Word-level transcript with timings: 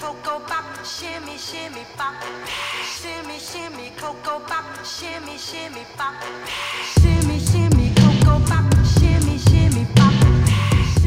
cocoa 0.00 0.40
pop, 0.40 0.64
shimmy, 0.82 1.36
shimmy 1.36 1.84
pop. 1.94 2.14
Shimmy, 2.82 3.38
shimmy, 3.38 3.90
cocoa 4.00 4.40
pop, 4.40 4.64
shimmy, 4.82 5.36
shimmy 5.36 5.84
pop. 5.94 6.14
Shimmy, 6.98 7.38
shimmy, 7.38 7.92
cocoa 8.00 8.40
pop, 8.48 8.64
shimmy, 8.98 9.38
shimmy 9.38 9.86
pop. 9.94 10.14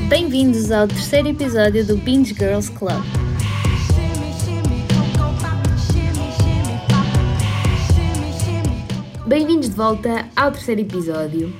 Bem-vindos 0.07 0.71
ao 0.71 0.87
terceiro 0.87 1.29
episódio 1.29 1.83
do 1.83 1.97
Binge 1.97 2.35
Girls 2.35 2.71
Club. 2.71 3.03
Bem-vindos 9.25 9.69
de 9.69 9.75
volta 9.75 10.29
ao 10.35 10.51
terceiro 10.51 10.81
episódio. 10.81 11.51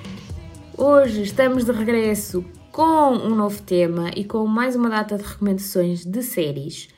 Hoje 0.77 1.23
estamos 1.23 1.65
de 1.65 1.71
regresso 1.71 2.45
com 2.71 3.09
um 3.09 3.33
novo 3.33 3.59
tema 3.63 4.11
e 4.15 4.23
com 4.23 4.45
mais 4.45 4.75
uma 4.75 4.89
data 4.89 5.17
de 5.17 5.23
recomendações 5.23 6.05
de 6.05 6.21
séries. 6.21 6.93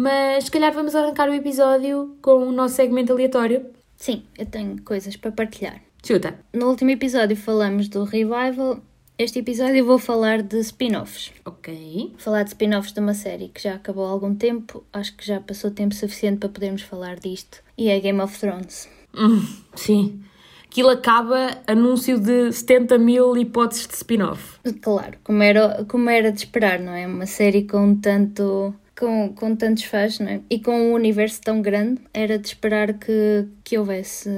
Mas 0.00 0.44
se 0.44 0.50
calhar 0.50 0.72
vamos 0.72 0.94
arrancar 0.94 1.28
o 1.28 1.34
episódio 1.34 2.16
com 2.22 2.48
o 2.48 2.52
nosso 2.52 2.76
segmento 2.76 3.12
aleatório. 3.12 3.66
Sim, 3.98 4.22
eu 4.38 4.46
tenho 4.46 4.80
coisas 4.80 5.14
para 5.14 5.30
partilhar. 5.30 5.82
Chuta! 6.02 6.38
No 6.54 6.70
último 6.70 6.90
episódio 6.90 7.36
falamos 7.36 7.86
do 7.86 8.04
revival. 8.04 8.80
Este 9.18 9.40
episódio 9.40 9.76
eu 9.76 9.84
vou 9.84 9.98
falar 9.98 10.40
de 10.42 10.58
spin-offs. 10.60 11.32
Ok. 11.44 12.14
Falar 12.16 12.44
de 12.44 12.48
spin-offs 12.48 12.94
de 12.94 13.00
uma 13.00 13.12
série 13.12 13.48
que 13.48 13.62
já 13.62 13.74
acabou 13.74 14.06
há 14.06 14.08
algum 14.08 14.34
tempo. 14.34 14.82
Acho 14.90 15.14
que 15.14 15.26
já 15.26 15.38
passou 15.38 15.70
tempo 15.70 15.94
suficiente 15.94 16.38
para 16.38 16.48
podermos 16.48 16.80
falar 16.80 17.16
disto. 17.16 17.62
E 17.76 17.90
é 17.90 18.00
Game 18.00 18.22
of 18.22 18.38
Thrones. 18.40 18.88
Hum, 19.14 19.46
sim. 19.74 20.22
Aquilo 20.64 20.88
acaba 20.88 21.58
anúncio 21.66 22.18
de 22.18 22.50
70 22.50 22.96
mil 22.96 23.36
hipóteses 23.36 23.86
de 23.86 23.96
spin-off. 23.96 24.60
Claro, 24.80 25.18
como 25.22 25.42
era, 25.42 25.84
como 25.86 26.08
era 26.08 26.32
de 26.32 26.38
esperar, 26.38 26.78
não 26.78 26.94
é? 26.94 27.06
Uma 27.06 27.26
série 27.26 27.64
com 27.64 27.94
tanto. 27.96 28.74
Com, 29.00 29.32
com 29.34 29.56
tantos 29.56 29.84
fãs 29.84 30.18
não 30.18 30.28
é? 30.28 30.40
e 30.50 30.60
com 30.60 30.72
um 30.72 30.92
universo 30.92 31.40
tão 31.40 31.62
grande, 31.62 32.02
era 32.12 32.38
de 32.38 32.46
esperar 32.46 32.92
que, 32.92 33.46
que 33.64 33.78
houvesse. 33.78 34.28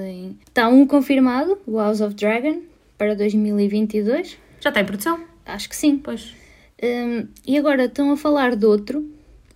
Está 0.46 0.68
um 0.68 0.86
confirmado, 0.86 1.58
o 1.66 1.78
House 1.78 2.00
of 2.00 2.14
Dragon, 2.14 2.62
para 2.96 3.16
2022. 3.16 4.38
Já 4.60 4.70
está 4.70 4.80
em 4.80 4.84
produção? 4.84 5.20
Acho 5.44 5.68
que 5.68 5.74
sim. 5.74 5.98
Pois. 5.98 6.32
Hum, 6.80 7.26
e 7.44 7.58
agora 7.58 7.86
estão 7.86 8.12
a 8.12 8.16
falar 8.16 8.54
de 8.54 8.64
outro, 8.64 9.04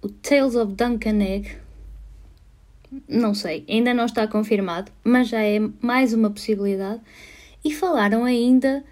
o 0.03 0.09
Tales 0.09 0.57
of 0.57 0.73
Duncan 0.73 1.21
Egg. 1.21 1.57
Não 3.09 3.33
sei, 3.33 3.65
ainda 3.69 3.95
não 3.95 4.07
está 4.07 4.27
confirmado, 4.27 4.91
mas 5.05 5.29
já 5.29 5.41
é 5.41 5.61
mais 5.81 6.13
uma 6.13 6.31
possibilidade. 6.31 7.01
E 7.65 7.73
falaram 7.73 8.25
ainda 8.25 8.85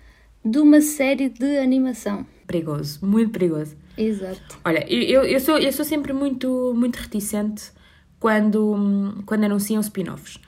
de 0.45 0.59
uma 0.59 0.81
série 0.81 1.29
de 1.29 1.59
animação. 1.59 2.25
Perigoso, 2.47 3.05
muito 3.05 3.31
perigoso. 3.31 3.75
Exato. 3.97 4.59
Olha, 4.65 4.85
eu, 4.93 5.23
eu, 5.23 5.41
sou, 5.41 5.59
eu 5.59 5.73
sou 5.73 5.85
sempre 5.85 6.13
muito, 6.13 6.73
muito 6.75 6.97
reticente 6.97 7.71
quando, 8.19 9.23
quando 9.27 9.45
anunciam 9.45 9.81
spin-offs. 9.81 10.39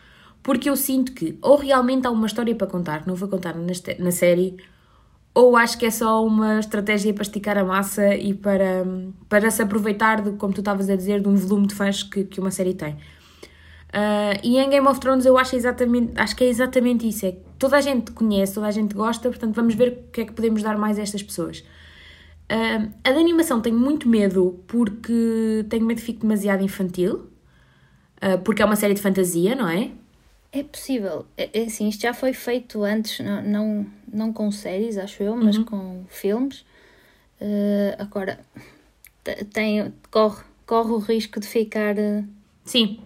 Porque 0.42 0.68
eu 0.68 0.76
sinto 0.76 1.12
que 1.12 1.38
ou 1.42 1.56
realmente 1.56 2.06
há 2.06 2.10
uma 2.10 2.26
história 2.26 2.54
para 2.54 2.66
contar, 2.66 3.02
que 3.02 3.08
não 3.08 3.14
vou 3.14 3.28
contar 3.28 3.54
neste, 3.54 4.00
na 4.00 4.10
série, 4.10 4.56
ou 5.34 5.56
acho 5.56 5.76
que 5.78 5.86
é 5.86 5.90
só 5.90 6.24
uma 6.24 6.60
estratégia 6.60 7.12
para 7.12 7.22
esticar 7.22 7.58
a 7.58 7.64
massa 7.64 8.14
e 8.14 8.32
para, 8.32 8.86
para 9.28 9.50
se 9.50 9.62
aproveitar, 9.62 10.22
de, 10.22 10.32
como 10.32 10.52
tu 10.52 10.60
estavas 10.60 10.88
a 10.88 10.96
dizer, 10.96 11.20
de 11.20 11.28
um 11.28 11.34
volume 11.34 11.66
de 11.66 11.74
fãs 11.74 12.02
que, 12.02 12.24
que 12.24 12.40
uma 12.40 12.50
série 12.50 12.74
tem. 12.74 12.96
Ah, 13.92 14.38
e 14.42 14.58
em 14.58 14.68
Game 14.68 14.86
of 14.86 15.00
Thrones 15.00 15.24
eu 15.24 15.38
acho, 15.38 15.56
exatamente, 15.56 16.12
acho 16.16 16.36
que 16.36 16.44
é 16.44 16.48
exatamente 16.48 17.08
isso. 17.08 17.24
É 17.26 17.32
que 17.32 17.40
toda 17.58 17.76
a 17.76 17.80
gente 17.80 18.12
conhece, 18.12 18.54
toda 18.54 18.66
a 18.66 18.70
gente 18.70 18.94
gosta, 18.94 19.28
portanto 19.28 19.54
vamos 19.54 19.74
ver 19.74 19.88
o 19.88 20.10
que 20.12 20.20
é 20.20 20.24
que 20.26 20.32
podemos 20.32 20.62
dar 20.62 20.76
mais 20.76 20.98
a 20.98 21.02
estas 21.02 21.22
pessoas. 21.22 21.64
Ah, 22.48 22.86
a 23.04 23.12
da 23.12 23.18
animação 23.18 23.60
tenho 23.60 23.78
muito 23.78 24.08
medo 24.08 24.60
porque 24.68 25.64
tenho 25.68 25.84
medo 25.84 25.98
que 25.98 26.04
fique 26.04 26.20
demasiado 26.20 26.62
infantil, 26.62 27.26
ah, 28.20 28.38
porque 28.38 28.62
é 28.62 28.64
uma 28.64 28.76
série 28.76 28.94
de 28.94 29.00
fantasia, 29.02 29.54
não 29.54 29.68
é? 29.68 29.90
É 30.52 30.62
possível. 30.62 31.26
É, 31.36 31.50
é 31.60 31.64
assim, 31.64 31.88
isto 31.88 32.02
já 32.02 32.14
foi 32.14 32.32
feito 32.32 32.82
antes, 32.82 33.18
não, 33.24 33.42
não, 33.42 33.86
não 34.12 34.32
com 34.32 34.50
séries, 34.50 34.96
acho 34.96 35.22
eu, 35.22 35.36
mas 35.36 35.58
com 35.58 36.04
filmes. 36.08 36.64
Uh, 37.38 37.92
agora, 37.98 38.40
te- 39.22 39.44
tem, 39.44 39.92
corre, 40.10 40.42
corre 40.64 40.92
o 40.92 40.98
risco 40.98 41.38
de 41.38 41.46
ficar. 41.46 41.94
uh, 41.98 42.24
Sim, 42.64 43.00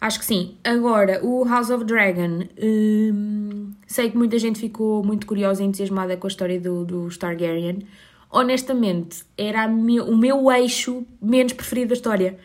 acho 0.00 0.20
que 0.20 0.24
sim. 0.24 0.54
Agora, 0.62 1.18
o 1.24 1.44
House 1.44 1.70
of 1.70 1.84
Dragon, 1.84 2.44
hum, 2.62 3.72
sei 3.88 4.10
que 4.10 4.16
muita 4.16 4.38
gente 4.38 4.60
ficou 4.60 5.02
muito 5.02 5.26
curiosa 5.26 5.62
e 5.64 5.66
entusiasmada 5.66 6.16
com 6.16 6.26
a 6.26 6.30
história 6.30 6.60
do, 6.60 6.84
do 6.84 7.08
Targaryen. 7.18 7.80
Honestamente, 8.30 9.24
era 9.36 9.66
o 9.66 10.16
meu 10.16 10.50
eixo 10.52 11.04
menos 11.20 11.52
preferido 11.52 11.88
da 11.88 11.94
história. 11.94 12.38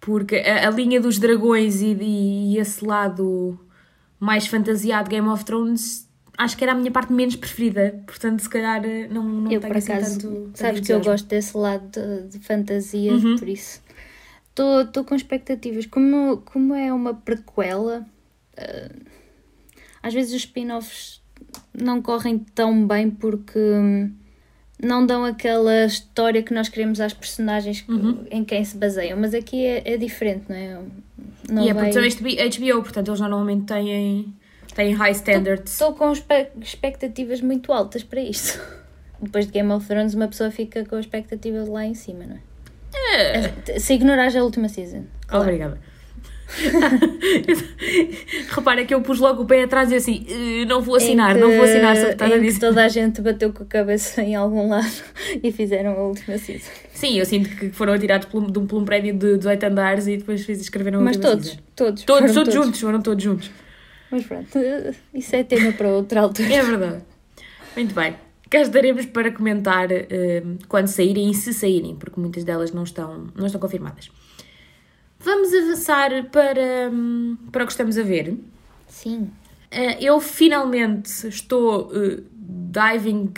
Porque 0.00 0.36
a, 0.36 0.68
a 0.68 0.70
linha 0.70 1.00
dos 1.00 1.18
dragões 1.18 1.80
e, 1.80 1.96
e 2.00 2.58
esse 2.58 2.84
lado 2.84 3.58
mais 4.18 4.46
fantasiado 4.46 5.08
de 5.08 5.16
Game 5.16 5.28
of 5.28 5.44
Thrones, 5.44 6.08
acho 6.38 6.56
que 6.56 6.62
era 6.62 6.72
a 6.72 6.76
minha 6.76 6.92
parte 6.92 7.12
menos 7.12 7.34
preferida. 7.34 8.00
Portanto, 8.06 8.40
se 8.40 8.48
calhar 8.48 8.84
eh, 8.84 9.08
não, 9.08 9.24
não 9.24 9.50
eu, 9.50 9.60
tenho 9.60 9.76
assim 9.76 9.92
acaso, 9.92 10.20
tanto, 10.20 10.50
sabes 10.54 10.80
que 10.80 10.92
eu 10.92 11.00
gosto 11.00 11.26
desse 11.26 11.56
lado 11.56 11.88
de, 11.88 12.28
de 12.28 12.38
fantasia, 12.38 13.12
por 13.38 13.48
isso. 13.48 13.82
Estou 14.50 15.04
com 15.04 15.14
expectativas. 15.16 15.86
Como, 15.86 16.36
como 16.38 16.74
é 16.74 16.92
uma 16.92 17.14
prequela, 17.14 18.06
uh, 18.56 19.02
às 20.00 20.14
vezes 20.14 20.32
os 20.32 20.42
spin-offs 20.42 21.20
não 21.74 22.00
correm 22.00 22.38
tão 22.38 22.86
bem 22.86 23.10
porque 23.10 23.58
hum, 23.58 24.12
não 24.82 25.06
dão 25.06 25.24
aquela 25.24 25.84
história 25.86 26.42
que 26.42 26.52
nós 26.52 26.68
queremos 26.68 27.00
às 27.00 27.12
personagens 27.14 27.80
que- 27.80 27.92
em 28.30 28.44
quem 28.44 28.64
se 28.64 28.76
baseiam. 28.76 29.18
Mas 29.18 29.32
aqui 29.32 29.64
é, 29.64 29.92
é 29.92 29.96
diferente, 29.96 30.44
não 30.48 30.56
é? 30.56 30.78
Não 31.50 31.64
E 31.64 31.68
é 31.70 31.74
vai- 31.74 31.90
produção 31.92 32.02
HBO, 32.36 32.82
portanto 32.82 33.08
eles 33.08 33.20
normalmente 33.20 33.64
têm, 33.66 34.34
têm 34.74 34.92
high 34.92 35.12
standards. 35.12 35.72
Estou 35.72 35.94
com 35.94 36.12
expectativas 36.60 37.40
muito 37.40 37.72
altas 37.72 38.02
para 38.02 38.20
isto. 38.20 38.60
Depois 39.22 39.46
de 39.46 39.52
Game 39.52 39.70
of 39.72 39.86
Thrones, 39.86 40.14
uma 40.14 40.26
pessoa 40.26 40.50
fica 40.50 40.84
com 40.84 40.98
expectativas 40.98 41.68
lá 41.68 41.84
em 41.86 41.94
cima, 41.94 42.24
não 42.26 42.36
é? 42.36 43.78
Se 43.78 43.94
ignorares 43.94 44.34
a 44.36 44.42
última 44.42 44.68
season. 44.68 45.04
Claro. 45.26 45.44
Obrigada. 45.44 45.80
Repara 48.50 48.84
que 48.84 48.94
eu 48.94 49.00
pus 49.00 49.18
logo 49.18 49.42
o 49.42 49.46
pé 49.46 49.64
atrás 49.64 49.90
e 49.90 49.94
assim, 49.96 50.24
"Eh, 50.28 50.64
não 50.66 50.80
vou 50.82 50.96
assinar, 50.96 51.36
Em 51.36 51.40
não 51.40 51.48
que- 51.50 51.56
vou 51.56 51.64
assinar 51.64 51.94
sobre 51.96 52.06
o 52.06 52.08
que 52.08 52.14
estás 52.14 52.32
a 52.32 52.36
em 52.36 52.40
que 52.40 52.46
dizer. 52.46 52.60
toda 52.60 52.84
a 52.84 52.88
gente 52.88 53.20
bateu 53.20 53.52
com 53.52 53.62
a 53.62 53.66
cabeça 53.66 54.22
em 54.22 54.34
algum 54.34 54.68
lado 54.68 55.02
e 55.42 55.50
fizeram 55.52 55.92
a 55.92 56.02
última 56.08 56.38
season. 56.38 56.70
Sim, 56.92 57.18
eu 57.18 57.26
sinto 57.26 57.48
que 57.56 57.70
foram 57.70 57.92
atirados 57.92 58.28
por 58.28 58.42
um, 58.42 58.46
de 58.50 58.58
um, 58.58 58.66
por 58.66 58.78
um 58.80 58.84
prédio 58.84 59.12
de 59.14 59.38
18 59.38 59.64
andares 59.64 60.06
e 60.06 60.16
depois 60.18 60.48
escreveram 60.48 61.00
a 61.00 61.02
Mas 61.02 61.16
última 61.16 61.32
todos, 61.32 61.46
season. 61.48 61.62
todos. 61.74 62.02
Todos, 62.04 62.32
todos 62.32 62.54
juntos, 62.54 62.80
foram 62.80 63.00
todos 63.00 63.22
juntos. 63.24 63.50
Mas 64.10 64.24
pronto, 64.26 64.58
isso 65.14 65.34
é 65.34 65.42
tema 65.42 65.72
para 65.72 65.88
outra 65.88 66.20
altura. 66.20 66.52
É 66.52 66.62
verdade. 66.62 67.02
Muito 67.74 67.94
bem. 67.94 68.14
Cá 68.50 68.60
estaremos 68.60 69.06
para 69.06 69.32
comentar 69.32 69.90
eh, 69.90 70.42
quando 70.68 70.86
saírem 70.88 71.30
e 71.30 71.34
se 71.34 71.54
saírem, 71.54 71.96
porque 71.96 72.20
muitas 72.20 72.44
delas 72.44 72.70
não 72.70 72.82
estão, 72.84 73.28
não 73.34 73.46
estão 73.46 73.58
confirmadas. 73.58 74.10
Vamos 75.24 75.52
avançar 75.54 76.10
para, 76.30 76.90
hum, 76.92 77.36
para 77.50 77.64
o 77.64 77.66
que 77.66 77.72
estamos 77.72 77.96
a 77.98 78.02
ver. 78.02 78.36
Sim. 78.88 79.30
Eh, 79.70 80.04
eu 80.04 80.20
finalmente 80.20 81.26
estou 81.28 81.90
eh, 81.94 82.22
diving 82.34 83.32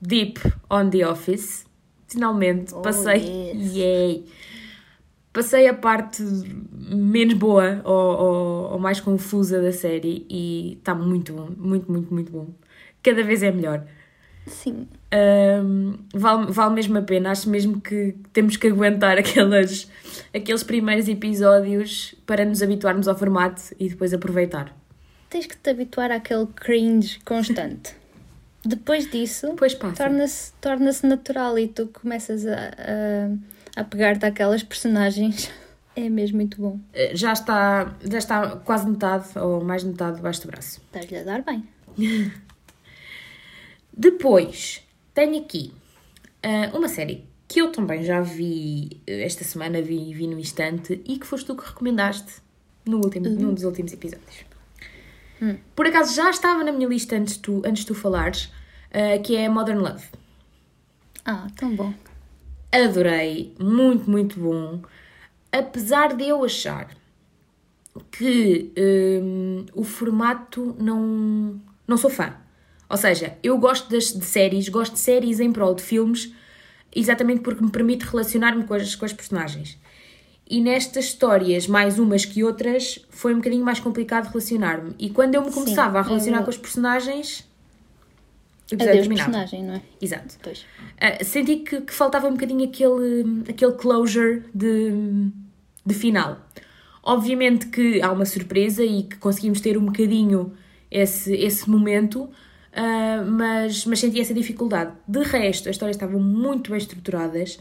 deep 0.00 0.40
on 0.70 0.88
The 0.90 1.08
Office. 1.08 1.66
Finalmente 2.08 2.72
Oh, 2.74 2.80
passei. 2.82 3.18
yes. 3.52 3.74
Yay! 3.74 4.24
Passei 5.32 5.68
a 5.68 5.74
parte 5.74 6.22
menos 6.72 7.34
boa 7.34 7.82
ou, 7.84 7.92
ou- 7.94 8.72
ou 8.72 8.78
mais 8.78 9.00
confusa 9.00 9.60
da 9.60 9.70
série 9.72 10.24
e 10.30 10.74
está 10.78 10.94
muito 10.94 11.34
bom, 11.34 11.50
muito, 11.58 11.90
muito, 11.92 12.14
muito 12.14 12.32
bom. 12.32 12.48
Cada 13.02 13.22
vez 13.22 13.42
é 13.42 13.50
melhor. 13.52 13.84
Sim. 14.46 14.88
Ahm, 15.16 15.94
vale, 16.12 16.52
vale 16.52 16.74
mesmo 16.74 16.98
a 16.98 17.02
pena, 17.02 17.30
acho 17.30 17.48
mesmo 17.48 17.80
que 17.80 18.14
temos 18.32 18.56
que 18.56 18.66
aguentar 18.66 19.16
aquelas, 19.18 19.88
aqueles 20.34 20.62
primeiros 20.62 21.08
episódios 21.08 22.14
para 22.26 22.44
nos 22.44 22.62
habituarmos 22.62 23.08
ao 23.08 23.16
formato 23.16 23.62
e 23.80 23.88
depois 23.88 24.12
aproveitar. 24.12 24.76
Tens 25.30 25.46
que 25.46 25.56
te 25.56 25.70
habituar 25.70 26.10
àquele 26.12 26.46
cringe 26.46 27.18
constante. 27.24 27.94
Depois 28.64 29.08
disso, 29.08 29.54
torna-se 29.96 30.52
torna 30.60 30.90
natural 31.04 31.56
e 31.56 31.68
tu 31.68 31.86
começas 31.86 32.44
a, 32.44 32.72
a, 33.76 33.80
a 33.80 33.84
pegar-te 33.84 34.26
àquelas 34.26 34.62
personagens. 34.62 35.50
É 35.98 36.10
mesmo 36.10 36.36
muito 36.36 36.60
bom. 36.60 36.78
Eh, 36.92 37.16
Já 37.16 37.32
está, 37.32 37.96
já 38.04 38.18
está 38.18 38.56
quase 38.56 38.86
metade 38.86 39.28
ou 39.38 39.64
mais 39.64 39.80
de 39.82 39.88
metade 39.88 40.16
debaixo 40.16 40.42
do 40.42 40.48
braço. 40.48 40.78
Estás-lhe 40.84 41.16
a 41.16 41.22
dar 41.22 41.42
bem. 41.42 41.66
Depois, 43.96 44.85
tenho 45.16 45.38
aqui 45.38 45.72
ah, 46.42 46.76
uma 46.76 46.88
série 46.88 47.24
que 47.48 47.60
eu 47.60 47.72
também 47.72 48.04
já 48.04 48.20
vi 48.20 49.00
eh, 49.06 49.24
esta 49.24 49.42
semana, 49.44 49.80
vi, 49.80 50.12
vi 50.12 50.26
no 50.26 50.38
instante 50.38 51.00
e 51.06 51.18
que 51.18 51.26
foste 51.26 51.46
tu 51.46 51.56
que 51.56 51.66
recomendaste 51.66 52.34
no 52.84 52.98
último, 52.98 53.28
num 53.30 53.54
dos 53.54 53.64
últimos 53.64 53.92
episódios. 53.92 54.44
Por 55.74 55.86
acaso 55.86 56.14
já 56.14 56.30
estava 56.30 56.62
na 56.62 56.72
minha 56.72 56.88
lista 56.88 57.16
antes 57.16 57.34
de 57.34 57.40
tu, 57.40 57.62
antes 57.64 57.84
tu 57.84 57.94
falares, 57.94 58.52
ah, 58.92 59.18
que 59.18 59.34
é 59.34 59.48
Modern 59.48 59.80
Love. 59.80 60.04
Ah, 61.24 61.46
tão 61.56 61.74
bom. 61.74 61.94
Adorei, 62.70 63.54
muito, 63.58 64.10
muito 64.10 64.38
bom. 64.38 64.82
apesar 65.50 66.14
de 66.14 66.28
eu 66.28 66.44
achar 66.44 66.90
que 68.12 68.70
hum, 69.22 69.64
o 69.72 69.82
formato 69.82 70.76
não, 70.78 71.58
não 71.88 71.96
sou 71.96 72.10
fã. 72.10 72.34
Ou 72.88 72.96
seja, 72.96 73.36
eu 73.42 73.58
gosto 73.58 73.90
das, 73.90 74.12
de 74.12 74.24
séries, 74.24 74.68
gosto 74.68 74.94
de 74.94 75.00
séries 75.00 75.40
em 75.40 75.52
prol 75.52 75.74
de 75.74 75.82
filmes, 75.82 76.32
exatamente 76.94 77.40
porque 77.40 77.62
me 77.62 77.70
permite 77.70 78.04
relacionar-me 78.04 78.64
com 78.64 78.74
as, 78.74 78.94
com 78.94 79.04
as 79.04 79.12
personagens. 79.12 79.78
E 80.48 80.60
nestas 80.60 81.06
histórias, 81.06 81.66
mais 81.66 81.98
umas 81.98 82.24
que 82.24 82.44
outras, 82.44 83.04
foi 83.10 83.34
um 83.34 83.38
bocadinho 83.38 83.64
mais 83.64 83.80
complicado 83.80 84.28
relacionar-me. 84.28 84.94
E 84.98 85.10
quando 85.10 85.34
eu 85.34 85.42
me 85.42 85.50
começava 85.50 85.98
a 85.98 86.02
relacionar 86.02 86.40
é- 86.40 86.42
com 86.44 86.50
os 86.50 86.56
personagens, 86.56 87.44
Adeus 88.72 89.06
personagem, 89.06 89.62
não 89.62 89.74
é? 89.74 89.82
Exato. 90.00 90.36
Ah, 91.00 91.22
senti 91.22 91.56
que, 91.56 91.80
que 91.82 91.92
faltava 91.92 92.26
um 92.26 92.32
bocadinho 92.32 92.64
aquele, 92.64 93.44
aquele 93.48 93.72
closure 93.72 94.42
de, 94.52 95.30
de 95.84 95.94
final. 95.94 96.40
Obviamente 97.02 97.66
que 97.66 98.02
há 98.02 98.10
uma 98.10 98.24
surpresa 98.24 98.84
e 98.84 99.04
que 99.04 99.16
conseguimos 99.18 99.60
ter 99.60 99.78
um 99.78 99.84
bocadinho 99.86 100.52
esse, 100.90 101.32
esse 101.34 101.70
momento, 101.70 102.28
ah, 102.76 103.24
mas, 103.26 103.84
mas 103.86 103.98
senti 103.98 104.20
essa 104.20 104.34
dificuldade. 104.34 104.92
De 105.08 105.22
resto, 105.22 105.68
as 105.68 105.74
histórias 105.74 105.96
estavam 105.96 106.20
muito 106.20 106.70
bem 106.70 106.78
estruturadas. 106.78 107.58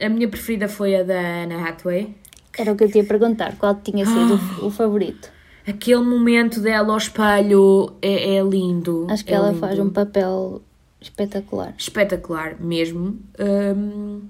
A 0.00 0.08
minha 0.08 0.28
preferida 0.28 0.68
foi 0.68 0.94
a 0.96 1.02
da 1.02 1.18
Anna 1.44 1.68
Hathaway. 1.68 2.14
Era 2.56 2.72
o 2.72 2.76
que 2.76 2.84
eu 2.84 2.90
te 2.90 2.98
ia 2.98 3.04
perguntar, 3.04 3.56
qual 3.58 3.74
tinha 3.74 4.06
sido 4.06 4.34
Ah. 4.60 4.64
o, 4.64 4.70
favorito? 4.70 5.28
Aquele 5.66 6.02
momento 6.02 6.60
dela 6.60 6.92
ao 6.92 6.98
espelho 6.98 7.92
é, 8.00 8.36
é 8.36 8.42
lindo. 8.42 9.06
Acho 9.10 9.24
que 9.24 9.32
é 9.32 9.34
ela 9.36 9.48
lindo. 9.48 9.58
faz 9.60 9.78
um 9.78 9.90
papel 9.90 10.62
espetacular. 11.00 11.74
espetacular 11.78 12.56
mesmo. 12.60 13.18
Um, 13.40 14.22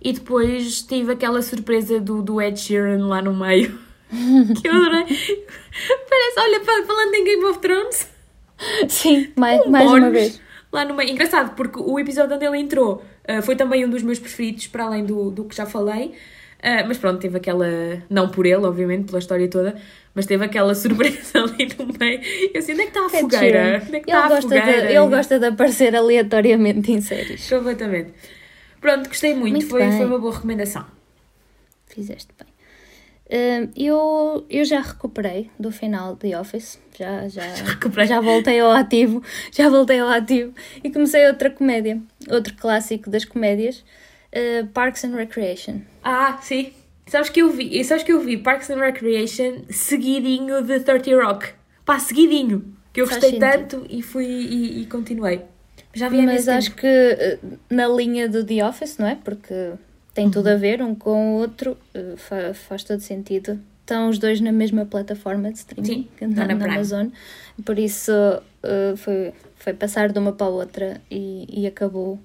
e 0.00 0.12
depois 0.12 0.82
tive 0.82 1.12
aquela 1.12 1.42
surpresa 1.42 1.98
do, 2.00 2.22
do 2.22 2.40
Ed 2.40 2.58
Sheeran 2.58 3.06
lá 3.06 3.20
no 3.20 3.34
meio. 3.34 3.78
que 4.08 4.66
eu 4.68 4.72
adorei. 4.72 5.04
Parece, 5.04 6.40
olha, 6.40 6.60
fa- 6.64 6.86
falando 6.86 7.14
em 7.14 7.24
Game 7.24 7.44
of 7.44 7.58
Thrones. 7.58 8.08
Sim, 8.88 9.32
mais, 9.36 9.64
mais 9.66 9.90
uma 9.90 10.10
vez. 10.10 10.40
Lá 10.70 10.84
no 10.84 10.94
meio. 10.94 11.10
Engraçado, 11.10 11.54
porque 11.54 11.78
o 11.78 11.98
episódio 11.98 12.36
onde 12.36 12.44
ele 12.44 12.58
entrou 12.58 13.02
uh, 13.28 13.42
foi 13.42 13.56
também 13.56 13.84
um 13.84 13.90
dos 13.90 14.02
meus 14.02 14.18
preferidos, 14.18 14.66
para 14.66 14.84
além 14.84 15.04
do, 15.04 15.30
do 15.30 15.44
que 15.44 15.56
já 15.56 15.64
falei. 15.64 16.14
Uh, 16.58 16.82
mas 16.86 16.98
pronto, 16.98 17.20
teve 17.20 17.36
aquela. 17.36 17.66
Não 18.10 18.28
por 18.28 18.44
ele, 18.44 18.66
obviamente, 18.66 19.06
pela 19.06 19.18
história 19.18 19.48
toda, 19.48 19.76
mas 20.14 20.26
teve 20.26 20.44
aquela 20.44 20.74
surpresa 20.76 21.38
ali 21.38 21.68
no 21.78 21.86
meio. 21.98 22.20
Eu 22.52 22.58
assim, 22.58 22.72
onde 22.72 22.82
é 22.82 22.84
que 22.86 22.98
está 22.98 23.06
a 23.06 23.08
fogueira? 23.08 23.82
Onde 23.86 23.96
é 23.96 24.00
que 24.00 24.10
ele, 24.10 24.16
está 24.18 24.24
a 24.24 24.28
gosta 24.28 24.48
de, 24.48 24.60
fogueira? 24.60 24.92
ele 24.92 25.08
gosta 25.08 25.38
de 25.38 25.46
aparecer 25.46 25.96
aleatoriamente 25.96 26.92
em 26.92 27.00
séries. 27.00 27.48
Completamente. 27.48 28.12
Pronto, 28.80 29.08
gostei 29.08 29.34
muito, 29.34 29.54
Muito 29.54 29.68
foi, 29.68 29.80
bem. 29.80 29.96
foi 29.96 30.06
uma 30.06 30.18
boa 30.18 30.34
recomendação. 30.34 30.86
Fizeste 31.86 32.28
bem. 32.38 32.48
Hum, 33.30 33.68
eu, 33.76 34.46
eu 34.48 34.64
já 34.64 34.80
recuperei 34.80 35.50
do 35.58 35.70
final 35.70 36.16
de 36.16 36.34
Office. 36.34 36.78
Já, 36.98 37.28
já, 37.28 37.42
recuperei. 37.64 38.06
já 38.06 38.20
voltei 38.20 38.58
ao 38.60 38.70
ativo. 38.70 39.22
Já 39.52 39.68
voltei 39.68 39.98
ao 40.00 40.08
ativo. 40.08 40.54
E 40.82 40.90
comecei 40.90 41.26
outra 41.26 41.50
comédia. 41.50 42.00
Outro 42.30 42.54
clássico 42.54 43.10
das 43.10 43.24
comédias. 43.24 43.84
uh, 44.34 44.66
Parks 44.68 45.04
and 45.04 45.14
Recreation. 45.14 45.80
Ah, 46.02 46.38
sim. 46.40 46.72
Sabes 47.06 47.30
que 47.30 47.40
eu 47.40 47.50
vi, 47.50 47.82
sabes 47.84 48.02
que 48.02 48.12
eu 48.12 48.20
vi 48.20 48.36
Parks 48.38 48.70
and 48.70 48.80
Recreation 48.80 49.62
seguidinho 49.70 50.62
de 50.62 50.80
30 50.80 51.22
Rock. 51.22 51.48
Pá, 51.84 51.98
seguidinho. 51.98 52.74
Que 52.92 53.00
eu 53.02 53.06
Faz 53.06 53.20
gostei 53.20 53.40
sentido. 53.40 53.68
tanto 53.68 53.86
e 53.90 54.02
fui 54.02 54.26
e, 54.26 54.82
e 54.82 54.86
continuei. 54.86 55.42
Já 55.94 56.08
vi 56.08 56.20
Mas 56.22 56.48
acho 56.48 56.70
tempo. 56.74 56.80
que 56.82 57.38
uh, 57.46 57.58
na 57.70 57.86
linha 57.88 58.28
do 58.28 58.44
The 58.44 58.66
Office, 58.66 58.98
não 58.98 59.06
é? 59.06 59.14
Porque 59.16 59.72
tem 60.18 60.28
tudo 60.28 60.48
a 60.48 60.56
ver 60.56 60.82
um 60.82 60.96
com 60.96 61.34
o 61.34 61.38
outro. 61.38 61.76
fa- 62.16 62.52
faz 62.52 62.82
todo 62.82 62.98
sentido. 63.00 63.60
Estão 63.82 64.08
os 64.08 64.18
dois 64.18 64.40
na 64.40 64.50
mesma 64.50 64.84
plataforma 64.84 65.52
de 65.52 65.58
streaming. 65.58 66.08
Sim, 66.20 66.26
na, 66.34 66.44
na 66.44 66.54
na. 66.56 66.64
Amazon. 66.72 67.06
Por 67.64 67.78
isso 67.78 68.10
uh, 68.12 68.96
foi, 68.96 69.32
foi 69.54 69.74
passar 69.74 70.10
de 70.10 70.18
uma 70.18 70.32
para 70.32 70.48
a 70.48 70.50
outra 70.50 71.00
e, 71.08 71.46
e 71.48 71.68
acabou 71.68 72.18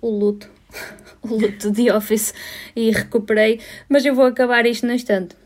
o 0.00 0.08
luto. 0.08 0.48
o 1.22 1.34
luto 1.34 1.70
de 1.70 1.90
Office. 1.90 2.32
E 2.74 2.90
recuperei. 2.90 3.60
Mas 3.90 4.06
eu 4.06 4.14
vou 4.14 4.24
acabar 4.24 4.64
isto 4.64 4.86
no 4.86 4.94
instante. 4.94 5.36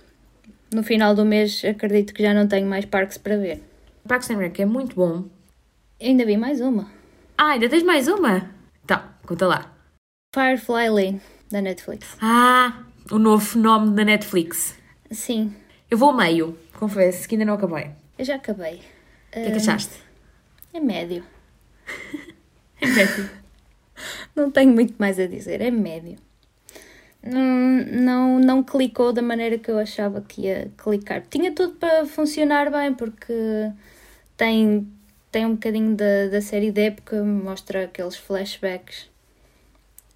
No 0.72 0.84
final 0.84 1.16
do 1.16 1.24
mês 1.24 1.64
acredito 1.64 2.14
que 2.14 2.22
já 2.22 2.32
não 2.32 2.46
tenho 2.46 2.68
mais 2.68 2.84
parques 2.84 3.18
para 3.18 3.36
ver. 3.36 3.60
Parks 4.06 4.30
and 4.30 4.38
Rec 4.38 4.60
é 4.60 4.64
muito 4.64 4.94
bom. 4.94 5.24
Ainda 6.00 6.24
vi 6.24 6.36
mais 6.36 6.60
uma. 6.60 6.88
Ah, 7.36 7.54
ainda 7.54 7.68
tens 7.68 7.82
mais 7.82 8.06
uma? 8.06 8.48
Tá, 8.86 9.18
conta 9.26 9.48
lá. 9.48 9.74
Firefly 10.32 10.90
Lane, 10.90 11.20
da 11.50 11.60
Netflix. 11.62 12.16
Ah, 12.20 12.82
o 13.10 13.18
novo 13.18 13.44
fenómeno 13.44 13.92
da 13.94 14.04
Netflix. 14.04 14.76
Sim, 15.10 15.54
Eu 15.90 15.96
vou 15.96 16.10
ao 16.10 16.16
meio, 16.16 16.58
confesso 16.78 17.26
que 17.28 17.34
ainda 17.34 17.44
não 17.46 17.54
acabei. 17.54 17.90
eu 18.18 18.24
já 18.24 18.34
acabei. 18.36 18.76
O 19.28 19.32
que 19.32 19.38
é 19.38 19.50
que 19.50 19.56
achaste? 19.56 19.94
É 20.72 20.80
médio. 20.80 21.24
É 22.80 22.86
médio. 22.86 23.28
Não 24.36 24.50
tenho 24.52 24.72
muito 24.72 24.94
mais 24.98 25.18
a 25.18 25.26
dizer, 25.26 25.60
é 25.60 25.68
médio. 25.70 26.16
Não, 27.20 27.42
não, 27.90 28.38
não 28.38 28.62
clicou 28.62 29.12
da 29.12 29.20
maneira 29.20 29.58
que 29.58 29.68
eu 29.68 29.76
achava 29.80 30.20
que 30.20 30.42
ia 30.42 30.70
clicar. 30.78 31.22
Tinha 31.28 31.50
tudo 31.52 31.74
para 31.74 32.06
funcionar 32.06 32.70
bem, 32.70 32.94
porque 32.94 33.32
tem, 34.36 34.88
tem 35.32 35.44
um 35.44 35.54
bocadinho 35.54 35.96
da, 35.96 36.28
da 36.30 36.40
série 36.40 36.70
de 36.70 36.82
época, 36.82 37.20
mostra 37.24 37.84
aqueles 37.86 38.14
flashbacks. 38.16 39.10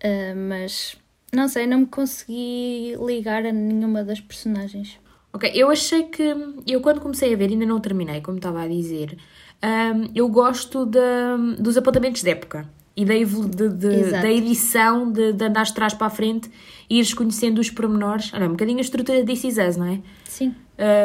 Ah, 0.01 0.35
mas 0.37 0.97
não 1.35 1.49
sei, 1.49 1.67
não 1.67 1.81
me 1.81 1.87
consegui 1.87 2.95
ligar 3.05 3.45
a 3.47 3.53
nenhuma 3.53 4.05
das 4.05 4.21
personagens. 4.21 4.99
Ok, 5.33 5.51
eu 5.55 5.71
achei 5.71 6.03
que. 6.05 6.23
Eu, 6.67 6.81
quando 6.83 7.01
comecei 7.01 7.33
a 7.33 7.37
ver, 7.37 7.49
ainda 7.51 7.65
não 7.65 7.81
terminei, 7.81 8.21
como 8.21 8.37
estava 8.37 8.63
a 8.63 8.69
dizer. 8.69 9.17
hum, 9.65 10.09
eu 10.15 10.29
gosto 10.29 10.85
da- 10.85 11.37
dos 11.59 11.77
apontamentos 11.77 12.21
de 12.23 12.29
época 12.31 12.69
e 12.97 13.05
da, 13.05 13.15
de- 13.15 13.69
de- 13.71 14.11
da 14.11 14.31
edição 14.31 15.11
de, 15.11 15.33
de 15.33 15.45
andares 15.45 15.69
de 15.69 15.75
trás 15.77 15.95
para 15.95 16.09
a 16.09 16.11
frente 16.11 16.51
e 16.91 16.99
ires 16.99 17.15
conhecendo 17.15 17.61
os 17.61 17.71
pormenores. 17.71 18.31
Olha, 18.35 18.47
um 18.47 18.51
bocadinho 18.51 18.79
a 18.79 18.83
estrutura 18.83 19.23
de 19.23 19.33
This 19.33 19.45
Is 19.45 19.57
Us, 19.59 19.77
não 19.77 19.87
é? 19.87 20.01
Sim, 20.25 20.55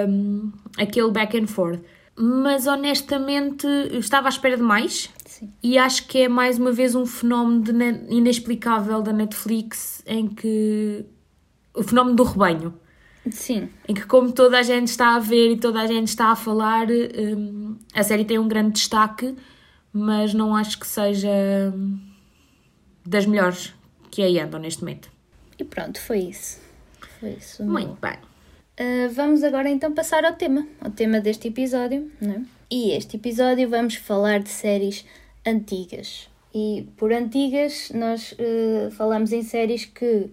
Um, 0.09 0.51
aquele 0.77 1.12
back 1.12 1.38
and 1.39 1.45
forth. 1.47 1.79
Mas 2.19 2.65
honestamente, 2.65 3.68
eu 3.68 4.00
estava 4.00 4.27
à 4.27 4.29
espera 4.29 4.57
de 4.57 4.63
mais. 4.63 5.09
sim. 5.25 5.50
E 5.62 5.77
acho 5.77 6.07
que 6.07 6.18
é 6.24 6.27
mais 6.27 6.57
uma 6.57 6.71
vez 6.71 6.95
um 6.95 7.06
fenómeno 7.06 7.62
de 7.62 7.71
ne- 7.71 8.06
inexplicável 8.09 9.01
da 9.03 9.13
Netflix 9.13 9.97
em 10.07 10.27
que. 10.27 11.06
O 11.74 11.83
fenómeno 11.83 12.15
do 12.15 12.24
rebanho 12.24 12.74
Sim, 13.31 13.69
em 13.88 13.93
que 13.93 14.05
como 14.05 14.32
toda 14.32 14.58
a 14.58 14.63
gente 14.63 14.88
está 14.88 15.15
a 15.15 15.20
ver 15.20 15.51
e 15.51 15.58
toda 15.58 15.82
a 15.82 15.88
gente 15.88 16.08
está 16.08 16.32
a 16.32 16.36
falar, 16.36 16.88
hum, 16.89 17.77
a 17.93 18.03
série 18.03 18.25
tem 18.25 18.39
um 18.39 18.48
grande 18.48 18.74
destaque, 18.74 19.36
mas 19.91 20.34
não 20.34 20.55
acho 20.55 20.79
que 20.79 20.88
seja 20.88 21.29
hum, 21.74 22.00
das 23.05 23.25
melhores 23.25 23.74
que 24.10 24.22
aí 24.22 24.39
andam 24.39 24.60
neste 24.60 24.82
momento. 24.82 25.10
e 25.60 25.63
pronto, 25.63 26.00
foi 26.00 26.20
isso. 26.20 26.60
Foi 27.20 27.32
isso. 27.32 27.63
Muito 27.63 27.98
bem. 28.01 28.17
Uh, 28.79 29.10
vamos 29.12 29.43
agora 29.43 29.70
então 29.70 29.91
passar 29.93 30.24
ao 30.24 30.34
tema, 30.34 30.67
ao 30.79 30.91
tema 30.91 31.20
deste 31.20 31.48
episódio, 31.48 32.12
não 32.22 32.32
é? 32.32 32.41
E 32.70 32.91
este 32.91 33.17
episódio 33.17 33.70
vamos 33.70 33.96
falar 33.96 34.39
de 34.39 34.50
séries 34.50 35.05
antigas. 35.46 36.29
E 36.58 36.88
por 36.98 37.14
antigas 37.14 37.92
nós 37.94 38.32
uh, 38.32 38.90
falamos 38.90 39.32
em 39.32 39.44
séries 39.44 39.86
que 39.86 40.26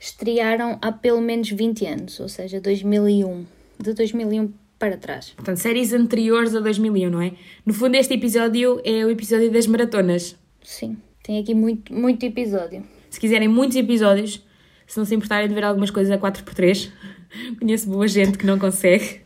estrearam 0.00 0.76
há 0.82 0.90
pelo 0.90 1.20
menos 1.20 1.48
20 1.48 1.86
anos, 1.86 2.18
ou 2.18 2.28
seja, 2.28 2.60
2001, 2.60 3.46
de 3.78 3.94
2001 3.94 4.52
para 4.80 4.96
trás. 4.96 5.30
Portanto, 5.30 5.58
séries 5.58 5.92
anteriores 5.92 6.56
a 6.56 6.60
2001, 6.60 7.08
não 7.08 7.22
é? 7.22 7.34
No 7.64 7.72
fundo, 7.72 7.94
este 7.94 8.14
episódio 8.14 8.80
é 8.84 9.06
o 9.06 9.10
episódio 9.10 9.48
das 9.52 9.68
maratonas. 9.68 10.36
Sim, 10.60 10.96
tem 11.22 11.38
aqui 11.38 11.54
muito, 11.54 11.94
muito 11.94 12.26
episódio. 12.26 12.82
Se 13.08 13.20
quiserem 13.20 13.46
muitos 13.46 13.76
episódios, 13.76 14.44
se 14.88 14.98
não 14.98 15.04
se 15.04 15.14
importarem 15.14 15.46
de 15.46 15.54
ver 15.54 15.62
algumas 15.62 15.92
coisas 15.92 16.12
a 16.12 16.18
4x3, 16.18 16.90
conheço 17.60 17.88
boa 17.88 18.08
gente 18.08 18.36
que 18.36 18.44
não 18.44 18.58
consegue. 18.58 19.20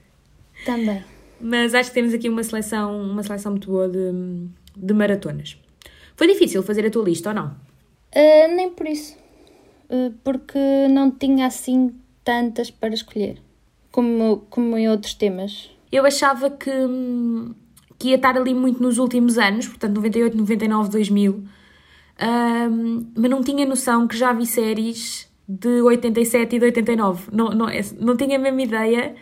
Também. 0.67 1.03
Mas 1.41 1.73
acho 1.73 1.89
que 1.89 1.95
temos 1.95 2.13
aqui 2.13 2.29
uma 2.29 2.43
seleção, 2.43 3.01
uma 3.01 3.23
seleção 3.23 3.53
muito 3.53 3.71
boa 3.71 3.89
de, 3.89 4.13
de 4.77 4.93
maratonas. 4.93 5.57
Foi 6.17 6.27
difícil 6.27 6.63
fazer 6.63 6.87
a 6.87 6.91
tua 6.91 7.05
lista 7.05 7.31
ou 7.31 7.35
não? 7.35 7.47
Uh, 8.15 8.55
nem 8.55 8.71
por 8.71 8.87
isso, 8.87 9.17
Uh, 9.87 10.15
porque 10.25 10.59
não 10.89 11.11
tinha 11.11 11.47
assim 11.47 11.95
tantas 12.25 12.71
para 12.71 12.95
escolher, 12.95 13.37
como, 13.93 14.47
como 14.49 14.79
em 14.79 14.89
outros 14.89 15.13
temas. 15.13 15.71
Eu 15.93 16.07
achava 16.07 16.49
que, 16.49 16.71
hum, 16.71 17.55
que 17.99 18.09
ia 18.09 18.17
estar 18.17 18.35
ali 18.37 18.55
muito 18.55 18.83
nos 18.83 18.97
últimos 18.99 19.37
anos, 19.37 19.69
portanto 19.69 19.95
98, 19.97 20.37
99, 20.39 20.89
2000, 20.89 21.45
hum, 22.73 23.07
mas 23.15 23.31
não 23.31 23.43
tinha 23.43 23.67
noção 23.67 24.09
que 24.09 24.17
já 24.17 24.33
vi 24.33 24.47
séries 24.47 25.29
de 25.47 25.83
87 25.83 26.57
e 26.57 26.59
de 26.59 26.65
89. 26.65 27.29
Não, 27.31 27.51
não, 27.51 27.69
é- 27.69 27.83
não 28.01 28.17
tinha 28.17 28.37
a 28.37 28.41
mesma 28.41 28.63
ideia 28.63 29.15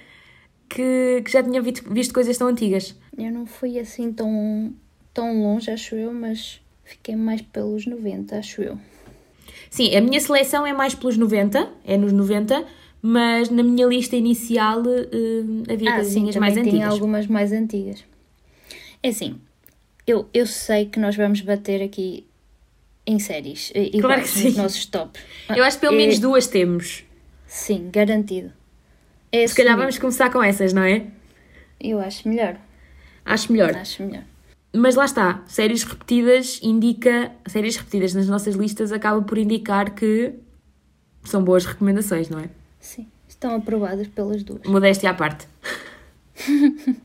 que, 0.68 1.22
que 1.24 1.30
já 1.30 1.42
tinha 1.42 1.60
visto, 1.60 1.92
visto 1.92 2.14
coisas 2.14 2.38
tão 2.38 2.46
antigas. 2.46 2.96
Eu 3.18 3.32
não 3.32 3.46
fui 3.46 3.80
assim 3.80 4.12
tão, 4.12 4.72
tão 5.12 5.42
longe, 5.42 5.72
acho 5.72 5.96
eu, 5.96 6.12
mas 6.14 6.61
fiquei 6.92 7.16
mais 7.16 7.40
pelos 7.42 7.86
90, 7.86 8.36
acho 8.38 8.62
eu. 8.62 8.78
Sim, 9.70 9.94
a 9.96 10.00
minha 10.00 10.20
seleção 10.20 10.66
é 10.66 10.72
mais 10.72 10.94
pelos 10.94 11.16
90, 11.16 11.68
é 11.84 11.96
nos 11.96 12.12
90, 12.12 12.64
mas 13.00 13.48
na 13.50 13.62
minha 13.62 13.86
lista 13.86 14.14
inicial 14.16 14.80
uh, 14.82 15.72
havia 15.72 15.90
Ah, 15.90 15.94
sim, 15.96 16.00
coisinhas 16.02 16.36
mais 16.36 16.54
também 16.54 16.70
tinha 16.70 16.84
antigas. 16.84 16.92
algumas 17.00 17.26
mais 17.26 17.52
antigas. 17.52 18.04
É 19.02 19.08
assim, 19.08 19.40
eu, 20.06 20.28
eu 20.32 20.46
sei 20.46 20.86
que 20.86 20.98
nós 21.00 21.16
vamos 21.16 21.40
bater 21.40 21.82
aqui 21.82 22.26
em 23.06 23.18
séries. 23.18 23.72
eh, 23.74 23.90
iguais 23.96 24.30
que 24.32 24.42
nos 24.44 24.54
sim. 24.54 24.60
nossos 24.62 24.86
tops. 24.86 25.20
Eu 25.56 25.64
acho 25.64 25.78
que 25.78 25.80
pelo 25.86 25.94
É- 25.94 25.98
menos 25.98 26.18
duas 26.18 26.46
temos. 26.46 27.04
Sim, 27.46 27.88
garantido. 27.92 28.52
É 29.32 29.46
Se 29.46 29.54
calhar 29.54 29.72
assumir. 29.72 29.82
vamos 29.86 29.98
começar 29.98 30.30
com 30.30 30.42
essas, 30.42 30.72
não 30.72 30.82
é? 30.82 31.06
Eu 31.80 31.98
acho 31.98 32.28
melhor. 32.28 32.56
Acho 33.24 33.50
melhor. 33.52 33.74
Acho 33.74 34.02
melhor. 34.04 34.22
Mas 34.74 34.94
lá 34.94 35.04
está, 35.04 35.42
séries 35.46 35.82
repetidas 35.82 36.58
indica. 36.62 37.30
Séries 37.46 37.76
repetidas 37.76 38.14
nas 38.14 38.26
nossas 38.26 38.54
listas 38.54 38.90
acaba 38.90 39.20
por 39.20 39.36
indicar 39.36 39.94
que 39.94 40.34
são 41.24 41.44
boas 41.44 41.66
recomendações, 41.66 42.28
não 42.28 42.40
é? 42.40 42.48
Sim, 42.80 43.06
estão 43.28 43.54
aprovadas 43.54 44.08
pelas 44.08 44.42
duas. 44.42 44.62
Modéstia 44.66 45.10
à 45.10 45.14
parte. 45.14 45.46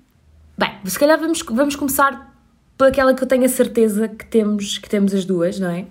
Bem, 0.58 0.72
se 0.86 0.98
calhar 0.98 1.20
vamos, 1.20 1.42
vamos 1.42 1.76
começar 1.76 2.36
pelaquela 2.78 3.14
que 3.14 3.24
eu 3.24 3.28
tenho 3.28 3.44
a 3.46 3.50
certeza 3.50 4.08
que 4.08 4.26
temos, 4.26 4.78
que 4.78 4.90
temos 4.90 5.14
as 5.14 5.26
duas, 5.26 5.60
não 5.60 5.70
é? 5.70 5.86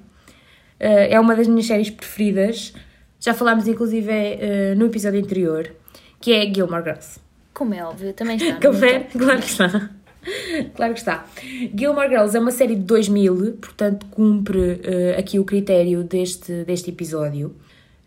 Eh, 0.81 1.15
é 1.15 1.21
uma 1.21 1.37
das 1.37 1.47
minhas 1.47 1.67
séries 1.67 1.91
preferidas. 1.91 2.73
Já 3.21 3.35
falámos, 3.35 3.67
inclusive, 3.69 4.11
eh, 4.11 4.75
no 4.77 4.87
episódio 4.87 5.21
anterior, 5.21 5.73
que 6.21 6.33
é 6.33 6.53
Gilmore 6.53 6.83
Girls. 6.83 7.21
Como 7.53 7.75
é 7.75 7.85
óbvio, 7.85 8.13
também 8.13 8.37
está. 8.37 8.61
Confere? 8.67 9.05
top. 9.05 9.19
Claro 9.19 9.41
que 9.41 9.47
está. 9.47 9.91
Claro 10.75 10.93
que 10.93 11.01
está. 11.01 11.27
Gilmore 11.75 12.09
Girls 12.09 12.37
é 12.37 12.41
uma 12.41 12.51
série 12.51 12.75
de 12.75 12.83
2000, 12.83 13.59
portanto 13.61 14.07
cumpre 14.07 14.81
eh, 14.83 15.17
aqui 15.19 15.39
o 15.39 15.45
critério 15.45 16.03
deste, 16.03 16.65
deste 16.65 16.91
episódio. 16.91 17.55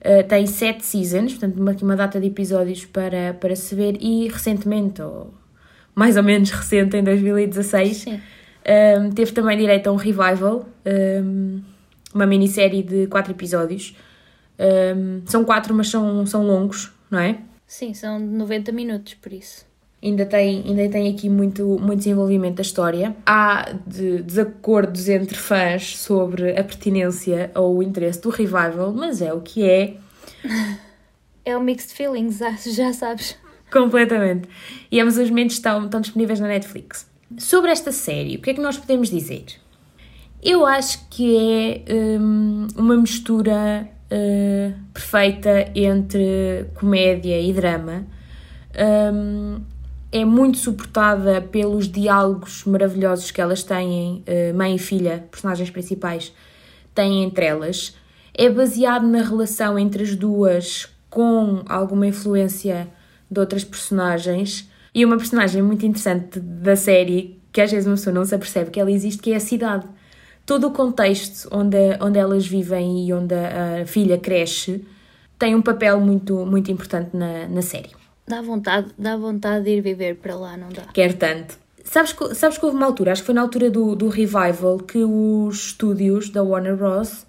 Eh, 0.01 0.23
tem 0.23 0.45
sete 0.45 0.85
seasons, 0.85 1.33
portanto 1.33 1.57
uma, 1.59 1.75
uma 1.81 1.95
data 1.95 2.19
de 2.19 2.27
episódios 2.27 2.85
para, 2.85 3.33
para 3.33 3.55
se 3.55 3.75
ver 3.75 3.97
e 3.99 4.27
recentemente, 4.27 5.01
ou 5.01 5.33
mais 5.93 6.15
ou 6.15 6.23
menos 6.23 6.49
recente, 6.51 6.95
em 6.95 7.03
2016, 7.03 7.97
Sim. 7.97 8.21
um, 8.99 9.11
teve 9.11 9.33
também 9.33 9.57
direito 9.57 9.87
a 9.87 9.91
um 9.91 9.97
revival, 9.97 10.65
um, 11.23 11.61
uma 12.13 12.25
minissérie 12.25 12.81
de 12.83 13.07
quatro 13.07 13.33
episódios. 13.33 13.95
Um, 14.57 15.21
são 15.25 15.43
quatro, 15.43 15.73
mas 15.73 15.89
são, 15.89 16.25
são 16.25 16.45
longos, 16.45 16.91
não 17.11 17.19
é? 17.19 17.39
Sim, 17.67 17.93
são 17.93 18.19
90 18.19 18.71
minutos, 18.71 19.13
por 19.15 19.31
isso. 19.33 19.68
Ainda 20.01 20.25
tem, 20.25 20.63
ainda 20.65 20.87
tem 20.89 21.09
aqui 21.13 21.29
muito, 21.29 21.77
muito 21.79 21.97
desenvolvimento 21.97 22.55
da 22.55 22.61
história. 22.61 23.15
Há 23.25 23.73
de- 23.85 24.21
desacordos 24.23 25.09
entre 25.09 25.37
fãs 25.37 25.97
sobre 25.97 26.51
a 26.57 26.63
pertinência 26.63 27.51
ou 27.53 27.77
o 27.77 27.83
interesse 27.83 28.21
do 28.21 28.29
revival, 28.29 28.93
mas 28.93 29.21
é 29.21 29.33
o 29.33 29.41
que 29.41 29.69
é, 29.69 29.95
É 31.43 31.57
o 31.57 31.61
Mixed 31.61 31.93
Feelings, 31.93 32.39
já 32.73 32.93
sabes. 32.93 33.35
completamente. 33.71 34.47
E 34.91 34.99
ambos 35.01 35.17
os 35.17 35.29
momentos 35.29 35.55
estão, 35.55 35.83
estão 35.85 35.99
disponíveis 35.99 36.39
na 36.39 36.47
Netflix. 36.47 37.05
Sobre 37.37 37.69
esta 37.71 37.91
série, 37.91 38.37
o 38.37 38.41
que 38.41 38.51
é 38.51 38.53
que 38.53 38.61
nós 38.61 38.77
podemos 38.77 39.09
dizer? 39.09 39.45
Eu 40.41 40.65
acho 40.65 41.05
que 41.09 41.83
é 41.85 42.17
hum, 42.17 42.67
uma 42.77 42.95
mistura 42.95 43.85
uh, 44.09 44.73
perfeita 44.93 45.69
entre 45.75 46.67
comédia 46.75 47.39
e 47.41 47.51
drama. 47.51 48.05
Hum, 49.13 49.59
é 50.11 50.25
muito 50.25 50.57
suportada 50.57 51.41
pelos 51.41 51.87
diálogos 51.87 52.63
maravilhosos 52.65 53.29
que 53.29 53.39
elas 53.39 53.63
têm, 53.63 54.23
uh, 54.27 54.57
mãe 54.57 54.75
e 54.75 54.79
filha, 54.79 55.25
personagens 55.29 55.69
principais, 55.69 56.33
têm 56.95 57.23
entre 57.23 57.45
elas. 57.45 57.95
É 58.33 58.49
baseado 58.49 59.05
na 59.05 59.21
relação 59.21 59.77
entre 59.77 60.03
as 60.03 60.15
duas, 60.15 60.87
com 61.09 61.63
alguma 61.67 62.07
influência 62.07 62.87
de 63.29 63.39
outras 63.39 63.63
personagens. 63.63 64.67
E 64.93 65.05
uma 65.05 65.17
personagem 65.17 65.61
muito 65.61 65.85
interessante 65.85 66.39
da 66.39 66.75
série, 66.75 67.39
que 67.51 67.61
às 67.61 67.71
vezes 67.71 67.85
uma 67.85 67.95
pessoa 67.95 68.13
não 68.13 68.25
se 68.25 68.33
apercebe 68.33 68.71
que 68.71 68.79
ela 68.79 68.91
existe, 68.91 69.21
que 69.21 69.31
é 69.31 69.35
a 69.35 69.39
cidade. 69.39 69.85
Todo 70.45 70.67
o 70.67 70.71
contexto 70.71 71.47
onde, 71.51 71.77
onde 72.01 72.17
elas 72.17 72.47
vivem 72.47 73.05
e 73.07 73.13
onde 73.13 73.35
a, 73.35 73.83
a 73.83 73.85
filha 73.85 74.17
cresce 74.17 74.83
tem 75.37 75.53
um 75.53 75.61
papel 75.61 75.99
muito, 75.99 76.43
muito 76.45 76.71
importante 76.71 77.15
na, 77.15 77.47
na 77.47 77.61
série. 77.61 77.98
Dá 78.29 78.43
vontade, 78.43 78.87
dá 78.95 79.17
vontade 79.17 79.65
de 79.65 79.71
ir 79.71 79.81
viver 79.81 80.15
para 80.17 80.35
lá, 80.35 80.55
não 80.55 80.69
dá? 80.69 80.83
Quero 80.93 81.15
tanto. 81.15 81.57
Sabes 81.83 82.13
que, 82.13 82.35
sabes 82.35 82.59
que 82.59 82.65
houve 82.65 82.77
uma 82.77 82.85
altura, 82.85 83.11
acho 83.11 83.23
que 83.23 83.25
foi 83.25 83.33
na 83.33 83.41
altura 83.41 83.71
do, 83.71 83.95
do 83.95 84.07
revival, 84.07 84.77
que 84.77 84.99
os 84.99 85.55
estúdios 85.69 86.29
da 86.29 86.43
Warner 86.43 86.75
Bros. 86.75 87.25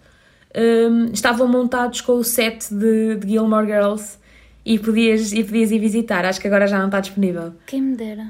hum, 0.54 1.06
estavam 1.10 1.48
montados 1.48 2.02
com 2.02 2.12
o 2.12 2.22
set 2.22 2.68
de, 2.74 3.16
de 3.16 3.28
Gilmore 3.28 3.66
Girls 3.66 4.18
e 4.62 4.78
podias, 4.78 5.32
e 5.32 5.42
podias 5.42 5.70
ir 5.70 5.78
visitar. 5.78 6.26
Acho 6.26 6.38
que 6.38 6.46
agora 6.46 6.66
já 6.66 6.78
não 6.78 6.86
está 6.86 7.00
disponível. 7.00 7.54
Quem 7.66 7.80
me 7.80 7.96
dera. 7.96 8.26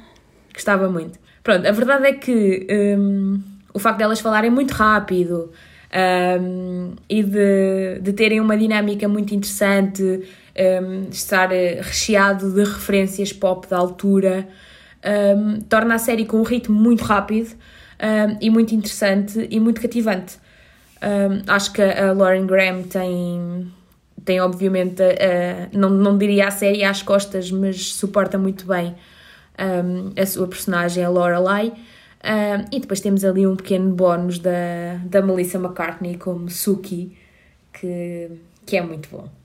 Gostava 0.54 0.88
muito. 0.88 1.18
Pronto, 1.42 1.66
a 1.66 1.72
verdade 1.72 2.06
é 2.06 2.12
que 2.12 2.68
hum, 2.96 3.42
o 3.74 3.80
facto 3.80 3.98
delas 3.98 4.20
falarem 4.20 4.50
muito 4.50 4.70
rápido 4.70 5.50
hum, 6.40 6.92
e 7.08 7.24
de, 7.24 7.98
de 8.00 8.12
terem 8.12 8.40
uma 8.40 8.56
dinâmica 8.56 9.08
muito 9.08 9.34
interessante, 9.34 10.22
hum, 10.56 11.08
estar 11.10 11.52
eh, 11.52 11.80
recheado 11.82 12.52
de 12.52 12.64
referências 12.64 13.32
pop 13.32 13.68
da 13.68 13.76
altura, 13.76 14.48
hum, 15.36 15.60
torna 15.68 15.94
a 15.94 15.98
série 15.98 16.24
com 16.24 16.38
um 16.38 16.42
ritmo 16.42 16.78
muito 16.78 17.04
rápido 17.04 17.50
hum, 17.50 18.36
e 18.40 18.50
muito 18.50 18.74
interessante 18.74 19.46
e 19.50 19.60
muito 19.60 19.80
cativante. 19.80 20.38
Acho 21.46 21.72
que 21.72 21.80
a 21.80 22.12
Lauren 22.12 22.46
Graham 22.46 22.82
tem, 22.82 23.72
tem 24.22 24.38
obviamente, 24.38 25.02
não, 25.72 25.88
não 25.88 26.18
diria 26.18 26.48
a 26.48 26.50
série 26.50 26.84
às 26.84 27.02
costas, 27.02 27.50
mas 27.50 27.94
suporta 27.94 28.36
muito 28.36 28.66
bem 28.66 28.94
um, 29.60 30.12
a 30.20 30.26
sua 30.26 30.46
personagem, 30.46 31.04
a 31.04 31.08
Lorelai. 31.08 31.72
Um, 32.22 32.76
e 32.76 32.80
depois 32.80 33.00
temos 33.00 33.24
ali 33.24 33.46
um 33.46 33.56
pequeno 33.56 33.94
bónus 33.94 34.38
da, 34.38 35.00
da 35.04 35.22
Melissa 35.22 35.58
McCartney 35.58 36.16
como 36.16 36.50
Suki, 36.50 37.16
que, 37.72 38.30
que 38.66 38.76
é 38.76 38.82
muito 38.82 39.08
bom. 39.10 39.39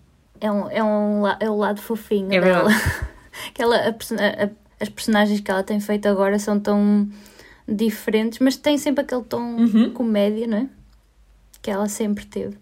É, 0.46 0.52
um, 0.52 0.70
é, 0.70 0.84
um, 0.84 1.28
é 1.40 1.50
o 1.50 1.56
lado 1.56 1.82
fofinho 1.82 2.32
É 2.34 2.40
dela. 2.40 2.70
que 3.54 3.62
ela, 3.62 3.76
a 3.78 3.90
a- 3.90 4.50
as 4.80 4.90
personagens 4.90 5.40
que 5.40 5.50
ela 5.50 5.64
tem 5.64 5.80
feito 5.80 6.08
agora 6.08 6.38
são 6.38 6.60
tão 6.60 7.08
diferentes, 7.68 8.40
mas 8.40 8.56
tem 8.58 8.78
sempre 8.78 9.04
aquele 9.04 9.24
tom 9.24 9.42
Uhum. 9.42 9.92
comédia, 9.92 10.46
não 10.48 10.58
é? 10.58 10.68
Que 11.62 11.72
ela 11.72 11.88
sempre 11.88 12.26
teve. 12.26 12.56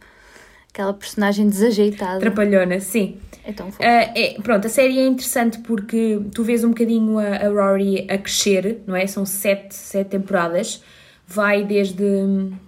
Aquela 0.69 0.93
personagem 0.93 1.47
desajeitada. 1.49 2.19
Trapalhona, 2.19 2.79
sim. 2.79 3.17
É 3.45 3.51
tão 3.51 3.67
fofo. 3.71 3.83
Ah, 3.83 4.11
é, 4.17 4.39
pronto, 4.41 4.65
a 4.65 4.69
série 4.69 4.97
é 4.97 5.05
interessante 5.05 5.59
porque 5.59 6.21
tu 6.33 6.43
vês 6.43 6.63
um 6.63 6.69
bocadinho 6.69 7.19
a, 7.19 7.35
a 7.35 7.49
Rory 7.49 8.07
a 8.09 8.17
crescer, 8.17 8.81
não 8.87 8.95
é? 8.95 9.05
São 9.05 9.25
sete, 9.25 9.75
sete 9.75 10.09
temporadas. 10.11 10.81
Vai 11.27 11.63
desde, 11.65 12.05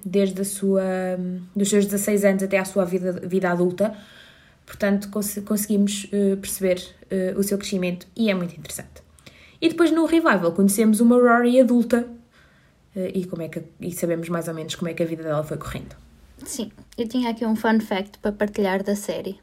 desde 0.04 0.42
a 0.42 0.46
sua, 0.46 0.84
dos 1.56 1.70
seus 1.70 1.86
16 1.86 2.26
anos 2.26 2.44
até 2.44 2.58
à 2.58 2.66
sua 2.66 2.84
vida, 2.86 3.14
vida 3.24 3.50
adulta. 3.50 3.96
Portanto, 4.66 5.10
cons- 5.10 5.40
conseguimos 5.46 6.08
eh, 6.12 6.36
perceber 6.38 6.82
eh, 7.12 7.34
o 7.38 7.44
seu 7.44 7.58
crescimento 7.58 8.08
e 8.16 8.30
é 8.30 8.34
muito 8.34 8.56
interessante. 8.58 9.04
E 9.62 9.70
depois 9.70 9.92
no 9.92 10.06
Revival 10.06 10.52
conhecemos 10.54 11.00
uma 11.00 11.16
Rory 11.18 11.60
adulta 11.60 12.08
eh, 12.96 13.12
e, 13.14 13.26
como 13.26 13.42
é 13.44 13.48
que, 13.50 13.62
e 13.80 13.92
sabemos 13.92 14.28
mais 14.30 14.48
ou 14.48 14.54
menos 14.54 14.76
como 14.76 14.90
é 14.90 14.94
que 14.94 15.04
a 15.04 15.06
vida 15.06 15.24
dela 15.24 15.44
foi 15.44 15.58
correndo. 15.58 15.96
Sim, 16.44 16.72
eu 16.98 17.08
tinha 17.08 17.30
aqui 17.30 17.46
um 17.46 17.56
fun 17.56 17.80
fact 17.80 18.18
para 18.20 18.32
partilhar 18.32 18.84
da 18.84 18.96
série. 18.96 19.40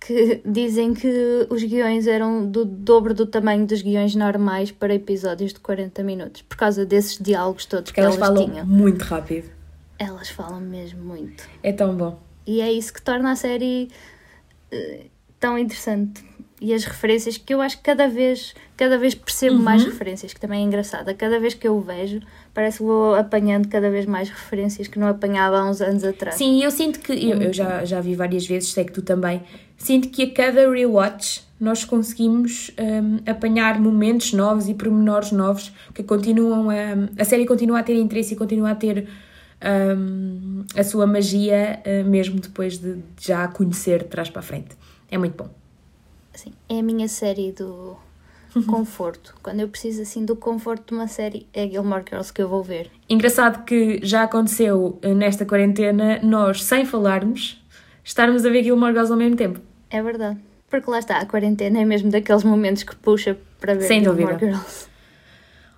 Que 0.00 0.40
dizem 0.46 0.94
que 0.94 1.46
os 1.50 1.62
guiões 1.62 2.06
eram 2.06 2.48
do 2.48 2.64
dobro 2.64 3.12
do 3.14 3.26
tamanho 3.26 3.66
dos 3.66 3.82
guiões 3.82 4.14
normais 4.14 4.70
para 4.72 4.94
episódios 4.94 5.52
de 5.52 5.60
40 5.60 6.02
minutos, 6.02 6.42
por 6.42 6.56
causa 6.56 6.86
desses 6.86 7.18
diálogos 7.18 7.66
todos 7.66 7.90
Porque 7.90 8.00
que 8.00 8.04
elas 8.04 8.16
elas 8.16 8.28
falam 8.28 8.48
tinham. 8.50 8.66
muito 8.66 9.02
rápido. 9.02 9.50
Elas 9.98 10.28
falam 10.30 10.60
mesmo 10.60 11.04
muito. 11.04 11.48
É 11.62 11.72
tão 11.72 11.94
bom. 11.96 12.18
E 12.46 12.60
é 12.60 12.72
isso 12.72 12.92
que 12.92 13.00
torna 13.02 13.30
a 13.32 13.36
série 13.36 13.88
eh, 14.72 15.06
tão 15.38 15.56
interessante. 15.58 16.24
E 16.60 16.72
as 16.72 16.84
referências 16.84 17.36
que 17.36 17.52
eu 17.52 17.60
acho 17.60 17.78
que 17.78 17.82
cada 17.82 18.08
vez, 18.08 18.54
cada 18.76 18.96
vez 18.96 19.16
percebo 19.16 19.56
Uhum. 19.56 19.62
mais 19.62 19.84
referências, 19.84 20.32
que 20.32 20.38
também 20.38 20.60
é 20.62 20.64
engraçada. 20.64 21.12
Cada 21.12 21.40
vez 21.40 21.54
que 21.54 21.66
eu 21.66 21.74
o 21.76 21.80
vejo, 21.80 22.20
parece 22.54 22.78
que 22.78 22.84
vou 22.84 23.16
apanhando 23.16 23.66
cada 23.66 23.90
vez 23.90 24.06
mais 24.06 24.28
referências 24.30 24.86
que 24.86 24.96
não 24.96 25.08
apanhava 25.08 25.58
há 25.58 25.68
uns 25.68 25.80
anos 25.80 26.04
atrás. 26.04 26.36
Sim, 26.36 26.62
eu 26.62 26.70
sinto 26.70 27.00
que, 27.00 27.12
eu, 27.12 27.42
eu 27.42 27.52
já, 27.52 27.84
já 27.84 28.00
vi 28.00 28.14
várias 28.14 28.46
vezes, 28.46 28.70
sei 28.70 28.84
que 28.84 28.92
tu 28.92 29.02
também, 29.02 29.42
sinto 29.76 30.08
que 30.08 30.22
a 30.22 30.32
cada 30.32 30.70
rewatch 30.70 31.42
nós 31.58 31.84
conseguimos 31.84 32.70
hum, 32.80 33.18
apanhar 33.26 33.80
momentos 33.80 34.32
novos 34.32 34.68
e 34.68 34.74
pormenores 34.74 35.32
novos 35.32 35.72
que 35.92 36.04
continuam 36.04 36.70
a. 36.70 37.20
A 37.20 37.24
série 37.24 37.44
continua 37.44 37.80
a 37.80 37.82
ter 37.82 37.96
interesse 37.96 38.34
e 38.34 38.36
continua 38.36 38.70
a 38.70 38.74
ter 38.76 39.08
hum, 39.96 40.64
a 40.76 40.84
sua 40.84 41.06
magia, 41.06 41.80
eh, 41.84 42.02
mesmo 42.02 42.40
depois 42.40 42.78
de 42.78 42.98
já 43.20 43.44
a 43.44 43.48
conhecer 43.48 44.00
de 44.02 44.08
trás 44.08 44.28
para 44.30 44.40
a 44.40 44.42
frente. 44.42 44.76
É 45.10 45.18
muito 45.18 45.36
bom. 45.42 45.50
Assim, 46.34 46.52
é 46.68 46.78
a 46.78 46.82
minha 46.82 47.08
série 47.08 47.52
do 47.52 47.96
conforto. 48.66 49.34
Quando 49.42 49.60
eu 49.60 49.68
preciso 49.68 50.02
assim 50.02 50.24
do 50.24 50.34
conforto 50.36 50.88
de 50.88 50.94
uma 50.94 51.08
série, 51.08 51.46
é 51.52 51.66
Gilmore 51.68 52.04
Girls 52.08 52.32
que 52.32 52.42
eu 52.42 52.48
vou 52.48 52.62
ver. 52.62 52.90
Engraçado 53.08 53.64
que 53.64 54.00
já 54.02 54.22
aconteceu 54.24 54.98
eh, 55.02 55.14
nesta 55.14 55.44
quarentena 55.44 56.20
nós, 56.22 56.62
sem 56.64 56.84
falarmos, 56.84 57.62
estarmos 58.04 58.44
a 58.46 58.50
ver 58.50 58.62
Gilmore 58.64 58.92
Girls 58.92 59.12
ao 59.12 59.18
mesmo 59.18 59.36
tempo. 59.36 59.60
É 59.90 60.02
verdade. 60.02 60.38
Porque 60.70 60.90
lá 60.90 60.98
está, 60.98 61.18
a 61.18 61.26
quarentena 61.26 61.80
é 61.80 61.84
mesmo 61.84 62.10
daqueles 62.10 62.44
momentos 62.44 62.82
que 62.82 62.96
puxa 62.96 63.36
para 63.60 63.74
ver 63.74 63.82
Sem 63.82 64.00
Gilmore 64.02 64.24
dúvida. 64.34 64.38
Girls. 64.56 64.86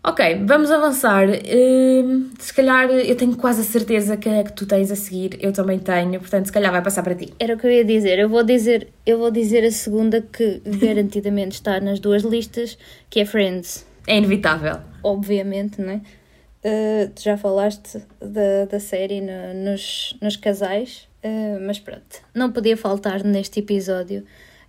Ok, 0.07 0.45
vamos 0.45 0.71
avançar. 0.71 1.27
Hum, 1.29 2.31
se 2.39 2.53
calhar 2.53 2.91
eu 2.91 3.17
tenho 3.17 3.35
quase 3.37 3.63
a 3.63 3.65
certeza 3.65 4.19
que 4.19 4.29
a 4.29 4.45
que 4.45 4.53
tu 4.53 4.67
tens 4.67 4.91
a 4.91 4.97
seguir, 4.97 5.39
eu 5.41 5.51
também 5.51 5.79
tenho, 5.79 6.21
portanto, 6.21 6.45
se 6.45 6.53
calhar 6.53 6.71
vai 6.71 6.83
passar 6.83 7.03
para 7.03 7.15
ti. 7.15 7.33
Era 7.39 7.55
o 7.55 7.59
que 7.59 7.67
eu 7.67 7.71
ia 7.71 7.85
dizer. 7.85 8.19
Eu 8.19 8.29
vou 8.29 8.43
dizer, 8.45 8.89
eu 9.07 9.19
vou 9.19 9.31
dizer 9.31 9.65
a 9.65 9.71
segunda 9.71 10.21
que 10.21 10.61
garantidamente 10.79 11.55
está 11.55 11.81
nas 11.81 11.99
duas 12.01 12.23
listas, 12.23 12.77
que 13.09 13.21
é 13.21 13.25
Friends. 13.25 13.87
É 14.07 14.19
inevitável. 14.19 14.77
Obviamente, 15.03 15.81
não 15.81 15.93
é? 15.93 16.01
Uh, 16.67 17.09
tu 17.15 17.23
já 17.23 17.39
falaste 17.39 18.03
da, 18.21 18.67
da 18.71 18.81
série 18.81 19.23
no- 19.23 19.71
nos, 19.71 20.15
nos 20.21 20.37
casais, 20.37 21.09
uh, 21.25 21.59
mas 21.67 21.79
pronto, 21.79 22.21
não 22.35 22.53
podia 22.53 22.77
faltar 22.77 23.25
neste 23.25 23.61
episódio. 23.61 24.23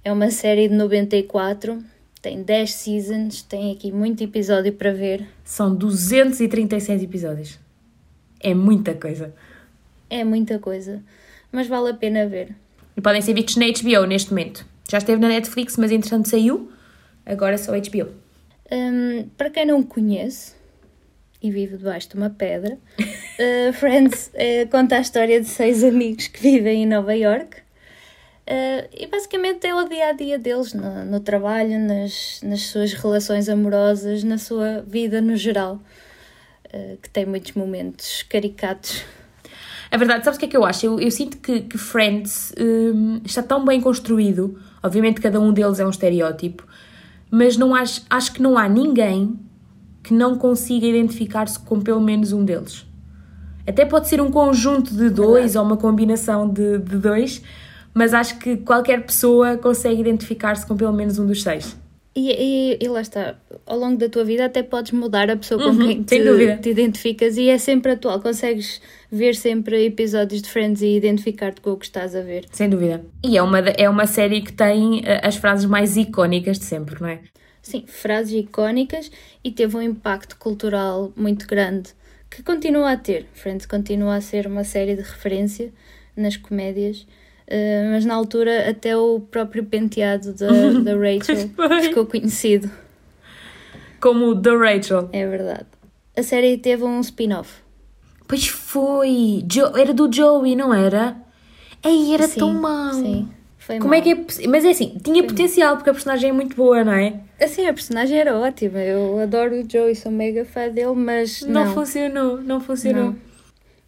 É 0.03 0.11
uma 0.13 0.29
série 0.29 0.69
de 0.69 0.75
94, 0.75 1.81
tem 2.25 2.41
10 2.41 2.73
seasons, 2.73 3.43
tem 3.43 3.71
aqui 3.71 3.91
muito 3.91 4.23
episódio 4.23 4.73
para 4.73 4.91
ver. 4.91 5.27
São 5.43 5.75
236 5.75 7.03
episódios. 7.03 7.59
É 8.39 8.51
muita 8.51 8.95
coisa. 8.95 9.31
É 10.09 10.23
muita 10.23 10.57
coisa, 10.57 11.03
mas 11.51 11.67
vale 11.67 11.91
a 11.91 11.93
pena 11.93 12.27
ver. 12.27 12.55
E 12.97 13.01
podem 13.01 13.21
ser 13.21 13.35
vistos 13.35 13.57
na 13.57 13.67
HBO 13.67 14.07
neste 14.07 14.31
momento. 14.31 14.65
Já 14.89 14.97
esteve 14.97 15.21
na 15.21 15.27
Netflix, 15.27 15.77
mas 15.77 15.91
entretanto 15.91 16.27
saiu. 16.27 16.71
Agora 17.23 17.59
só 17.59 17.73
HBO. 17.73 18.09
Um, 18.71 19.29
para 19.37 19.51
quem 19.51 19.67
não 19.67 19.83
conhece 19.83 20.53
e 21.39 21.51
vive 21.51 21.77
debaixo 21.77 22.09
de 22.09 22.15
uma 22.15 22.31
pedra, 22.31 22.75
uh, 22.99 23.73
Friends 23.77 24.31
uh, 24.33 24.67
conta 24.71 24.97
a 24.97 25.01
história 25.01 25.39
de 25.39 25.47
seis 25.47 25.83
amigos 25.83 26.25
que 26.25 26.41
vivem 26.41 26.81
em 26.81 26.85
Nova 26.87 27.15
York. 27.15 27.57
Uh, 28.47 28.87
e 28.95 29.07
basicamente 29.07 29.65
é 29.65 29.73
o 29.73 29.89
dia 29.89 30.09
a 30.09 30.13
dia 30.13 30.37
deles 30.37 30.71
no, 30.71 31.03
no 31.03 31.19
trabalho, 31.19 31.79
nas, 31.79 32.39
nas 32.43 32.61
suas 32.61 32.93
relações 32.93 33.49
amorosas, 33.49 34.23
na 34.23 34.37
sua 34.37 34.83
vida 34.85 35.19
no 35.19 35.35
geral, 35.35 35.81
uh, 36.67 36.97
que 37.01 37.09
tem 37.09 37.25
muitos 37.25 37.53
momentos 37.53 38.23
caricatos. 38.29 39.03
A 39.91 39.97
verdade, 39.97 40.23
sabes 40.25 40.37
o 40.37 40.39
que 40.39 40.45
é 40.45 40.49
que 40.49 40.57
eu 40.57 40.63
acho? 40.63 40.85
Eu, 40.85 40.99
eu 40.99 41.09
sinto 41.09 41.37
que, 41.37 41.61
que 41.61 41.77
Friends 41.77 42.53
hum, 42.59 43.21
está 43.23 43.41
tão 43.41 43.63
bem 43.65 43.81
construído. 43.81 44.59
Obviamente, 44.83 45.21
cada 45.21 45.39
um 45.39 45.51
deles 45.51 45.79
é 45.79 45.85
um 45.85 45.89
estereótipo, 45.89 46.67
mas 47.31 47.57
não 47.57 47.73
acho, 47.73 48.03
acho 48.09 48.33
que 48.33 48.41
não 48.41 48.57
há 48.57 48.67
ninguém 48.67 49.39
que 50.03 50.13
não 50.13 50.37
consiga 50.37 50.85
identificar-se 50.85 51.57
com 51.59 51.79
pelo 51.79 52.01
menos 52.01 52.31
um 52.31 52.45
deles. 52.45 52.85
Até 53.67 53.85
pode 53.85 54.07
ser 54.07 54.21
um 54.21 54.29
conjunto 54.29 54.93
de 54.93 55.09
dois 55.09 55.55
ou 55.55 55.63
uma 55.63 55.77
combinação 55.77 56.47
de, 56.47 56.77
de 56.77 56.97
dois, 56.97 57.41
mas 57.95 58.13
acho 58.13 58.37
que 58.37 58.57
qualquer 58.57 59.05
pessoa 59.05 59.57
consegue 59.57 60.01
identificar-se 60.01 60.67
com 60.67 60.75
pelo 60.75 60.93
menos 60.93 61.17
um 61.17 61.25
dos 61.25 61.41
seis. 61.41 61.75
E, 62.17 62.31
e, 62.31 62.77
e 62.81 62.87
lá 62.87 63.01
está, 63.01 63.35
ao 63.65 63.77
longo 63.77 63.97
da 63.97 64.07
tua 64.07 64.23
vida 64.23 64.45
até 64.45 64.63
podes 64.63 64.93
mudar 64.93 65.29
a 65.29 65.35
pessoa 65.35 65.61
com 65.61 65.69
Uhum, 65.69 65.87
quem 65.87 66.03
te, 66.03 66.57
te 66.61 66.69
identificas 66.69 67.35
e 67.35 67.49
é 67.49 67.57
sempre 67.57 67.91
atual, 67.91 68.21
consegues 68.21 68.81
ver 69.11 69.35
sempre 69.35 69.85
episódios 69.85 70.41
de 70.41 70.49
Friends 70.49 70.81
e 70.81 70.95
identificar-te 70.95 71.59
com 71.59 71.71
o 71.71 71.77
que 71.77 71.85
estás 71.85 72.15
a 72.15 72.21
ver. 72.21 72.45
Sem 72.51 72.69
dúvida. 72.69 73.03
E 73.21 73.37
é 73.37 73.41
uma, 73.41 73.59
é 73.59 73.89
uma 73.89 74.07
série 74.07 74.41
que 74.41 74.53
tem 74.53 75.01
eh, 75.05 75.19
as 75.21 75.35
frases 75.35 75.65
mais 75.65 75.97
icónicas 75.97 76.57
de 76.57 76.63
sempre, 76.65 77.01
não 77.01 77.09
é? 77.09 77.19
Sim, 77.61 77.83
frases 77.85 78.31
icónicas 78.31 79.11
e 79.43 79.51
teve 79.51 79.75
um 79.75 79.81
impacto 79.81 80.37
cultural 80.37 81.11
muito 81.17 81.45
grande 81.45 81.89
que 82.29 82.41
continua 82.43 82.91
a 82.91 82.97
ter. 82.97 83.25
Friends 83.33 83.65
continua 83.65 84.15
a 84.15 84.21
ser 84.21 84.47
uma 84.47 84.63
série 84.63 84.95
de 84.95 85.01
referência 85.01 85.73
nas 86.15 86.37
comédias, 86.37 87.05
eh, 87.47 87.87
mas 87.91 88.05
na 88.05 88.13
altura 88.15 88.69
até 88.69 88.95
o 88.97 89.19
próprio 89.19 89.63
penteado 89.65 90.33
da, 90.33 90.47
da 90.83 90.93
Rachel 90.97 91.49
Foi. 91.55 91.81
ficou 91.81 92.05
conhecido, 92.05 92.69
Como 93.99 94.39
The 94.39 94.51
Rachel. 94.55 95.09
é 95.11 95.25
verdade. 95.27 95.65
A 96.17 96.23
série 96.23 96.57
teve 96.57 96.83
um 96.83 96.99
spin-off. 97.01 97.51
Pois 98.27 98.47
foi! 98.47 99.43
Jo- 99.51 99.75
era 99.77 99.93
do 99.93 100.11
Joey, 100.11 100.55
não 100.55 100.73
era? 100.73 101.15
Ei, 101.83 102.13
era 102.13 102.27
Sim, 102.27 102.39
tão 102.39 102.53
mau! 102.53 102.93
Sim, 102.93 103.27
foi 103.57 103.77
Como 103.77 103.89
mau. 103.89 103.99
é 103.99 104.01
que 104.01 104.11
é 104.11 104.47
Mas 104.47 104.65
é 104.65 104.69
assim, 104.71 104.97
tinha 105.03 105.23
potencial 105.23 105.75
porque 105.75 105.89
a 105.89 105.93
personagem 105.93 106.29
é 106.29 106.33
muito 106.33 106.55
boa, 106.55 106.83
não 106.83 106.93
é? 106.93 107.19
Assim, 107.39 107.67
a 107.67 107.73
personagem 107.73 108.17
era 108.17 108.35
ótima. 108.37 108.79
Eu 108.79 109.19
adoro 109.19 109.55
o 109.61 109.69
Joey, 109.69 109.93
sou 109.95 110.11
mega 110.11 110.45
fã 110.45 110.69
dele, 110.69 110.95
mas 110.95 111.41
Não, 111.41 111.65
não. 111.65 111.73
funcionou, 111.73 112.41
não 112.41 112.59
funcionou. 112.61 113.05
Não. 113.07 113.15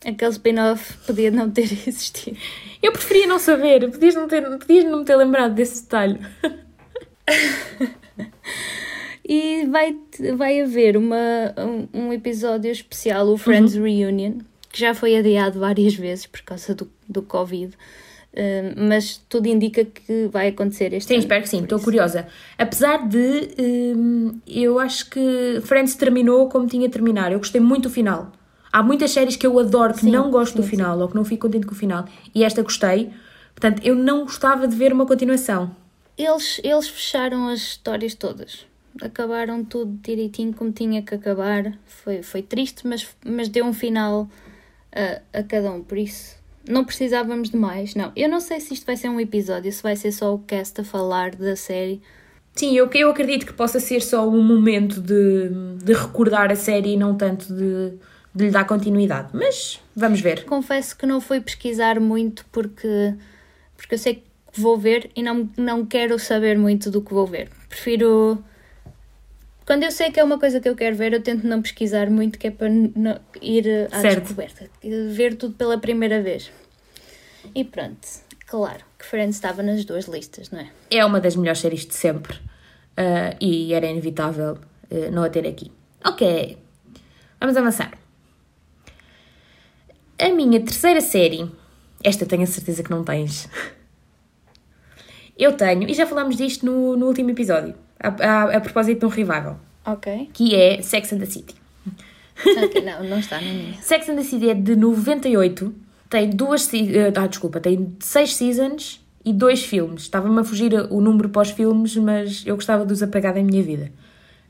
Aquele 0.06 0.32
spin-off 0.32 0.94
podia 1.06 1.32
não 1.32 1.50
ter 1.50 1.64
existido. 1.88 2.38
Eu 2.82 2.92
preferia 2.92 3.28
não 3.28 3.40
saber, 3.40 3.90
podias 3.90 4.16
não, 4.16 4.28
ter, 4.28 4.42
podias 4.58 4.86
não 4.86 5.00
me 5.00 5.06
ter 5.06 5.16
lembrado 5.16 5.54
desse 5.54 5.84
detalhe. 5.84 6.20
E 9.30 9.66
vai, 9.66 9.94
vai 10.38 10.62
haver 10.62 10.96
uma, 10.96 11.54
um, 11.94 12.14
episódio 12.14 12.72
especial, 12.72 13.28
o 13.28 13.38
Friends 13.38 13.76
Uhum. 13.76 13.84
Reunion, 13.84 14.36
que 14.72 14.80
já 14.80 14.94
foi 14.94 15.18
adiado 15.18 15.60
várias 15.60 15.96
vezes 15.96 16.26
por 16.26 16.42
causa 16.44 16.74
do, 16.74 16.90
do 17.10 17.22
Covid. 17.22 17.76
Uh, 18.34 18.88
mas 18.88 19.18
tudo 19.28 19.48
indica 19.48 19.84
que 19.84 20.30
vai 20.32 20.48
acontecer 20.50 20.94
este 20.94 21.08
Sim, 21.10 21.16
ano. 21.16 21.24
espero 21.24 21.42
que 21.44 21.50
sim, 21.50 21.64
estou 21.64 21.80
curiosa. 21.80 22.28
Apesar 22.58 23.06
de 23.08 23.50
hum, 23.60 24.40
eu 24.48 24.80
acho 24.80 25.10
que 25.10 25.60
Friends 25.64 25.96
terminou 25.96 26.48
como 26.48 26.66
tinha 26.68 26.88
de 26.88 26.94
terminar. 26.94 27.32
Eu 27.32 27.40
gostei 27.40 27.60
muito 27.60 27.84
do 27.84 27.90
final. 27.90 28.32
Há 28.72 28.84
muitas 28.84 29.12
séries 29.12 29.36
que 29.36 29.48
eu 29.48 29.58
adoro 29.60 29.94
que 29.94 30.02
Sim, 30.02 30.12
não 30.12 30.30
gosto 30.30 30.56
do 30.56 30.64
sim, 30.64 30.70
final 30.70 31.00
ou 31.00 31.08
que 31.08 31.16
não 31.16 31.26
fico 31.26 31.48
contente 31.48 31.66
com 31.66 31.74
o 31.74 31.78
final. 31.78 32.06
E 32.34 32.44
esta 32.44 32.62
gostei. 32.62 33.12
Portanto, 33.56 33.82
eu 33.84 33.96
não 33.96 34.24
gostava 34.24 34.68
de 34.68 34.76
ver 34.76 34.94
uma 34.94 35.06
continuação. 35.06 35.76
Eles, 36.18 36.60
eles 36.64 36.88
fecharam 36.88 37.48
as 37.48 37.60
histórias 37.60 38.14
todas. 38.14 38.66
Acabaram 39.02 39.64
tudo 39.64 40.00
direitinho 40.02 40.54
como 40.54 40.72
tinha 40.72 41.02
que 41.02 41.16
acabar. 41.16 41.78
Foi, 41.86 42.22
foi 42.24 42.42
triste, 42.42 42.88
mas, 42.88 43.08
mas 43.26 43.48
deu 43.50 43.66
um 43.66 43.74
final 43.74 44.28
a, 44.92 45.40
a 45.40 45.44
cada 45.44 45.72
um. 45.72 45.84
Por 45.84 45.98
isso, 45.98 46.36
não 46.68 46.84
precisávamos 46.84 47.50
de 47.50 47.58
mais. 47.58 47.96
Não, 47.96 48.12
eu 48.16 48.28
não 48.28 48.40
sei 48.40 48.60
se 48.60 48.74
isto 48.74 48.86
vai 48.86 48.96
ser 48.98 49.10
um 49.10 49.20
episódio, 49.20 49.72
se 49.72 49.82
vai 49.82 49.96
ser 49.96 50.12
só 50.12 50.34
o 50.34 50.40
cast 50.40 50.82
a 50.82 50.84
falar 50.84 51.36
da 51.36 51.56
série. 51.56 52.02
Sim, 52.56 52.76
eu, 52.76 52.90
eu 52.94 53.12
acredito 53.12 53.46
que 53.46 53.54
possa 53.54 53.80
ser 53.80 54.02
só 54.02 54.28
um 54.28 54.44
momento 54.44 55.00
de, 55.00 55.50
de 55.84 55.94
recordar 55.94 56.52
a 56.52 56.56
série 56.56 56.94
e 56.94 56.98
não 56.98 57.16
tanto 57.16 57.54
de, 57.54 57.94
de 58.38 58.46
lhe 58.46 58.52
dar 58.52 58.66
continuidade. 58.66 59.30
Mas 59.34 59.80
vamos 59.96 60.22
ver. 60.22 60.46
Confesso 60.46 60.96
que 60.96 61.06
não 61.06 61.20
fui 61.20 61.42
pesquisar 61.42 62.00
muito 62.00 62.46
porque, 62.52 63.14
porque 63.76 63.96
eu 63.96 64.00
sei 64.00 64.16
que 64.52 64.62
vou 64.62 64.78
ver 64.78 65.10
e 65.16 65.24
não, 65.24 65.50
não 65.58 65.86
quero 65.86 66.18
saber 66.20 66.58
muito 66.58 66.90
do 66.92 67.02
que 67.02 67.14
vou 67.14 67.26
ver. 67.26 67.50
Prefiro. 67.68 68.44
Quando 69.66 69.84
eu 69.84 69.92
sei 69.92 70.12
que 70.12 70.20
é 70.20 70.24
uma 70.24 70.40
coisa 70.40 70.62
que 70.62 70.70
eu 70.70 70.76
quero 70.76 70.96
ver, 70.96 71.12
eu 71.14 71.22
tento 71.22 71.46
não 71.46 71.62
pesquisar 71.62 72.10
muito, 72.10 72.40
que 72.40 72.48
é 72.48 72.52
para 72.52 72.70
não 72.70 73.20
ir 73.42 73.88
à 73.92 74.00
Certo. 74.00 74.22
descoberta. 74.22 74.70
Ver 75.12 75.36
tudo 75.36 75.56
pela 75.56 75.78
primeira 75.78 76.22
vez. 76.22 76.50
E 77.54 77.66
pronto, 77.66 78.08
claro 78.46 78.80
que 78.98 79.06
Friends 79.06 79.36
estava 79.36 79.62
nas 79.62 79.84
duas 79.84 80.06
listas, 80.06 80.52
não 80.52 80.60
é? 80.60 80.70
É 80.90 81.04
uma 81.04 81.20
das 81.20 81.36
melhores 81.36 81.60
séries 81.60 81.86
de 81.86 81.94
sempre. 81.96 82.38
ah, 82.96 83.36
e 83.42 83.74
era 83.74 83.86
inevitável 83.88 84.58
ah, 84.90 85.12
não 85.12 85.24
a 85.24 85.30
ter 85.30 85.46
aqui. 85.46 85.70
Ok, 86.06 86.58
vamos 87.42 87.58
avançar. 87.58 87.92
A 90.20 90.30
minha 90.30 90.60
terceira 90.60 91.02
série, 91.02 91.50
esta 92.04 92.26
tenho 92.26 92.44
a 92.44 92.48
certeza 92.48 92.84
que 92.84 92.90
não 92.92 93.04
tens. 93.04 93.48
Eu 95.38 95.54
tenho, 95.54 95.88
e 95.88 95.94
já 95.94 96.08
falámos 96.08 96.36
disto 96.36 96.66
no, 96.66 96.96
no 96.98 97.06
último 97.06 97.30
episódio, 97.30 97.76
a, 98.00 98.08
a, 98.08 98.58
a 98.58 98.62
propósito 98.62 99.00
de 99.02 99.06
um 99.06 99.10
revival, 99.10 99.60
Ok. 99.86 100.30
que 100.34 100.56
é 100.56 100.82
Sex 100.82 101.14
and 101.14 101.20
the 101.20 101.26
City. 101.28 101.56
Não, 102.84 103.04
não 103.04 103.20
está 103.20 103.40
na 103.40 103.48
minha. 103.52 103.74
Sex 103.82 104.10
and 104.10 104.16
the 104.16 104.24
City 104.24 104.50
é 104.50 104.54
de 104.56 104.76
98, 104.76 105.74
tem 106.10 106.30
duas, 106.32 106.72
eh, 106.74 107.12
ah, 107.16 107.28
desculpa, 107.28 107.60
tem 107.60 107.96
seis 108.00 108.36
seasons 108.36 109.04
e 109.24 109.32
dois 109.34 109.64
filmes. 109.64 110.04
Estava-me 110.04 110.40
a 110.40 110.44
fugir 110.44 110.74
o 110.90 111.02
número 111.02 111.30
para 111.30 111.42
os 111.44 111.52
filmes, 111.52 111.96
mas 111.98 112.44
eu 112.46 112.56
gostava 112.56 112.86
de 112.86 112.94
os 112.94 113.04
apagar 113.04 113.34
da 113.34 113.44
minha 113.44 113.62
vida. 113.62 113.92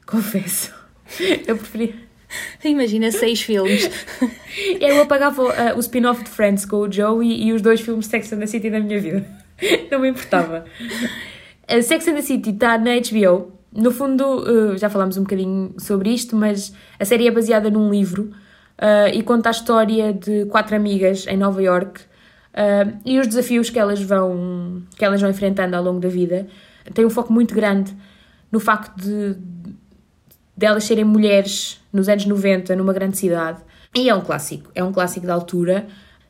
Confesso. 0.05 0.73
Eu 1.47 1.57
preferia. 1.57 1.93
Imagina 2.63 3.11
seis 3.11 3.41
filmes. 3.41 3.89
Eu 4.79 5.01
apagava 5.01 5.43
ah, 5.53 5.75
o 5.75 5.79
spin-off 5.79 6.23
de 6.23 6.29
Friends 6.29 6.65
com 6.65 6.77
o 6.77 6.91
Joey 6.91 7.43
e 7.43 7.53
os 7.53 7.61
dois 7.61 7.81
filmes 7.81 8.07
Sex 8.07 8.31
and 8.33 8.39
the 8.39 8.47
City 8.47 8.69
da 8.69 8.79
minha 8.79 8.99
vida. 8.99 9.25
Não 9.91 9.99
me 9.99 10.09
importava. 10.09 10.65
A 11.67 11.81
Sex 11.81 12.07
and 12.07 12.15
the 12.15 12.21
City 12.21 12.51
está 12.51 12.77
na 12.77 12.91
HBO. 12.95 13.53
No 13.71 13.91
fundo, 13.91 14.73
eh, 14.73 14.77
já 14.77 14.89
falámos 14.89 15.17
um 15.17 15.23
bocadinho 15.23 15.73
sobre 15.77 16.09
isto, 16.09 16.35
mas 16.35 16.73
a 16.99 17.05
série 17.05 17.27
é 17.27 17.31
baseada 17.31 17.69
num 17.69 17.91
livro 17.91 18.31
eh, 18.77 19.11
e 19.15 19.23
conta 19.23 19.49
a 19.49 19.51
história 19.51 20.13
de 20.13 20.45
quatro 20.45 20.75
amigas 20.75 21.27
em 21.27 21.37
Nova 21.37 21.61
York 21.61 22.01
eh, 22.53 22.87
e 23.05 23.19
os 23.19 23.27
desafios 23.27 23.69
que 23.69 23.77
elas 23.77 24.01
vão 24.01 24.81
que 24.97 25.03
elas 25.03 25.21
vão 25.21 25.29
enfrentando 25.29 25.75
ao 25.75 25.83
longo 25.83 25.99
da 25.99 26.09
vida. 26.09 26.47
Tem 26.93 27.05
um 27.05 27.09
foco 27.09 27.31
muito 27.31 27.53
grande 27.53 27.95
no 28.51 28.59
facto 28.59 28.95
de 28.99 29.35
delas 30.57 30.85
serem 30.85 31.05
mulheres 31.05 31.79
nos 31.93 32.09
anos 32.09 32.25
90 32.25 32.75
numa 32.75 32.91
grande 32.91 33.17
cidade. 33.17 33.59
E 33.95 34.09
é 34.09 34.15
um 34.15 34.21
clássico, 34.21 34.71
é 34.73 34.83
um 34.83 34.91
clássico 34.91 35.27
da 35.27 35.33
altura. 35.33 35.87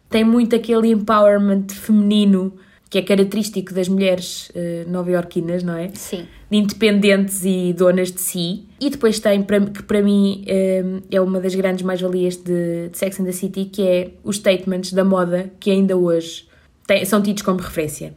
Tem 0.10 0.24
muito 0.24 0.56
aquele 0.56 0.90
empowerment 0.92 1.68
feminino 1.70 2.54
que 2.90 2.98
é 2.98 3.02
característico 3.02 3.74
das 3.74 3.88
mulheres 3.88 4.50
uh, 4.50 4.90
nova-iorquinas, 4.90 5.62
não 5.62 5.76
é? 5.76 5.90
Sim. 5.94 6.26
De 6.50 6.58
independentes 6.58 7.44
e 7.44 7.74
donas 7.74 8.12
de 8.12 8.22
si. 8.22 8.66
E 8.80 8.90
depois 8.90 9.20
tem, 9.20 9.44
para, 9.44 9.60
que 9.60 9.84
para 9.84 10.02
mim 10.02 10.46
uh, 10.46 11.04
é 11.12 11.20
uma 11.20 11.40
das 11.42 11.54
grandes 11.54 11.84
mais-valias 11.84 12.38
de, 12.38 12.90
de, 12.90 12.98
Sex 12.98 13.20
and 13.20 13.26
the 13.26 13.32
City, 13.34 13.66
que 13.66 13.82
é 13.82 14.12
os 14.24 14.38
statements 14.38 14.94
da 14.94 15.04
moda 15.04 15.52
que 15.60 15.70
ainda 15.70 15.98
hoje 15.98 16.48
tem, 16.86 17.04
são 17.04 17.22
tidos 17.22 17.44
como 17.44 17.60
referência. 17.60 18.14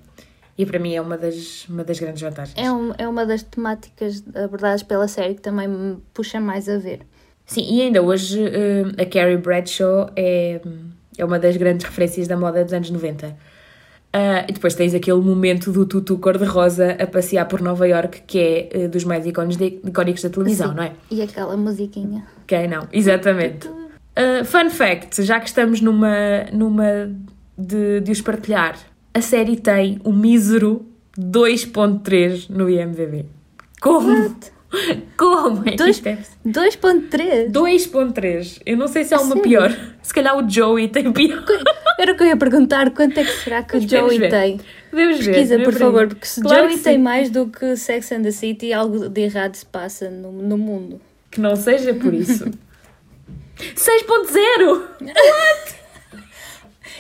E 0.61 0.66
para 0.66 0.79
mim 0.79 0.94
é 0.94 1.01
uma 1.01 1.16
das, 1.16 1.66
uma 1.70 1.83
das 1.83 1.99
grandes 1.99 2.20
vantagens. 2.20 2.55
É, 2.55 2.70
um, 2.70 2.92
é 2.99 3.09
uma 3.09 3.25
das 3.25 3.42
temáticas 3.42 4.23
abordadas 4.35 4.83
pela 4.83 5.09
série 5.09 5.35
que 5.35 5.40
também 5.40 5.66
me 5.66 5.96
puxa 6.12 6.38
mais 6.38 6.68
a 6.68 6.77
ver. 6.77 7.01
Sim, 7.46 7.62
e 7.62 7.81
ainda 7.81 8.03
hoje 8.03 8.38
uh, 8.38 9.01
a 9.01 9.07
Carrie 9.07 9.38
Bradshaw 9.38 10.11
é, 10.14 10.61
é 11.16 11.25
uma 11.25 11.38
das 11.38 11.57
grandes 11.57 11.87
referências 11.87 12.29
da 12.29 12.37
moda 12.37 12.62
dos 12.62 12.75
anos 12.75 12.90
90. 12.90 13.29
Uh, 13.29 14.44
e 14.49 14.53
depois 14.53 14.75
tens 14.75 14.92
aquele 14.92 15.20
momento 15.23 15.73
do 15.73 15.87
tutu 15.87 16.18
cor-de-rosa 16.18 16.92
a 17.01 17.07
passear 17.07 17.49
por 17.49 17.62
Nova 17.62 17.88
York, 17.88 18.20
que 18.27 18.38
é 18.38 18.85
uh, 18.85 18.88
dos 18.90 19.05
mais 19.05 19.25
icónicos, 19.25 19.57
de, 19.57 19.81
icónicos 19.83 20.23
da 20.23 20.29
televisão, 20.29 20.68
Sim. 20.68 20.75
não 20.75 20.83
é? 20.83 20.92
E 21.11 21.23
aquela 21.23 21.57
musiquinha. 21.57 22.27
Quem 22.46 22.68
não? 22.68 22.87
Exatamente. 22.92 23.66
Uh, 23.66 24.44
fun 24.44 24.68
fact, 24.68 25.23
já 25.23 25.40
que 25.40 25.49
estamos 25.49 25.81
numa, 25.81 26.44
numa 26.53 27.11
de, 27.57 28.01
de 28.01 28.12
os 28.12 28.20
partilhar, 28.20 28.77
a 29.14 29.20
série 29.20 29.57
tem 29.57 30.01
um 30.05 30.12
mísero 30.12 30.85
2.3 31.18 32.49
no 32.51 32.68
IMDb. 32.70 33.27
Como? 33.81 34.09
What? 34.11 34.53
Como 35.18 35.68
é 35.68 35.73
Dois- 35.75 35.96
isto 35.96 36.07
é? 36.07 36.18
2.3? 36.46 37.51
2.3. 37.51 38.62
Eu 38.64 38.77
não 38.77 38.87
sei 38.87 39.03
se 39.05 39.12
há 39.12 39.16
A 39.18 39.20
uma 39.20 39.29
sério? 39.35 39.42
pior. 39.42 39.77
Se 40.03 40.14
calhar 40.14 40.37
o 40.37 40.49
Joey 40.49 40.88
tem 40.88 41.12
pior. 41.12 41.44
Era 41.99 42.12
o 42.12 42.16
que 42.16 42.23
eu 42.23 42.29
ia 42.29 42.37
perguntar, 42.37 42.90
quanto 42.92 43.18
é 43.18 43.25
que 43.25 43.31
será 43.33 43.62
que 43.64 43.77
o 43.77 43.81
Mas 43.83 43.90
vamos 43.90 44.07
Joey 44.14 44.18
ver. 44.18 44.31
tem? 44.31 44.61
Ver. 44.92 45.09
Pesquisa, 45.18 45.55
por 45.59 45.73
devemos 45.73 45.79
favor, 45.79 46.01
ver. 46.01 46.09
porque 46.09 46.27
se 46.27 46.40
Claro 46.40 46.62
Joey 46.68 46.79
tem 46.79 46.96
sim. 46.96 47.03
mais 47.03 47.31
do 47.31 47.46
que 47.49 47.77
Sex 47.77 48.12
and 48.12 48.23
the 48.23 48.31
City, 48.31 48.73
algo 48.73 49.09
de 49.09 49.20
errado 49.20 49.55
se 49.57 49.66
passa 49.66 50.09
no, 50.09 50.31
no 50.33 50.57
mundo. 50.57 51.01
Que 51.31 51.40
não 51.40 51.55
seja 51.57 51.92
por 51.94 52.14
isso. 52.14 52.44
6.0! 53.59 54.83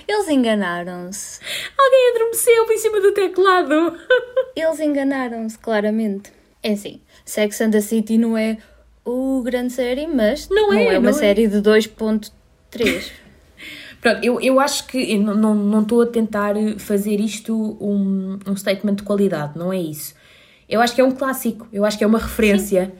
Eles 0.08 0.28
enganaram-se. 0.28 1.40
Alguém 1.78 2.10
adormeceu 2.14 2.70
em 2.72 2.78
cima 2.78 3.00
do 3.00 3.12
teclado. 3.12 3.96
Eles 4.56 4.80
enganaram-se, 4.80 5.58
claramente. 5.58 6.32
É 6.62 6.72
assim, 6.72 7.00
Sex 7.24 7.60
and 7.60 7.70
the 7.70 7.80
City 7.80 8.18
não 8.18 8.36
é 8.36 8.58
o 9.04 9.40
grande 9.42 9.72
série, 9.72 10.06
mas 10.06 10.48
Não 10.50 10.72
é, 10.72 10.94
é 10.94 10.98
uma 10.98 11.10
não 11.10 11.10
é. 11.10 11.12
série 11.20 11.48
de 11.48 11.58
2.3. 11.58 13.10
Pronto, 14.00 14.24
eu, 14.24 14.40
eu 14.40 14.58
acho 14.60 14.86
que 14.86 15.12
eu 15.14 15.20
não- 15.20 15.34
não 15.34 15.54
não 15.54 15.82
estou 15.82 16.02
a 16.02 16.06
tentar 16.06 16.54
fazer 16.78 17.20
isto 17.20 17.54
um, 17.80 18.38
um 18.46 18.56
statement 18.56 18.94
de 18.96 19.02
qualidade, 19.02 19.58
não 19.58 19.72
é 19.72 19.78
isso. 19.78 20.14
Eu 20.68 20.80
acho 20.80 20.94
que 20.94 21.00
é 21.00 21.04
um 21.04 21.10
clássico, 21.12 21.66
eu 21.72 21.84
acho 21.84 21.98
que 21.98 22.04
é 22.04 22.06
uma 22.06 22.18
referência. 22.18 22.86
Sim, 22.86 22.92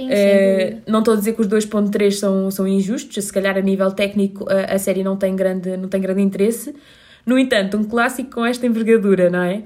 Eh, 0.00 0.16
sem 0.16 0.68
dúvida. 0.70 0.82
não 0.90 0.98
estou 1.00 1.14
a 1.14 1.16
dizer 1.16 1.34
que 1.34 1.40
os 1.40 1.48
2.3 1.48 2.12
são, 2.12 2.50
são 2.50 2.66
injustos, 2.66 3.24
se 3.24 3.32
calhar 3.32 3.56
a 3.56 3.60
nível 3.60 3.90
técnico 3.92 4.46
a, 4.48 4.74
a 4.74 4.78
série 4.78 5.02
não 5.02 5.16
tem, 5.16 5.34
grande, 5.36 5.76
não 5.76 5.88
tem 5.88 6.00
grande 6.00 6.22
interesse. 6.22 6.74
No 7.24 7.38
entanto, 7.38 7.76
um 7.76 7.84
clássico 7.84 8.30
com 8.30 8.46
esta 8.46 8.66
envergadura, 8.66 9.30
não 9.30 9.42
é? 9.42 9.62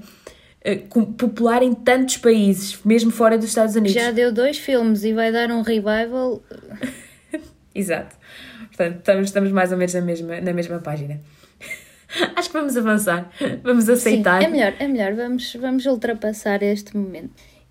Eh, 0.62 0.82
popular 1.16 1.62
em 1.62 1.72
tantos 1.72 2.16
países, 2.16 2.78
mesmo 2.84 3.10
fora 3.10 3.38
dos 3.38 3.48
Estados 3.48 3.76
Unidos. 3.76 3.92
Já 3.94 4.10
deu 4.10 4.32
dois 4.32 4.58
filmes 4.58 5.04
e 5.04 5.12
vai 5.12 5.30
dar 5.30 5.50
um 5.50 5.62
revival. 5.62 6.42
Exato. 7.74 8.16
Portanto, 8.68 8.98
estamos, 8.98 9.26
estamos 9.28 9.52
mais 9.52 9.72
ou 9.72 9.78
menos 9.78 9.94
na 9.94 10.00
mesma, 10.00 10.40
na 10.40 10.52
mesma 10.52 10.78
página. 10.80 11.20
Acho 12.36 12.48
que 12.48 12.56
vamos 12.56 12.76
avançar, 12.76 13.30
vamos 13.62 13.88
aceitar. 13.88 14.40
Sim, 14.40 14.46
é 14.46 14.50
melhor, 14.50 14.74
é 14.78 14.88
melhor. 14.88 15.14
Vamos, 15.14 15.54
vamos 15.54 15.86
ultrapassar 15.86 16.62
este 16.62 16.96
momento. 16.96 17.30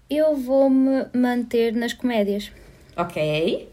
Eu 0.10 0.36
vou-me 0.36 1.06
manter 1.14 1.74
nas 1.74 1.94
comédias. 1.94 2.52
Ok. 2.96 3.70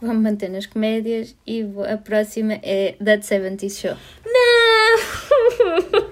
Vou-me 0.00 0.20
manter 0.20 0.48
nas 0.50 0.66
comédias 0.66 1.36
e 1.46 1.62
vou- 1.62 1.84
a 1.84 1.96
próxima 1.96 2.54
é 2.62 2.96
That 3.04 3.24
70 3.24 3.68
Show. 3.68 3.96
Não! 4.26 6.02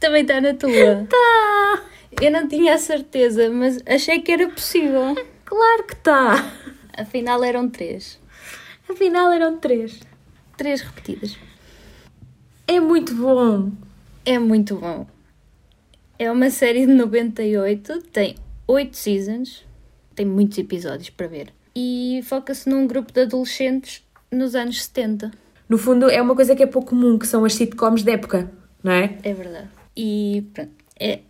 Também 0.00 0.22
está 0.22 0.40
na 0.40 0.54
tua. 0.54 1.06
Tá! 1.08 1.84
Eu 2.22 2.30
não 2.30 2.48
tinha 2.48 2.74
a 2.74 2.78
certeza, 2.78 3.50
mas 3.50 3.78
achei 3.86 4.20
que 4.20 4.32
era 4.32 4.48
possível. 4.48 5.14
Claro 5.44 5.84
que 5.84 5.96
tá! 5.96 6.52
Afinal 6.96 7.42
eram 7.44 7.68
três. 7.68 8.18
Afinal 8.88 9.30
eram 9.32 9.58
três. 9.58 10.00
Três 10.56 10.80
repetidas. 10.80 11.36
É 12.66 12.80
muito 12.80 13.14
bom. 13.14 13.70
É 14.24 14.38
muito 14.38 14.76
bom. 14.76 15.06
É 16.18 16.32
uma 16.32 16.48
série 16.48 16.86
de 16.86 16.92
98, 16.94 18.02
tem 18.10 18.36
oito 18.66 18.96
seasons, 18.96 19.66
tem 20.14 20.24
muitos 20.24 20.56
episódios 20.56 21.10
para 21.10 21.26
ver. 21.26 21.48
E 21.74 22.20
foca-se 22.24 22.70
num 22.70 22.86
grupo 22.86 23.12
de 23.12 23.20
adolescentes 23.20 24.02
nos 24.32 24.54
anos 24.54 24.82
70. 24.84 25.30
No 25.68 25.76
fundo, 25.76 26.08
é 26.08 26.22
uma 26.22 26.34
coisa 26.34 26.56
que 26.56 26.62
é 26.62 26.66
pouco 26.66 26.90
comum, 26.90 27.18
que 27.18 27.26
são 27.26 27.44
as 27.44 27.52
sitcoms 27.52 28.02
de 28.02 28.12
época, 28.12 28.50
não 28.82 28.92
é? 28.92 29.18
É 29.22 29.34
verdade. 29.34 29.68
E 29.94 30.46
pronto, 30.54 30.70
é, 30.98 31.20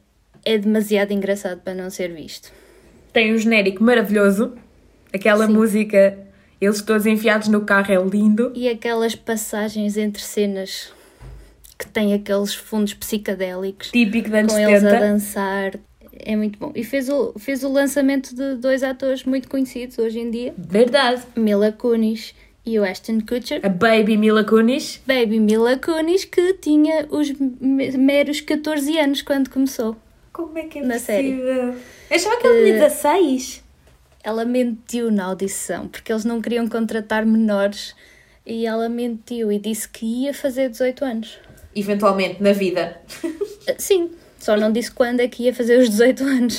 é 0.45 0.57
demasiado 0.57 1.11
engraçado 1.11 1.61
para 1.63 1.75
não 1.75 1.91
ser 1.91 2.13
visto. 2.13 2.53
Tem 3.13 3.35
um 3.35 3.39
genérico 3.39 3.83
maravilhoso, 3.83 4.55
aquela 5.13 5.49
Sim. 5.49 5.53
música, 5.53 6.17
eles 6.61 6.81
todos 6.81 7.07
enfiados 7.07 7.49
no 7.49 7.63
carro, 7.63 7.93
é 7.93 7.97
lindo. 7.97 8.53
E 8.55 8.69
aquelas 8.69 9.17
passagens 9.17 9.97
entre 9.97 10.23
cenas 10.23 10.93
que 11.79 11.87
têm 11.87 12.15
aqueles 12.15 12.55
fundos 12.55 12.95
psicadélicos. 12.95 13.91
Típico 13.91 14.31
com 14.31 14.37
eles 14.37 14.53
a 14.55 14.57
70. 14.81 15.01
dançar. 15.01 15.73
É 16.19 16.35
muito 16.35 16.59
bom. 16.59 16.73
E 16.75 16.83
fez 16.83 17.09
o, 17.09 17.35
fez 17.39 17.63
o 17.63 17.69
lançamento 17.71 18.35
de 18.35 18.55
dois 18.57 18.83
atores 18.83 19.25
muito 19.25 19.49
conhecidos 19.49 19.99
hoje 19.99 20.19
em 20.19 20.31
dia: 20.31 20.55
Verdade. 20.57 21.23
Mila 21.37 21.71
Kunis 21.73 22.35
e 22.65 22.79
o 22.79 22.85
Ashton 22.85 23.21
Kutcher. 23.21 23.61
A 23.63 23.69
Baby 23.69 24.17
Mila 24.17 24.43
Kunis. 24.43 25.01
Baby 25.07 25.39
Mila 25.41 25.77
Kunis, 25.79 26.25
que 26.25 26.55
tinha 26.55 27.07
os 27.11 27.31
me- 27.61 27.91
meros 27.99 28.41
14 28.41 28.99
anos 28.99 29.21
quando 29.23 29.51
começou. 29.51 29.95
Como 30.33 30.57
é 30.59 30.63
que 30.65 30.79
é 30.79 30.83
Na 30.83 30.99
série. 30.99 31.33
possível? 31.33 31.75
Eu 32.11 32.17
achava 32.17 32.37
que 32.41 32.47
ele 32.47 32.65
tinha 32.65 32.77
Eh, 32.77 32.89
16. 32.89 33.65
Ela 34.25 34.45
mentiu 34.45 35.11
na 35.11 35.27
audição, 35.27 35.87
porque 35.87 36.11
eles 36.11 36.25
não 36.25 36.41
queriam 36.41 36.67
contratar 36.67 37.25
menores. 37.27 37.95
E 38.45 38.65
ela 38.67 38.89
mentiu 38.89 39.51
e 39.53 39.59
disse 39.59 39.89
que 39.89 40.05
ia 40.25 40.33
fazer 40.35 40.69
18 40.71 41.05
anos. 41.05 41.39
Eventualmente, 41.77 42.43
na 42.43 42.53
vida. 42.53 43.01
Uh, 43.23 43.75
Sim, 43.77 44.11
só 44.39 44.57
não 44.57 44.73
disse 44.73 44.91
quando 44.91 45.21
é 45.21 45.29
que 45.29 45.43
ia 45.43 45.55
fazer 45.55 45.79
os 45.79 45.91
18 45.91 46.25
anos. 46.25 46.59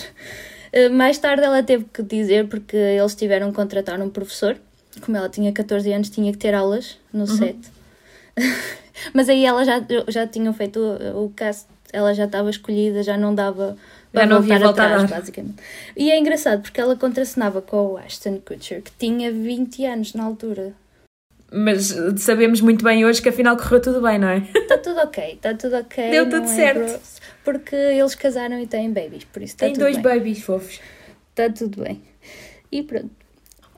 Uh, 0.73 0.93
Mais 0.93 1.17
tarde 1.17 1.43
ela 1.43 1.63
teve 1.63 1.85
que 1.91 2.03
dizer, 2.03 2.47
porque 2.47 2.77
eles 2.77 3.15
tiveram 3.15 3.49
que 3.49 3.55
contratar 3.55 3.99
um 3.99 4.09
professor. 4.09 4.55
Como 5.01 5.17
ela 5.17 5.27
tinha 5.29 5.51
14 5.51 5.91
anos, 5.91 6.09
tinha 6.09 6.31
que 6.31 6.37
ter 6.37 6.53
aulas 6.53 6.97
no 7.11 7.25
set. 7.27 7.57
Mas 9.13 9.27
aí 9.29 9.45
ela 9.45 9.63
já, 9.63 9.81
já 10.07 10.27
tinham 10.27 10.53
feito 10.53 10.79
o, 10.79 11.25
o 11.25 11.29
cast, 11.31 11.67
ela 11.91 12.13
já 12.13 12.25
estava 12.25 12.49
escolhida, 12.49 13.03
já 13.03 13.17
não 13.17 13.33
dava 13.33 13.77
para 14.11 14.25
não 14.25 14.41
voltar 14.41 14.59
volta 14.59 14.81
a 14.81 14.85
atrás, 14.85 15.09
dar. 15.09 15.19
basicamente. 15.19 15.55
E 15.95 16.11
é 16.11 16.19
engraçado 16.19 16.61
porque 16.61 16.79
ela 16.79 16.95
contracenava 16.95 17.61
com 17.61 17.93
o 17.93 17.97
Ashton 17.97 18.39
Kutcher, 18.39 18.81
que 18.81 18.91
tinha 18.97 19.31
20 19.31 19.85
anos 19.85 20.13
na 20.13 20.23
altura. 20.23 20.73
Mas 21.51 21.95
sabemos 22.17 22.59
muito 22.61 22.83
bem 22.83 23.05
hoje 23.05 23.21
que 23.21 23.29
afinal 23.29 23.55
correu 23.55 23.81
tudo 23.81 24.01
bem, 24.01 24.19
não 24.19 24.27
é? 24.27 24.43
Está 24.53 24.77
tudo 24.77 24.99
ok, 24.99 25.33
está 25.33 25.53
tudo 25.53 25.77
ok. 25.77 26.09
Deu 26.11 26.25
tudo 26.29 26.43
é 26.43 26.47
certo. 26.47 26.99
porque 27.43 27.75
eles 27.75 28.15
casaram 28.15 28.59
e 28.59 28.67
têm 28.67 28.91
babies, 28.91 29.23
por 29.25 29.41
isso 29.41 29.53
está 29.53 29.65
Tem 29.65 29.73
tudo 29.73 29.83
dois 29.83 29.95
bem. 29.97 30.03
babies 30.03 30.41
fofos. 30.41 30.79
Está 31.29 31.49
tudo 31.49 31.83
bem. 31.83 32.01
E 32.71 32.83
pronto. 32.83 33.09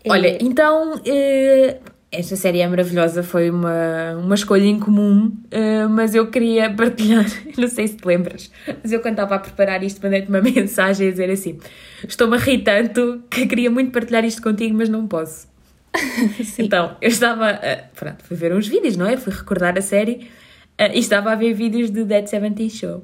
Olha, 0.08 0.29
É, 0.29 0.38
então 0.41 0.99
eh, 1.05 1.77
esta 2.12 2.36
série 2.36 2.62
é 2.62 2.67
maravilhosa, 2.67 3.21
foi 3.21 3.51
uma, 3.51 4.15
uma 4.17 4.34
escolha 4.34 4.65
incomum, 4.65 5.32
eh, 5.51 5.86
mas 5.88 6.15
eu 6.15 6.32
queria 6.32 6.73
partilhar, 6.73 7.25
não 7.55 7.67
sei 7.67 7.88
se 7.88 7.97
te 7.97 8.05
lembras, 8.08 8.49
mas 8.82 8.91
eu 8.91 8.99
quando 9.01 9.13
estava 9.13 9.36
a 9.36 9.39
preparar 9.39 9.84
isto 9.84 10.01
mandei-te 10.01 10.29
uma 10.29 10.41
mensagem 10.41 11.08
a 11.10 11.12
dizer 11.12 11.29
assim: 11.29 11.60
estou-me 12.08 12.36
a 12.36 12.39
rir 12.39 12.63
tanto 12.63 13.21
que 13.29 13.45
queria 13.45 13.69
muito 13.69 13.91
partilhar 13.91 14.25
isto 14.25 14.41
contigo, 14.41 14.75
mas 14.75 14.89
não 14.89 15.05
posso. 15.05 15.47
Então, 16.60 16.95
eu 17.02 17.10
estava, 17.10 17.49
a- 17.49 17.84
pronto, 17.95 18.23
fui 18.23 18.38
ver 18.38 18.54
uns 18.54 18.67
vídeos, 18.67 18.95
não 18.95 19.06
é? 19.08 19.17
Fui 19.17 19.34
recordar 19.34 19.78
a 19.78 19.82
série 19.82 20.30
eh, 20.78 20.95
e 20.95 20.99
estava 20.99 21.32
a 21.32 21.36
ver 21.36 21.54
vídeos 21.54 21.89
do 21.89 22.06
Dead 22.06 22.28
70 22.28 22.69
Show. 22.69 23.04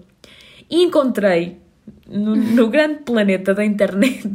E 0.70 0.84
encontrei 0.84 1.58
no, 2.08 2.36
no 2.36 2.68
grande 2.70 3.00
planeta 3.04 3.54
da 3.54 3.64
internet 3.66 4.32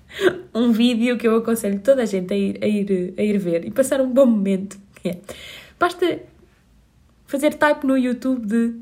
um 0.54 0.72
vídeo 0.72 1.16
que 1.16 1.26
eu 1.26 1.36
aconselho 1.36 1.80
toda 1.80 2.02
a 2.02 2.06
gente 2.06 2.32
a 2.32 2.36
ir, 2.36 2.58
a 2.62 2.66
ir, 2.66 3.14
a 3.16 3.22
ir 3.22 3.38
ver 3.38 3.64
e 3.66 3.70
passar 3.70 4.00
um 4.00 4.10
bom 4.10 4.26
momento. 4.26 4.78
É. 5.04 5.16
Basta 5.78 6.20
fazer 7.26 7.54
type 7.54 7.86
no 7.86 7.96
YouTube 7.96 8.46
de 8.46 8.74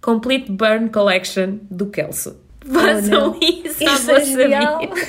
Complete 0.00 0.50
Burn 0.50 0.88
Collection 0.88 1.58
do 1.70 1.86
Kelso. 1.86 2.36
Façam 2.72 3.30
não. 3.32 3.38
isso 3.40 3.84
à 3.88 3.94
Isso 3.94 4.10
é 4.10 4.14
vossa 4.14 4.24
genial. 4.24 4.78
vida. 4.80 4.94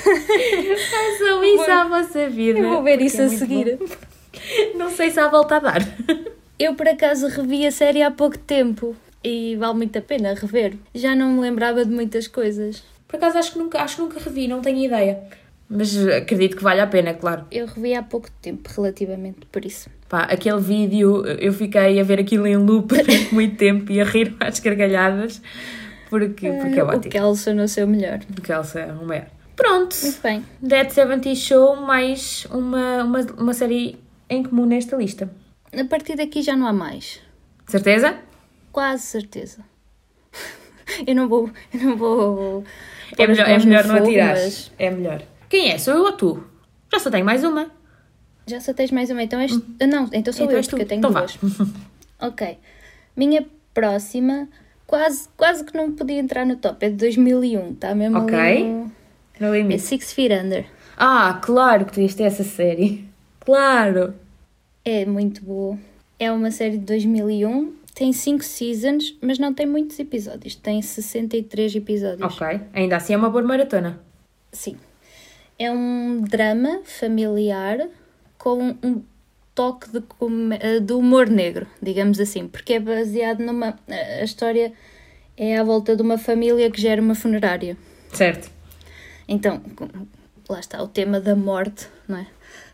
Façam 0.90 1.44
isso 1.44 1.70
à 1.70 1.84
vossa 1.88 2.28
vida. 2.28 2.58
Eu 2.58 2.68
vou 2.70 2.82
ver 2.82 3.00
isso 3.00 3.20
é 3.20 3.24
a 3.26 3.28
seguir. 3.28 3.76
bom. 3.76 3.86
Não 4.78 4.90
sei 4.90 5.10
se 5.10 5.18
há 5.20 5.28
volta 5.28 5.56
a 5.56 5.58
dar. 5.60 5.80
Eu 6.58 6.74
por 6.74 6.86
acaso 6.86 7.26
revi 7.28 7.66
a 7.66 7.70
série 7.70 8.02
há 8.02 8.10
pouco 8.10 8.36
tempo. 8.38 8.94
e 9.24 9.56
vale 9.56 9.74
muito 9.74 9.98
a 9.98 10.02
pena 10.02 10.34
rever. 10.34 10.74
Já 10.94 11.14
não 11.16 11.32
me 11.32 11.40
lembrava 11.40 11.84
de 11.84 11.90
muitas 11.90 12.26
coisas. 12.28 12.82
Por 13.08 13.16
acaso 13.16 13.38
acho 13.38 13.52
que 13.52 13.58
nunca, 13.58 13.80
acho 13.82 13.96
que 13.96 14.02
nunca 14.02 14.20
revi, 14.20 14.46
não 14.46 14.60
tenho 14.60 14.84
ideia. 14.84 15.20
Mas 15.68 15.96
acredito 16.06 16.56
que 16.56 16.62
vale 16.62 16.80
a 16.80 16.86
pena, 16.86 17.14
claro. 17.14 17.44
Eu 17.50 17.66
revi 17.66 17.94
há 17.94 18.02
pouco 18.02 18.28
tempo, 18.42 18.68
relativamente, 18.76 19.46
por 19.50 19.64
isso. 19.64 19.88
Pá, 20.08 20.22
aquele 20.24 20.60
vídeo, 20.60 21.24
eu 21.26 21.52
fiquei 21.52 21.98
a 22.00 22.02
ver 22.02 22.18
aquilo 22.20 22.46
em 22.46 22.56
loop 22.56 22.88
durante 22.88 23.32
muito 23.34 23.56
tempo 23.56 23.90
e 23.92 24.00
a 24.00 24.04
rir 24.04 24.34
às 24.40 24.58
gargalhadas, 24.60 25.40
porque, 26.10 26.50
porque 26.52 26.78
é 26.80 26.84
o 26.84 26.88
ótimo. 26.88 27.10
Kelso 27.10 27.54
no 27.54 27.66
seu 27.68 27.86
melhor. 27.86 28.20
O 28.36 28.42
Kelso 28.42 28.78
é 28.78 28.86
o 28.92 29.06
maior. 29.06 29.26
Pronto, 29.56 29.94
Muito 30.02 30.20
bem. 30.22 30.44
Dead 30.60 30.90
70 30.90 31.34
Show, 31.34 31.76
mais 31.76 32.46
uma, 32.50 33.04
uma, 33.04 33.20
uma 33.38 33.54
série 33.54 33.98
em 34.28 34.42
comum 34.42 34.66
nesta 34.66 34.96
lista. 34.96 35.30
A 35.78 35.84
partir 35.84 36.16
daqui 36.16 36.42
já 36.42 36.56
não 36.56 36.66
há 36.66 36.72
mais. 36.72 37.20
Certeza? 37.66 38.18
Quase 38.72 39.02
certeza. 39.04 39.58
Eu 41.06 41.14
não 41.14 41.28
vou. 41.28 41.50
Eu 41.72 41.80
não 41.80 41.96
vou. 41.96 42.64
É 43.18 43.26
melhor, 43.26 43.48
é 43.48 43.58
melhor 43.58 43.84
não 43.86 43.96
fogo, 43.96 44.08
atirar. 44.08 44.34
mas 44.34 44.72
É 44.78 44.90
melhor. 44.90 45.22
Quem 45.48 45.70
é? 45.72 45.78
Sou 45.78 45.94
eu 45.94 46.02
ou 46.04 46.12
tu? 46.12 46.44
Já 46.92 46.98
só 47.00 47.10
tenho 47.10 47.24
mais 47.24 47.42
uma. 47.44 47.70
Já 48.46 48.60
só 48.60 48.72
tens 48.72 48.90
mais 48.90 49.10
uma, 49.10 49.22
então 49.22 49.38
és. 49.40 49.52
Ah, 49.80 49.86
Não, 49.86 50.08
então 50.12 50.32
sou 50.32 50.44
Então 50.44 50.52
eu, 50.52 50.56
és 50.58 50.66
tu. 50.66 50.70
porque 50.70 50.82
eu 50.84 50.88
tenho 50.88 50.98
Então 51.00 51.12
vá. 51.12 51.20
duas. 51.20 51.38
Ok. 52.20 52.58
Minha 53.16 53.44
próxima, 53.74 54.48
quase, 54.90 55.28
quase 55.36 55.64
que 55.64 55.76
não 55.76 55.92
podia 55.92 56.18
entrar 56.18 56.44
no 56.44 56.56
top, 56.56 56.84
é 56.84 56.90
de 56.90 56.96
2001, 56.96 57.70
está 57.74 57.94
mesmo 57.94 58.18
Ok. 58.18 58.36
ali 58.36 58.64
no... 58.64 58.92
No 59.38 59.54
É 59.54 59.58
limite. 59.58 59.82
Six 59.82 60.12
Feet 60.12 60.32
Under. 60.32 60.66
Ah, 60.96 61.40
claro 61.42 61.84
que 61.86 61.92
tu 61.92 62.00
ias 62.00 62.14
ter 62.14 62.24
essa 62.24 62.42
série. 62.44 63.08
Claro. 63.38 64.14
É 64.84 65.06
muito 65.06 65.42
boa. 65.44 65.78
É 66.18 66.30
uma 66.30 66.50
série 66.50 66.76
de 66.76 66.84
2001, 66.84 67.72
tem 67.94 68.12
5 68.12 68.42
seasons, 68.44 69.16
mas 69.22 69.38
não 69.38 69.54
tem 69.54 69.64
muitos 69.66 69.98
episódios, 69.98 70.54
tem 70.56 70.82
63 70.82 71.76
episódios. 71.76 72.34
Ok. 72.34 72.60
Ainda 72.74 72.96
assim 72.96 73.14
é 73.14 73.16
uma 73.16 73.30
boa 73.30 73.42
maratona. 73.44 73.98
Sim. 74.52 74.76
É 75.58 75.70
um 75.70 76.20
drama 76.22 76.80
familiar 76.84 77.88
com 78.36 78.74
um 78.82 79.02
toque 79.60 79.90
de, 79.90 80.00
come- 80.00 80.56
eh, 80.60 80.80
de 80.80 80.92
humor 80.94 81.28
negro, 81.28 81.66
digamos 81.82 82.18
assim, 82.18 82.48
porque 82.48 82.74
é 82.74 82.80
baseado 82.80 83.40
numa. 83.40 83.78
A 83.88 84.24
história 84.24 84.72
é 85.36 85.58
à 85.58 85.62
volta 85.62 85.94
de 85.94 86.02
uma 86.02 86.16
família 86.16 86.70
que 86.70 86.80
gera 86.80 87.02
uma 87.02 87.14
funerária. 87.14 87.76
Certo. 88.12 88.50
Então, 89.28 89.60
lá 90.48 90.60
está 90.60 90.82
o 90.82 90.88
tema 90.88 91.20
da 91.20 91.36
morte, 91.36 91.88
não 92.08 92.16
é? 92.18 92.26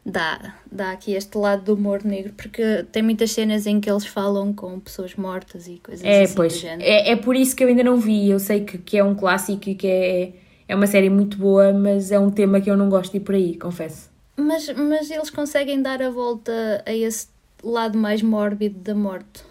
Dá, 0.05 0.55
dá 0.70 0.92
aqui 0.92 1.14
este 1.14 1.37
lado 1.37 1.64
do 1.64 1.75
humor 1.75 2.05
negro, 2.05 2.33
porque 2.35 2.85
tem 2.92 3.03
muitas 3.03 3.33
cenas 3.33 3.66
em 3.66 3.81
que 3.81 3.90
eles 3.90 4.07
falam 4.07 4.53
com 4.55 4.79
pessoas 4.79 5.16
mortas 5.16 5.66
e 5.66 5.81
coisas 5.83 6.05
É, 6.07 6.22
assim 6.22 6.33
do 6.35 6.37
pois. 6.37 6.57
género. 6.59 6.83
É, 6.88 7.11
é 7.11 7.16
por 7.16 7.35
isso 7.35 7.57
que 7.57 7.64
eu 7.64 7.68
ainda 7.68 7.83
não 7.83 7.96
vi. 7.96 8.31
Eu 8.31 8.38
sei 8.38 8.61
que, 8.64 8.79
que 8.79 8.96
é 8.96 9.03
um 9.03 9.16
clássico 9.16 9.68
e 9.68 9.75
que 9.75 9.88
é, 9.88 10.33
é 10.68 10.77
uma 10.77 10.87
série 10.87 11.11
muito 11.11 11.37
boa, 11.37 11.72
mas 11.72 12.12
é 12.12 12.18
um 12.20 12.31
tema 12.31 12.61
que 12.61 12.70
eu 12.70 12.77
não 12.77 12.88
gosto 12.88 13.11
de 13.11 13.16
ir 13.18 13.20
por 13.22 13.35
aí, 13.35 13.59
confesso. 13.59 14.09
Mas, 14.37 14.68
mas 14.75 15.11
eles 15.11 15.31
conseguem 15.31 15.81
dar 15.81 16.03
a 16.03 16.11
volta 16.11 16.83
a 16.85 16.94
esse 16.94 17.29
lado 17.62 17.96
mais 17.99 18.22
mórbido 18.22 18.79
da 18.81 18.94
morte. 18.94 19.42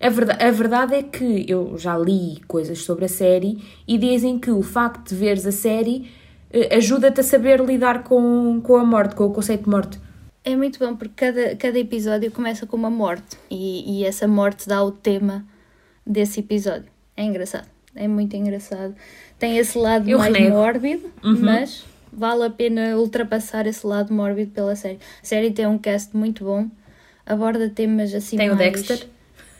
A 0.00 0.08
verdade, 0.08 0.44
a 0.44 0.50
verdade 0.50 0.94
é 0.96 1.02
que 1.04 1.44
eu 1.48 1.78
já 1.78 1.96
li 1.96 2.40
coisas 2.48 2.80
sobre 2.82 3.04
a 3.04 3.08
série 3.08 3.62
e 3.86 3.96
dizem 3.96 4.38
que 4.38 4.50
o 4.50 4.60
facto 4.62 5.10
de 5.10 5.14
veres 5.14 5.46
a 5.46 5.52
série 5.52 6.10
eh, 6.52 6.74
ajuda-te 6.76 7.20
a 7.20 7.22
saber 7.22 7.60
lidar 7.60 8.02
com, 8.02 8.60
com 8.62 8.76
a 8.76 8.84
morte, 8.84 9.14
com 9.14 9.24
o 9.26 9.32
conceito 9.32 9.62
de 9.64 9.70
morte. 9.70 10.00
É 10.44 10.56
muito 10.56 10.76
bom 10.80 10.96
porque 10.96 11.14
cada, 11.14 11.54
cada 11.54 11.78
episódio 11.78 12.32
começa 12.32 12.66
com 12.66 12.76
uma 12.76 12.90
morte 12.90 13.36
e, 13.48 14.00
e 14.00 14.04
essa 14.04 14.26
morte 14.26 14.68
dá 14.68 14.82
o 14.82 14.90
tema 14.90 15.44
desse 16.04 16.40
episódio. 16.40 16.90
É 17.16 17.22
engraçado, 17.22 17.68
é 17.94 18.08
muito 18.08 18.34
engraçado. 18.34 18.96
Tem 19.38 19.56
esse 19.56 19.78
lado 19.78 20.10
Eu 20.10 20.18
mais 20.18 20.34
renego. 20.34 20.56
mórbido, 20.56 21.04
Uhum. 21.22 21.38
mas 21.42 21.84
vale 22.12 22.44
a 22.44 22.50
pena 22.50 22.96
ultrapassar 22.96 23.66
esse 23.66 23.86
lado 23.86 24.12
mórbido 24.12 24.50
pela 24.50 24.76
série. 24.76 24.98
A 25.22 25.26
série 25.26 25.50
tem 25.50 25.66
um 25.66 25.78
cast 25.78 26.16
muito 26.16 26.44
bom, 26.44 26.68
aborda 27.24 27.68
temas 27.70 28.14
assim 28.14 28.36
Tem 28.36 28.50
o 28.50 28.56
mais... 28.56 28.72
Dexter. 28.72 29.08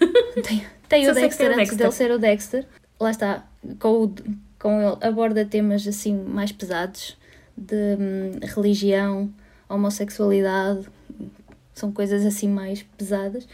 Tem, 0.43 0.67
tem 0.89 1.09
o 1.09 1.15
sei 1.15 1.29
que 1.29 1.37
tem 1.37 1.47
Dexter 1.47 1.47
o 1.47 1.53
antes 1.53 1.57
Dexter. 1.57 1.79
dele 1.79 1.93
ser 1.93 2.11
o 2.11 2.19
Dexter. 2.19 2.67
Lá 2.99 3.11
está, 3.11 3.47
com, 3.79 4.05
o, 4.05 4.15
com 4.59 4.81
ele 4.81 4.99
aborda 5.01 5.45
temas 5.45 5.87
assim 5.87 6.17
mais 6.17 6.51
pesados 6.51 7.17
de 7.57 7.97
hum, 7.99 8.41
religião, 8.43 9.33
homossexualidade, 9.69 10.87
são 11.73 11.93
coisas 11.93 12.27
assim 12.27 12.49
mais 12.49 12.83
pesadas. 12.83 13.47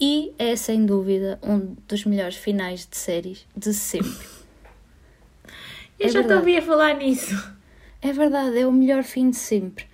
E 0.00 0.32
é 0.38 0.56
sem 0.56 0.84
dúvida 0.84 1.38
um 1.42 1.76
dos 1.86 2.04
melhores 2.04 2.36
finais 2.36 2.86
de 2.90 2.96
séries 2.96 3.46
de 3.56 3.72
sempre. 3.72 4.10
Eu 5.98 6.08
É 6.08 6.08
já 6.08 6.24
te 6.24 6.32
a 6.58 6.62
falar 6.62 6.94
nisso. 6.96 7.52
É 8.02 8.12
verdade, 8.12 8.58
é 8.58 8.66
o 8.66 8.72
melhor 8.72 9.02
fim 9.04 9.30
de 9.30 9.36
sempre. 9.36 9.84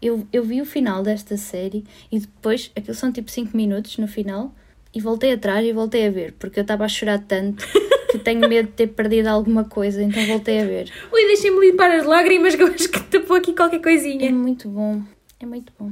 Eu, 0.00 0.26
eu 0.32 0.44
vi 0.44 0.62
o 0.62 0.64
final 0.64 1.02
desta 1.02 1.36
série 1.36 1.84
e 2.10 2.20
depois, 2.20 2.70
aquilo 2.76 2.94
são 2.94 3.10
tipo 3.10 3.30
5 3.30 3.56
minutos 3.56 3.98
no 3.98 4.06
final, 4.06 4.54
e 4.94 5.00
voltei 5.00 5.32
atrás 5.32 5.66
e 5.66 5.72
voltei 5.72 6.06
a 6.06 6.10
ver, 6.10 6.32
porque 6.38 6.60
eu 6.60 6.62
estava 6.62 6.84
a 6.84 6.88
chorar 6.88 7.18
tanto 7.18 7.66
que 8.10 8.18
tenho 8.20 8.48
medo 8.48 8.68
de 8.68 8.72
ter 8.74 8.86
perdido 8.86 9.26
alguma 9.26 9.64
coisa, 9.64 10.02
então 10.02 10.24
voltei 10.26 10.60
a 10.60 10.64
ver. 10.64 10.90
Ui, 11.12 11.26
deixem-me 11.26 11.60
limpar 11.68 11.90
as 11.90 12.06
lágrimas 12.06 12.54
que 12.54 12.62
eu 12.62 12.68
acho 12.68 12.88
que 12.88 13.00
tapou 13.00 13.36
aqui 13.36 13.54
qualquer 13.54 13.76
É 13.76 13.82
coisinha. 13.82 14.30
muito 14.30 14.68
bom, 14.68 15.02
é 15.40 15.44
muito 15.44 15.72
bom. 15.78 15.90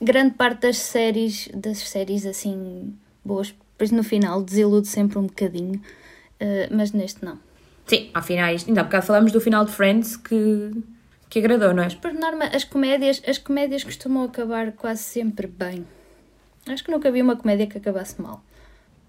Grande 0.00 0.34
parte 0.34 0.62
das 0.62 0.78
séries, 0.78 1.48
das 1.54 1.78
séries 1.78 2.26
assim 2.26 2.94
boas, 3.24 3.54
depois 3.72 3.90
no 3.90 4.02
final 4.02 4.42
desilude 4.42 4.88
sempre 4.88 5.18
um 5.18 5.26
bocadinho, 5.26 5.80
eh, 6.40 6.68
mas 6.72 6.92
neste 6.92 7.24
não. 7.24 7.38
Sim, 7.86 8.10
há 8.14 8.20
finais. 8.22 8.66
Ainda 8.66 8.80
há 8.80 8.84
bocado 8.84 9.06
falámos 9.06 9.30
do 9.32 9.40
final 9.40 9.64
de 9.64 9.70
Friends 9.70 10.16
que, 10.16 10.70
que 11.28 11.38
agradou, 11.38 11.74
não 11.74 11.82
é? 11.82 11.88
Por 11.90 12.12
norma, 12.12 12.44
as 12.46 12.64
comédias, 12.64 13.22
as 13.26 13.38
comédias 13.38 13.84
costumam 13.84 14.24
acabar 14.24 14.72
quase 14.72 15.02
sempre 15.02 15.46
bem. 15.46 15.86
Acho 16.68 16.84
que 16.84 16.90
nunca 16.90 17.10
vi 17.10 17.20
uma 17.20 17.36
comédia 17.36 17.66
que 17.66 17.78
acabasse 17.78 18.20
mal. 18.20 18.42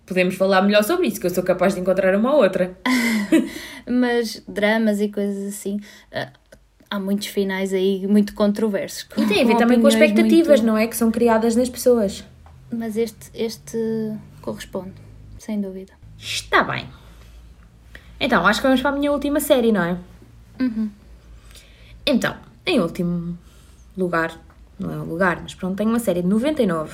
Podemos 0.05 0.35
falar 0.35 0.61
melhor 0.61 0.83
sobre 0.83 1.07
isso, 1.07 1.19
que 1.19 1.25
eu 1.25 1.31
sou 1.31 1.43
capaz 1.43 1.73
de 1.73 1.79
encontrar 1.79 2.15
uma 2.15 2.33
ou 2.33 2.43
outra. 2.43 2.77
Mas 3.89 4.43
dramas 4.47 5.01
e 5.01 5.09
coisas 5.09 5.53
assim, 5.53 5.79
ah, 6.11 6.31
há 6.89 6.99
muitos 6.99 7.27
finais 7.27 7.73
aí 7.73 8.05
muito 8.07 8.33
controversos. 8.35 9.07
E 9.17 9.25
tem 9.25 9.41
a 9.41 9.45
ver 9.45 9.57
também 9.57 9.81
com 9.81 9.87
expectativas, 9.87 10.61
não 10.61 10.77
é? 10.77 10.87
Que 10.87 10.95
são 10.95 11.11
criadas 11.11 11.55
nas 11.55 11.69
pessoas. 11.69 12.23
Mas 12.71 12.97
este, 12.97 13.31
este 13.33 13.77
corresponde, 14.41 14.93
sem 15.39 15.59
dúvida. 15.59 15.93
Está 16.17 16.63
bem. 16.63 16.87
Então, 18.19 18.45
acho 18.45 18.61
que 18.61 18.67
vamos 18.67 18.81
para 18.81 18.91
a 18.91 18.97
minha 18.97 19.11
última 19.11 19.39
série, 19.39 19.71
não 19.71 19.83
é? 19.83 19.97
Uhum. 20.59 20.89
Então, 22.05 22.35
em 22.65 22.79
último 22.79 23.37
lugar, 23.97 24.39
não 24.77 24.91
é 24.91 24.97
um 24.97 25.05
lugar, 25.05 25.41
mas 25.41 25.55
pronto, 25.55 25.75
tenho 25.75 25.89
uma 25.89 25.99
série 25.99 26.21
de 26.21 26.27
99 26.27 26.93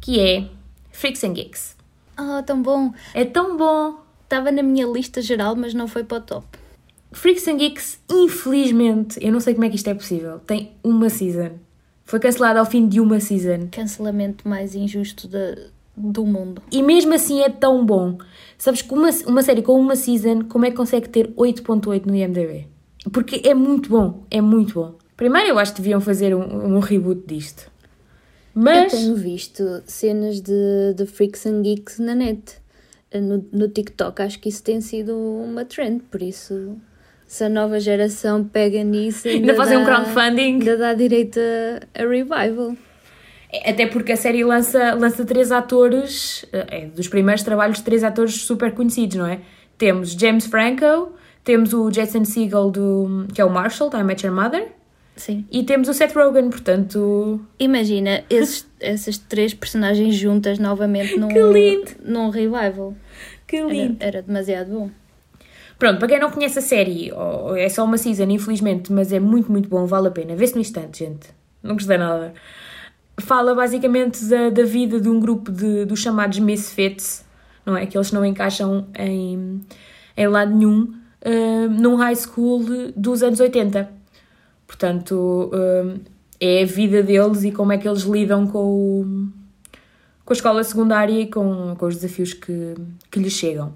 que 0.00 0.18
é 0.18 0.48
Freaks 0.90 1.22
and 1.22 1.34
Geeks. 1.34 1.76
Ah, 2.16 2.42
tão 2.44 2.60
bom! 2.60 2.92
É 3.14 3.24
tão 3.24 3.56
bom! 3.56 4.00
Estava 4.24 4.50
na 4.50 4.62
minha 4.62 4.86
lista 4.86 5.22
geral, 5.22 5.54
mas 5.54 5.72
não 5.72 5.86
foi 5.86 6.02
para 6.02 6.18
o 6.18 6.20
top. 6.20 6.46
Freaks 7.12 7.46
and 7.46 7.58
Geeks, 7.58 8.00
infelizmente, 8.10 9.18
eu 9.22 9.30
não 9.30 9.38
sei 9.38 9.54
como 9.54 9.66
é 9.66 9.68
que 9.68 9.76
isto 9.76 9.88
é 9.88 9.94
possível, 9.94 10.40
tem 10.40 10.72
uma 10.82 11.08
season. 11.08 11.52
Foi 12.04 12.18
cancelada 12.18 12.58
ao 12.58 12.66
fim 12.66 12.88
de 12.88 13.00
uma 13.00 13.20
season. 13.20 13.68
Cancelamento 13.70 14.48
mais 14.48 14.74
injusto 14.74 15.28
da, 15.28 15.56
do 15.96 16.26
mundo. 16.26 16.62
E 16.70 16.82
mesmo 16.82 17.14
assim 17.14 17.42
é 17.42 17.48
tão 17.48 17.84
bom. 17.86 18.18
Sabes 18.58 18.82
que 18.82 18.92
uma, 18.92 19.10
uma 19.26 19.42
série 19.42 19.62
com 19.62 19.78
uma 19.78 19.94
season, 19.94 20.42
como 20.44 20.64
é 20.64 20.70
que 20.70 20.76
consegue 20.76 21.08
ter 21.08 21.28
8.8 21.34 22.06
no 22.06 22.14
IMDb? 22.14 22.71
Porque 23.10 23.42
é 23.48 23.54
muito 23.54 23.88
bom, 23.88 24.24
é 24.30 24.40
muito 24.40 24.74
bom. 24.74 24.94
Primeiro 25.16 25.48
eu 25.48 25.58
acho 25.58 25.72
que 25.74 25.80
deviam 25.80 26.00
fazer 26.00 26.34
um, 26.34 26.76
um 26.76 26.78
reboot 26.78 27.22
disto. 27.26 27.70
Mas... 28.54 28.92
Eu 28.92 28.98
tenho 29.00 29.16
visto 29.16 29.82
cenas 29.86 30.40
de, 30.40 30.94
de 30.96 31.06
Freaks 31.06 31.46
and 31.46 31.62
Geeks 31.62 31.98
na 31.98 32.14
net. 32.14 32.60
No, 33.14 33.44
no 33.52 33.68
TikTok 33.68 34.22
acho 34.22 34.38
que 34.40 34.48
isso 34.48 34.62
tem 34.62 34.80
sido 34.80 35.14
uma 35.14 35.66
trend, 35.66 36.02
por 36.10 36.22
isso 36.22 36.76
se 37.26 37.44
a 37.44 37.48
nova 37.48 37.78
geração 37.78 38.42
pega 38.42 38.82
nisso 38.82 39.28
Ainda 39.28 39.54
fazem 39.54 39.76
um 39.78 39.84
dá- 39.84 39.96
crowdfunding. 40.02 40.52
ainda 40.54 40.76
dá 40.78 40.94
direito 40.94 41.38
a, 41.38 42.02
a 42.02 42.06
revival. 42.06 42.74
Até 43.66 43.86
porque 43.86 44.12
a 44.12 44.16
série 44.16 44.42
lança, 44.44 44.94
lança 44.94 45.26
três 45.26 45.52
atores, 45.52 46.46
é 46.52 46.86
dos 46.86 47.06
primeiros 47.06 47.42
trabalhos 47.42 47.78
de 47.78 47.84
três 47.84 48.02
atores 48.02 48.34
super 48.42 48.72
conhecidos, 48.72 49.16
não 49.18 49.26
é? 49.26 49.40
Temos 49.76 50.12
James 50.12 50.46
Franco, 50.46 51.12
temos 51.44 51.72
o 51.72 51.90
Jason 51.90 52.24
Segel, 52.24 52.70
do, 52.70 53.26
que 53.34 53.40
é 53.40 53.44
o 53.44 53.50
Marshall, 53.50 53.90
da 53.90 53.98
I 53.98 54.04
Met 54.04 54.24
Your 54.24 54.34
Mother, 54.34 54.68
Sim. 55.16 55.44
e 55.50 55.62
temos 55.64 55.88
o 55.88 55.94
Seth 55.94 56.14
Rogen, 56.14 56.50
portanto... 56.50 57.40
Imagina 57.58 58.24
esses, 58.30 58.66
essas 58.80 59.18
três 59.18 59.52
personagens 59.52 60.14
juntas 60.14 60.58
novamente 60.58 61.16
num, 61.16 61.28
Que 61.28 61.42
lindo! 61.42 61.90
num 62.04 62.30
revival. 62.30 62.94
Que 63.46 63.56
Era, 63.56 63.96
era 64.00 64.22
demasiado 64.22 64.70
bom. 64.70 64.90
Pronto, 65.78 65.98
para 65.98 66.08
quem 66.08 66.20
não 66.20 66.30
conhece 66.30 66.60
a 66.60 66.62
série, 66.62 67.12
oh, 67.12 67.56
é 67.56 67.68
só 67.68 67.84
uma 67.84 67.98
season, 67.98 68.30
infelizmente, 68.30 68.92
mas 68.92 69.12
é 69.12 69.18
muito, 69.18 69.50
muito 69.50 69.68
bom, 69.68 69.84
vale 69.84 70.08
a 70.08 70.10
pena. 70.12 70.36
Vê-se 70.36 70.54
no 70.54 70.60
instante, 70.60 71.00
gente. 71.00 71.28
Não 71.60 71.74
custa 71.74 71.98
nada. 71.98 72.32
Fala 73.18 73.52
basicamente 73.52 74.24
da, 74.26 74.48
da 74.48 74.62
vida 74.62 75.00
de 75.00 75.08
um 75.08 75.18
grupo 75.18 75.50
de, 75.50 75.84
dos 75.84 75.98
chamados 76.00 76.38
Misfits, 76.38 77.24
não 77.66 77.76
é? 77.76 77.84
Que 77.84 77.96
eles 77.96 78.12
não 78.12 78.24
encaixam 78.24 78.86
em, 78.96 79.60
em 80.16 80.26
lado 80.28 80.54
nenhum 80.54 81.01
uh, 81.24 81.68
num 81.68 81.96
high 81.96 82.16
school 82.16 82.64
dos 82.96 83.22
anos 83.22 83.40
80. 83.40 83.90
Portanto, 84.66 85.50
uh, 85.52 86.00
é 86.40 86.62
a 86.62 86.66
vida 86.66 87.02
deles 87.02 87.44
e 87.44 87.52
como 87.52 87.72
é 87.72 87.78
que 87.78 87.88
eles 87.88 88.02
lidam 88.02 88.46
com, 88.46 88.58
o, 88.58 89.28
com 90.24 90.32
a 90.32 90.34
escola 90.34 90.64
secundária 90.64 91.20
e 91.20 91.26
com, 91.26 91.76
com 91.76 91.86
os 91.86 91.96
desafios 91.96 92.32
que, 92.32 92.74
que 93.10 93.20
lhes 93.20 93.32
chegam. 93.32 93.74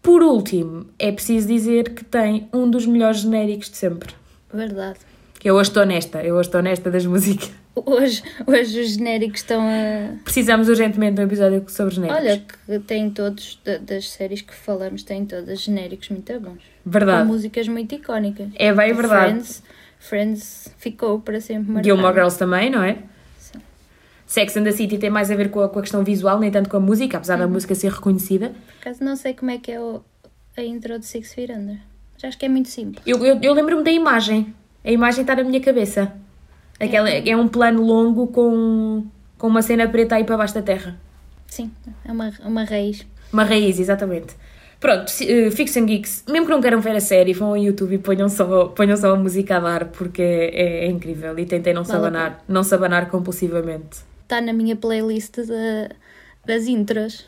Por 0.00 0.22
último, 0.22 0.86
é 0.98 1.10
preciso 1.10 1.48
dizer 1.48 1.94
que 1.94 2.04
tem 2.04 2.48
um 2.52 2.70
dos 2.70 2.86
melhores 2.86 3.20
genéricos 3.20 3.70
de 3.70 3.76
sempre. 3.76 4.14
Verdade. 4.52 5.00
Eu 5.42 5.56
hoje 5.56 5.70
estou 5.70 5.82
honesta, 5.82 6.22
eu 6.22 6.36
hoje 6.36 6.48
estou 6.48 6.60
honesta 6.60 6.90
das 6.90 7.04
músicas. 7.06 7.63
Hoje, 7.76 8.22
hoje 8.46 8.80
os 8.80 8.90
genéricos 8.94 9.40
estão 9.40 9.60
a. 9.62 10.16
Precisamos 10.22 10.68
urgentemente 10.68 11.14
de 11.16 11.20
um 11.22 11.24
episódio 11.24 11.64
sobre 11.68 11.94
genéricos. 11.96 12.20
Olha, 12.22 12.38
que 12.40 12.78
tem 12.86 13.10
todos, 13.10 13.58
da- 13.64 13.78
das 13.78 14.10
séries 14.10 14.42
que 14.42 14.54
falamos, 14.54 15.02
têm 15.02 15.26
todas 15.26 15.60
genéricos 15.60 16.08
muito 16.10 16.38
bons. 16.40 16.62
Verdade. 16.86 17.26
Com 17.26 17.32
músicas 17.32 17.66
muito 17.66 17.94
icónicas. 17.94 18.48
É 18.54 18.72
bem 18.72 18.92
O 18.92 18.96
verdade. 18.96 19.30
Friends, 19.32 19.62
Friends 19.98 20.68
ficou 20.78 21.18
para 21.20 21.40
sempre 21.40 21.72
marcado. 21.72 21.84
Gilmore 21.84 22.14
Girls 22.14 22.38
também, 22.38 22.70
não 22.70 22.82
é? 22.82 22.98
Sim. 23.38 23.58
Sex 24.24 24.56
and 24.56 24.62
the 24.64 24.72
City 24.72 24.96
tem 24.96 25.10
mais 25.10 25.30
a 25.32 25.34
ver 25.34 25.50
com 25.50 25.60
a, 25.60 25.68
com 25.68 25.78
a 25.80 25.82
questão 25.82 26.04
visual, 26.04 26.38
nem 26.38 26.50
tanto 26.52 26.70
com 26.70 26.76
a 26.76 26.80
música, 26.80 27.16
apesar 27.16 27.34
Uhum. 27.34 27.40
da 27.40 27.48
música 27.48 27.74
ser 27.74 27.90
reconhecida. 27.90 28.50
Por 28.50 28.80
acaso 28.82 29.02
não 29.02 29.16
sei 29.16 29.34
como 29.34 29.50
é 29.50 29.58
que 29.58 29.72
é 29.72 29.80
o- 29.80 30.00
a 30.56 30.62
intro 30.62 30.96
de 30.98 31.06
Six 31.06 31.34
Feet 31.34 31.50
Under. 31.50 31.78
Mas 32.14 32.24
acho 32.24 32.38
que 32.38 32.46
é 32.46 32.48
muito 32.48 32.68
simples. 32.68 33.02
Eu, 33.04 33.24
eu, 33.26 33.40
eu 33.42 33.52
lembro-me 33.52 33.82
da 33.82 33.90
imagem. 33.90 34.54
A 34.84 34.90
imagem 34.92 35.22
está 35.22 35.34
na 35.34 35.42
minha 35.42 35.60
cabeça. 35.60 36.12
Aquela, 36.80 37.08
é 37.10 37.36
um 37.36 37.48
plano 37.48 37.82
longo 37.82 38.26
com, 38.28 39.04
com 39.38 39.46
uma 39.46 39.62
cena 39.62 39.88
preta 39.88 40.16
aí 40.16 40.24
para 40.24 40.36
baixo 40.36 40.54
da 40.54 40.62
terra. 40.62 40.98
Sim, 41.46 41.70
é 42.04 42.10
uma, 42.12 42.32
uma 42.44 42.64
raiz. 42.64 43.06
Uma 43.32 43.44
raiz, 43.44 43.78
exatamente. 43.78 44.34
Pronto, 44.80 45.08
uh, 45.08 45.50
Fix 45.52 45.76
and 45.76 45.86
Geeks, 45.86 46.24
mesmo 46.28 46.46
que 46.46 46.52
não 46.52 46.60
queiram 46.60 46.80
ver 46.80 46.94
a 46.96 47.00
série, 47.00 47.32
vão 47.32 47.48
ao 47.50 47.56
YouTube 47.56 47.94
e 47.94 47.98
ponham 47.98 48.28
só, 48.28 48.66
ponham 48.66 48.96
só 48.96 49.14
a 49.14 49.16
música 49.16 49.56
a 49.56 49.60
dar, 49.60 49.84
porque 49.86 50.20
é, 50.20 50.84
é 50.84 50.90
incrível. 50.90 51.38
E 51.38 51.46
tentem 51.46 51.72
não 51.72 51.84
se 51.84 51.92
Vale 51.92 52.04
a 52.04 52.08
abanar, 52.08 52.44
não 52.48 52.62
se 52.62 52.74
abanar 52.74 53.08
compulsivamente. 53.08 54.00
Está 54.24 54.40
na 54.40 54.52
minha 54.52 54.76
playlist 54.76 55.36
da- 55.38 55.94
das 56.44 56.66
intros. 56.66 57.24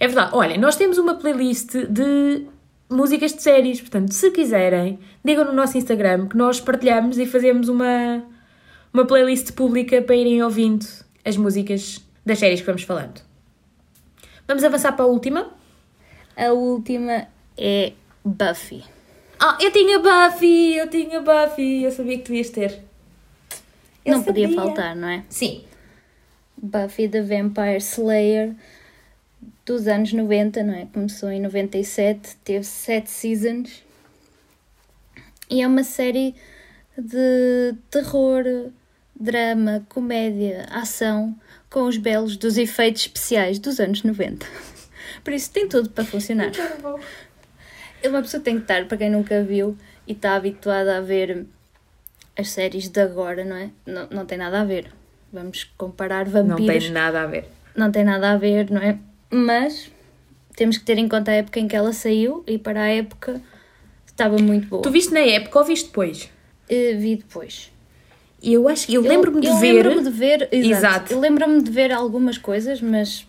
É 0.00 0.06
verdade. 0.08 0.30
Olha, 0.34 0.58
nós 0.58 0.74
temos 0.76 0.98
uma 0.98 1.14
playlist 1.14 1.74
de 1.88 2.44
músicas 2.90 3.32
de 3.34 3.42
séries. 3.42 3.80
Portanto, 3.80 4.12
se 4.12 4.30
quiserem, 4.32 4.98
digam 5.24 5.44
no 5.44 5.52
nosso 5.52 5.78
Instagram 5.78 6.26
que 6.26 6.36
nós 6.36 6.60
partilhamos 6.60 7.18
e 7.18 7.26
fazemos 7.26 7.68
uma, 7.68 8.22
uma 8.92 9.06
playlist 9.06 9.52
pública 9.52 10.00
para 10.02 10.16
irem 10.16 10.42
ouvindo 10.42 10.86
as 11.24 11.36
músicas 11.36 12.00
das 12.24 12.38
séries 12.38 12.60
que 12.60 12.66
vamos 12.66 12.82
falando. 12.82 13.20
Vamos 14.46 14.64
avançar 14.64 14.92
para 14.92 15.04
a 15.04 15.08
última. 15.08 15.50
A 16.36 16.52
última 16.52 17.28
é 17.56 17.92
Buffy. 18.24 18.84
Ah, 19.38 19.58
eu 19.60 19.70
tinha 19.70 19.98
Buffy, 19.98 20.76
eu 20.76 20.88
tinha 20.88 21.20
Buffy, 21.20 21.82
eu 21.82 21.90
sabia 21.90 22.18
que 22.18 22.24
tu 22.24 22.32
ias 22.32 22.50
ter. 22.50 22.82
Eu 24.04 24.16
não 24.16 24.22
podia 24.22 24.48
sabia. 24.48 24.62
faltar, 24.62 24.96
não 24.96 25.08
é? 25.08 25.24
Sim. 25.28 25.64
Buffy 26.56 27.08
the 27.08 27.22
Vampire 27.22 27.78
Slayer 27.78 28.54
dos 29.64 29.86
anos 29.88 30.12
90, 30.12 30.62
não 30.62 30.74
é? 30.74 30.86
Começou 30.86 31.30
em 31.30 31.40
97, 31.40 32.36
teve 32.44 32.64
sete 32.64 33.10
seasons 33.10 33.84
e 35.50 35.60
é 35.60 35.66
uma 35.66 35.82
série 35.84 36.34
de 36.98 37.74
terror, 37.90 38.44
drama, 39.18 39.84
comédia, 39.88 40.66
ação 40.70 41.34
com 41.70 41.82
os 41.82 41.96
belos 41.96 42.36
dos 42.36 42.56
efeitos 42.56 43.02
especiais 43.02 43.58
dos 43.58 43.78
anos 43.80 44.02
90. 44.02 44.46
Por 45.22 45.32
isso 45.32 45.50
tem 45.50 45.68
tudo 45.68 45.90
para 45.90 46.04
funcionar. 46.04 46.52
Uma 48.04 48.22
pessoa 48.22 48.42
tem 48.42 48.56
que 48.56 48.62
estar, 48.62 48.86
para 48.86 48.98
quem 48.98 49.10
nunca 49.10 49.42
viu 49.42 49.76
e 50.06 50.12
está 50.12 50.36
habituada 50.36 50.96
a 50.96 51.00
ver 51.00 51.46
as 52.36 52.50
séries 52.50 52.88
de 52.88 53.00
agora, 53.00 53.44
não 53.44 53.56
é? 53.56 53.70
Não, 53.84 54.06
não 54.10 54.26
tem 54.26 54.38
nada 54.38 54.60
a 54.60 54.64
ver. 54.64 54.92
Vamos 55.32 55.64
comparar 55.76 56.26
Não 56.28 56.48
vampiros 56.48 56.84
tem 56.84 56.92
nada 56.92 57.22
a 57.22 57.26
ver. 57.26 57.48
não 57.74 57.90
tem 57.90 58.04
nada 58.04 58.32
a 58.32 58.36
ver, 58.36 58.70
não 58.70 58.80
é? 58.80 58.98
Mas 59.30 59.90
temos 60.54 60.78
que 60.78 60.84
ter 60.84 60.98
em 60.98 61.08
conta 61.08 61.30
a 61.30 61.34
época 61.34 61.58
em 61.58 61.66
que 61.66 61.74
ela 61.74 61.92
saiu 61.92 62.44
e 62.46 62.58
para 62.58 62.82
a 62.82 62.88
época 62.88 63.40
estava 64.06 64.38
muito 64.38 64.68
boa. 64.68 64.82
Tu 64.82 64.90
viste 64.90 65.12
na 65.12 65.20
época 65.20 65.58
ou 65.58 65.64
viste 65.64 65.86
depois? 65.86 66.30
Eh, 66.68 66.94
vi 66.94 67.16
depois. 67.16 67.70
Eu 68.42 68.68
acho 68.68 68.86
que 68.86 68.94
eu 68.94 69.02
lembro-me 69.02 69.40
de 69.40 69.48
ver. 69.60 69.72
lembro-me 69.84 70.02
de 70.04 70.10
ver, 70.10 70.48
exato. 70.52 70.66
Exato. 70.86 71.12
Eu 71.14 71.20
lembro-me 71.20 71.62
de 71.62 71.70
ver 71.70 71.90
algumas 71.92 72.36
coisas, 72.38 72.80
mas, 72.80 73.26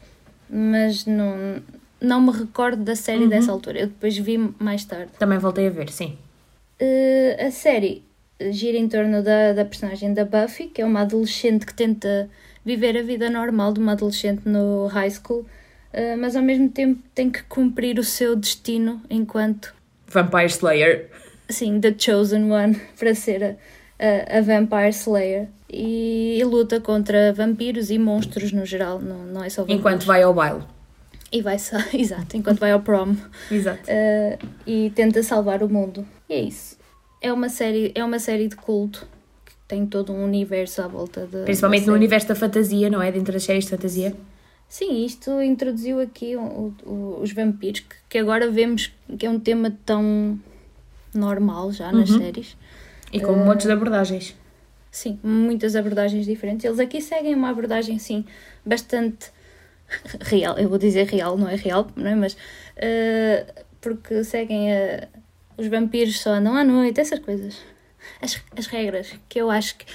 mas 0.50 1.06
não, 1.06 1.62
não 2.02 2.22
me 2.22 2.32
recordo 2.32 2.84
da 2.84 2.96
série 2.96 3.24
Uhum. 3.24 3.30
dessa 3.30 3.52
altura. 3.52 3.80
Eu 3.80 3.88
depois 3.88 4.18
vi 4.18 4.38
mais 4.60 4.84
tarde. 4.86 5.12
Também 5.18 5.38
voltei 5.38 5.68
a 5.68 5.70
ver, 5.70 5.90
sim. 5.90 6.18
Eh, 6.80 7.38
a 7.48 7.52
série 7.52 8.04
gira 8.52 8.78
em 8.78 8.88
torno 8.88 9.24
da, 9.24 9.54
da 9.54 9.66
personagem 9.66 10.14
da 10.14 10.24
Buffy, 10.26 10.68
que 10.68 10.82
é 10.82 10.86
uma 10.86 11.02
adolescente 11.02 11.66
que 11.66 11.74
tenta 11.74 12.30
viver 12.64 12.98
a 12.98 13.02
vida 13.02 13.30
normal 13.30 13.74
de 13.74 13.80
uma 13.80 13.94
adolescente 13.94 14.42
no 14.46 14.88
high 14.88 15.10
school, 15.10 15.46
eh, 15.94 16.16
mas 16.18 16.36
ao 16.36 16.44
mesmo 16.44 16.70
tempo 16.70 17.02
tem 17.16 17.30
que 17.32 17.42
cumprir 17.44 17.98
o 17.98 18.04
seu 18.04 18.36
destino 18.36 19.02
enquanto, 19.10 19.74
Vampire 20.10 20.46
Slayer. 20.48 21.10
Assim, 21.50 21.80
the 21.80 21.94
chosen 21.98 22.50
one 22.52 22.76
para 22.98 23.14
ser 23.16 23.44
a, 23.44 23.56
a, 24.00 24.38
a 24.38 24.42
Vampire 24.42 24.90
Slayer. 24.90 25.48
E, 25.70 26.38
e 26.40 26.44
luta 26.46 26.80
contra 26.80 27.34
vampiros 27.34 27.92
e 27.92 28.00
monstros 28.00 28.54
no 28.54 28.66
geral, 28.66 29.00
não, 29.02 29.26
não 29.26 29.44
é 29.44 29.50
só 29.50 29.64
vampiros. 29.64 29.80
Enquanto 29.80 30.06
vai 30.06 30.24
ao 30.24 30.34
baile. 30.34 30.62
E 31.30 31.42
vai 31.42 31.60
só, 31.60 31.76
exato, 31.94 32.38
enquanto 32.38 32.60
vai 32.60 32.72
ao 32.72 32.80
prom. 32.80 33.16
Exato. 33.52 33.82
Uh, 33.84 34.48
e 34.66 34.92
tenta 34.96 35.22
salvar 35.24 35.62
o 35.62 35.68
mundo. 35.70 36.06
E 36.30 36.34
é 36.34 36.40
isso. 36.40 36.78
É 37.22 37.34
uma 37.34 37.50
série, 37.50 37.92
é 37.96 38.04
uma 38.06 38.18
série 38.20 38.48
de 38.48 38.56
culto 38.56 39.06
que 39.46 39.52
tem 39.68 39.86
todo 39.86 40.14
um 40.14 40.24
universo 40.24 40.82
à 40.82 40.88
volta 40.88 41.26
de. 41.26 41.44
Principalmente 41.44 41.82
no 41.82 41.86
série. 41.88 41.98
universo 41.98 42.28
da 42.30 42.36
fantasia, 42.36 42.90
não 42.90 43.02
é? 43.02 43.12
Dentro 43.12 43.34
das 43.34 43.44
séries 43.44 43.66
de 43.66 43.72
fantasia. 43.72 44.16
Sim, 44.70 45.06
isto 45.06 45.42
introduziu 45.42 46.00
aqui 46.00 46.36
o- 46.38 46.74
o- 46.86 47.20
os 47.22 47.32
vampiros, 47.34 47.80
que, 47.82 47.96
que 48.10 48.18
agora 48.18 48.50
vemos 48.52 48.94
que 49.18 49.26
é 49.26 49.30
um 49.30 49.40
tema 49.40 49.74
tão 49.86 50.40
normal 51.18 51.72
já 51.72 51.92
nas 51.92 52.10
Uhum. 52.10 52.18
séries. 52.20 52.58
E 53.12 53.20
com 53.22 53.34
montes 53.34 53.66
de 53.66 53.72
abordagens. 53.72 54.36
Sim, 54.92 55.20
muitas 55.24 55.76
abordagens 55.76 56.26
diferentes. 56.26 56.66
Eles 56.66 56.80
aqui 56.80 57.02
seguem 57.02 57.36
uma 57.36 57.50
abordagem, 57.50 58.00
sim, 58.00 58.26
bastante 58.66 59.32
real. 60.22 60.58
Eu 60.58 60.70
vou 60.70 60.78
dizer 60.78 61.06
real, 61.08 61.38
não 61.38 61.48
é 61.48 61.56
real, 61.56 61.88
não 61.96 62.08
é? 62.08 62.16
Mas 62.16 62.34
uh, 62.34 63.64
porque 63.80 64.24
seguem 64.24 64.74
a, 64.74 65.08
os 65.58 65.68
vampiros 65.68 66.20
só 66.20 66.32
andam 66.32 66.56
à 66.56 66.64
noite, 66.64 67.00
essas 67.00 67.20
coisas. 67.20 67.58
As, 68.22 68.42
as 68.58 68.68
regras, 68.68 69.14
que 69.30 69.40
eu 69.40 69.50
acho 69.50 69.78
que, 69.78 69.86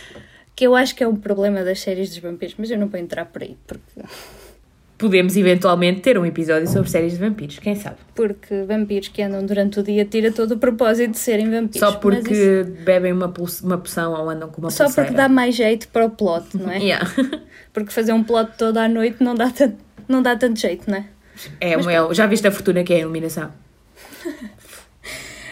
que 0.55 0.67
eu 0.67 0.75
acho 0.77 0.95
que 0.95 1.03
é 1.03 1.09
um 1.09 1.17
problema 1.17 1.65
das 1.65 1.81
séries 1.81 2.11
dos 2.11 2.19
vampiros, 2.19 2.55
mas 2.59 2.71
eu 2.71 2.79
não 2.79 2.89
vou 2.89 3.01
entrar 3.01 3.25
por 3.27 3.43
aí, 3.43 3.57
porque, 3.67 3.83
Podemos 5.03 5.37
eventualmente 5.37 6.01
ter 6.01 6.17
um 6.17 6.25
episódio 6.25 6.69
sobre 6.69 6.89
séries 6.89 7.15
de 7.15 7.19
vampiros, 7.19 7.59
quem 7.59 7.75
sabe? 7.75 7.97
porque 8.15 8.63
vampiros 8.63 9.09
que 9.09 9.21
andam 9.21 9.45
durante 9.45 9.81
o 9.81 9.83
dia 9.83 10.05
tira 10.05 10.31
todo 10.31 10.53
o 10.53 10.59
propósito 10.59 11.11
de 11.11 11.19
serem 11.19 11.51
vampiros. 11.51 11.81
Só 11.81 11.91
Mas 11.91 11.97
porque 12.01 12.33
isso- 12.33 12.71
bebem 12.85 13.13
uma, 13.13 13.35
uma 13.65 13.79
poção 13.79 14.13
ou 14.13 14.31
andam 14.31 14.49
com 14.49 14.61
uma 14.61 14.71
só 14.71 14.85
pulseira. 14.85 15.09
porque 15.09 15.17
dá 15.21 15.29
mais 15.29 15.57
jeito 15.57 15.89
para 15.89 16.07
o 16.07 16.11
plot, 16.11 16.57
não 16.57 16.71
é? 16.71 16.79
Yeah. 16.79 17.11
Porque 17.73 17.91
fazer 17.91 18.13
um 18.13 18.23
plot 18.23 18.53
toda 18.57 18.85
à 18.85 18.89
noite 18.89 19.17
não 19.25 19.35
dá 19.35 19.51
tanto, 19.51 19.77
não 20.07 20.23
dá 20.23 20.37
tanto 20.37 20.61
jeito, 20.61 20.89
não 20.89 20.99
é? 20.99 21.05
É, 21.61 21.73
é, 21.73 22.15
já 22.15 22.27
viste 22.27 22.47
a 22.47 22.53
fortuna 22.53 22.85
que 22.85 22.93
é 22.93 22.97
a 22.97 23.01
iluminação? 23.01 23.51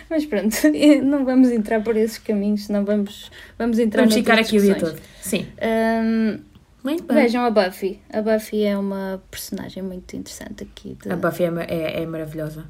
Mas 0.08 0.26
pronto, 0.26 0.56
não 1.02 1.24
vamos 1.24 1.50
entrar 1.50 1.82
por 1.82 1.96
esses 1.96 2.18
caminhos, 2.18 2.68
não 2.68 2.84
vamos, 2.84 3.30
vamos 3.58 3.78
entrar 3.78 4.02
Vamos 4.02 4.14
ficar 4.14 4.38
aqui 4.38 4.58
o 4.58 4.60
dia 4.60 4.74
todo. 4.74 4.96
Sim. 5.20 5.46
Ahm, 5.60 6.38
Muito 6.82 7.02
bem. 7.04 7.16
vejam 7.16 7.44
a 7.44 7.50
Buffy. 7.50 8.00
A 8.12 8.22
Buffy 8.22 8.62
é 8.64 8.76
uma 8.76 9.22
personagem 9.30 9.82
muito 9.82 10.16
interessante 10.16 10.64
aqui. 10.64 10.96
de- 11.02 11.10
A 11.12 11.16
Buffy 11.16 11.44
é, 11.44 11.48
é, 11.68 12.02
é 12.02 12.06
maravilhosa. 12.06 12.66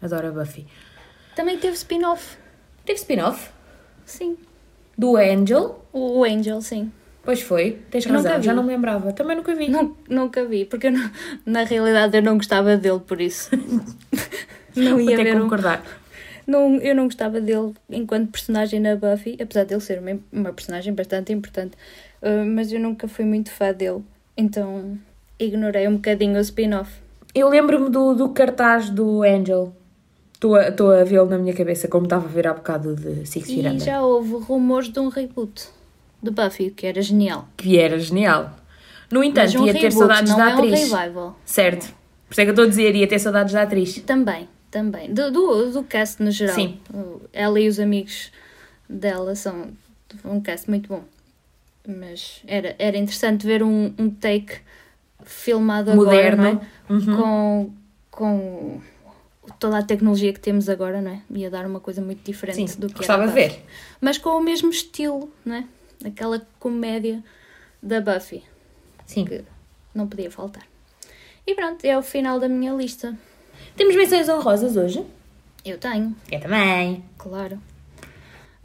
Adoro 0.00 0.28
a 0.28 0.30
Buffy. 0.32 0.66
Também 1.36 1.58
teve 1.58 1.74
spin-off. 1.76 2.36
Teve 2.84 2.98
spin-off 2.98 3.50
Sim. 4.04 4.36
do 4.98 5.16
Angel. 5.16 5.84
O 5.92 6.18
o 6.20 6.24
Angel, 6.24 6.60
sim. 6.60 6.90
Pois 7.24 7.40
foi, 7.40 7.78
tens 7.88 8.04
Nunca 8.04 8.16
razão, 8.30 8.42
já 8.42 8.52
não 8.52 8.64
me 8.64 8.70
lembrava. 8.72 9.12
Também 9.12 9.36
nunca 9.36 9.54
vi. 9.54 9.68
Nun- 9.70 9.94
nunca 10.08 10.44
vi, 10.44 10.64
porque 10.64 10.88
eu 10.88 10.92
não- 10.92 11.10
na 11.46 11.62
realidade 11.62 12.16
eu 12.16 12.22
não 12.22 12.36
gostava 12.36 12.76
dele 12.76 12.98
por 13.06 13.20
isso. 13.20 13.48
não 14.74 14.92
Vou 14.92 15.00
ia 15.00 15.16
ter 15.16 15.24
que 15.24 15.30
ver 15.30 15.36
um- 15.36 15.42
concordar. 15.42 15.84
Não, 16.44 16.74
eu 16.78 16.94
não 16.96 17.04
gostava 17.04 17.40
dele 17.40 17.72
enquanto 17.88 18.32
personagem 18.32 18.80
na 18.80 18.96
Buffy, 18.96 19.38
apesar 19.40 19.62
de 19.62 19.72
ele 19.74 19.80
ser 19.80 20.00
uma, 20.00 20.18
uma 20.32 20.52
personagem 20.52 20.92
bastante 20.92 21.32
importante, 21.32 21.76
uh, 22.22 22.44
mas 22.46 22.72
eu 22.72 22.80
nunca 22.80 23.06
fui 23.08 23.24
muito 23.24 23.50
fã 23.50 23.72
dele, 23.72 24.02
então 24.36 24.98
ignorei 25.38 25.86
um 25.88 25.96
bocadinho 25.96 26.36
o 26.36 26.40
spin-off. 26.40 26.90
Eu 27.34 27.48
lembro-me 27.48 27.88
do, 27.90 28.14
do 28.14 28.28
cartaz 28.30 28.90
do 28.90 29.22
Angel. 29.22 29.72
Estou 30.34 30.56
a, 30.56 30.68
estou 30.68 30.90
a 30.90 31.04
vê-lo 31.04 31.28
na 31.28 31.38
minha 31.38 31.54
cabeça, 31.54 31.86
como 31.88 32.04
estava 32.04 32.24
a 32.26 32.28
ver 32.28 32.46
há 32.48 32.52
bocado 32.52 32.94
de 32.96 33.24
Six 33.26 33.48
E 33.48 33.54
Feet 33.54 33.66
Under. 33.66 33.80
já 33.86 34.02
houve 34.02 34.34
rumores 34.34 34.88
de 34.88 34.98
um 34.98 35.08
reboot 35.08 35.68
de 36.22 36.30
Buffy, 36.30 36.70
que 36.70 36.86
era 36.86 37.00
genial. 37.00 37.46
Que 37.56 37.78
era 37.78 37.98
genial. 37.98 38.50
No 39.10 39.22
entanto, 39.22 39.60
um 39.60 39.66
ia 39.66 39.72
ter 39.72 39.78
reboot, 39.82 39.98
saudades 39.98 40.30
não 40.30 40.38
da 40.38 40.50
é 40.50 40.54
um 40.54 40.58
atriz. 40.58 40.92
revival. 40.92 41.38
Certo, 41.44 41.94
Por 42.26 42.32
isso 42.32 42.40
é 42.40 42.44
que 42.44 42.50
eu 42.50 42.52
estou 42.52 42.64
a 42.64 42.68
dizer, 42.68 42.94
ia 42.96 43.06
ter 43.06 43.18
saudades 43.18 43.52
da 43.54 43.62
atriz. 43.62 44.00
Também, 44.02 44.48
também. 44.70 45.12
Do, 45.12 45.30
do, 45.30 45.70
do 45.70 45.82
cast 45.84 46.22
no 46.22 46.30
geral. 46.30 46.54
Sim. 46.54 46.78
Ela 47.32 47.60
e 47.60 47.68
os 47.68 47.78
amigos 47.78 48.32
dela 48.88 49.34
são 49.34 49.68
um 50.24 50.40
cast 50.40 50.68
muito 50.68 50.88
bom. 50.88 51.02
Mas 51.86 52.42
era, 52.46 52.74
era 52.78 52.96
interessante 52.96 53.46
ver 53.46 53.62
um, 53.62 53.92
um 53.98 54.08
take 54.10 54.58
filmado 55.24 55.94
Moderno. 55.94 56.42
agora, 56.48 56.66
é? 56.88 57.16
Com, 57.16 57.70
com 58.10 58.80
toda 59.58 59.78
a 59.78 59.82
tecnologia 59.82 60.32
que 60.32 60.40
temos 60.40 60.68
agora, 60.68 61.00
não 61.02 61.10
é? 61.10 61.22
Ia 61.30 61.50
dar 61.50 61.66
uma 61.66 61.80
coisa 61.80 62.00
muito 62.00 62.22
diferente 62.24 62.70
Sim, 62.72 62.80
do 62.80 62.86
que 62.88 62.94
gostava 62.98 63.24
era 63.24 63.32
de 63.32 63.38
a 63.40 63.44
Buffy. 63.46 63.56
ver. 63.58 63.66
Mas 64.00 64.18
com 64.18 64.30
o 64.30 64.40
mesmo 64.40 64.70
estilo, 64.70 65.32
não 65.44 65.56
é? 65.56 65.64
Aquela 66.04 66.46
comédia 66.58 67.22
da 67.82 68.00
Buffy, 68.00 68.42
Sim. 69.06 69.24
que 69.24 69.44
não 69.94 70.06
podia 70.06 70.30
faltar. 70.30 70.62
E 71.46 71.54
pronto, 71.54 71.84
é 71.84 71.98
o 71.98 72.02
final 72.02 72.38
da 72.38 72.48
minha 72.48 72.72
lista. 72.72 73.16
Temos 73.76 73.96
menções 73.96 74.28
honrosas 74.28 74.76
hoje? 74.76 75.04
Eu 75.64 75.78
tenho. 75.78 76.14
Eu 76.30 76.40
também. 76.40 77.04
Claro. 77.18 77.58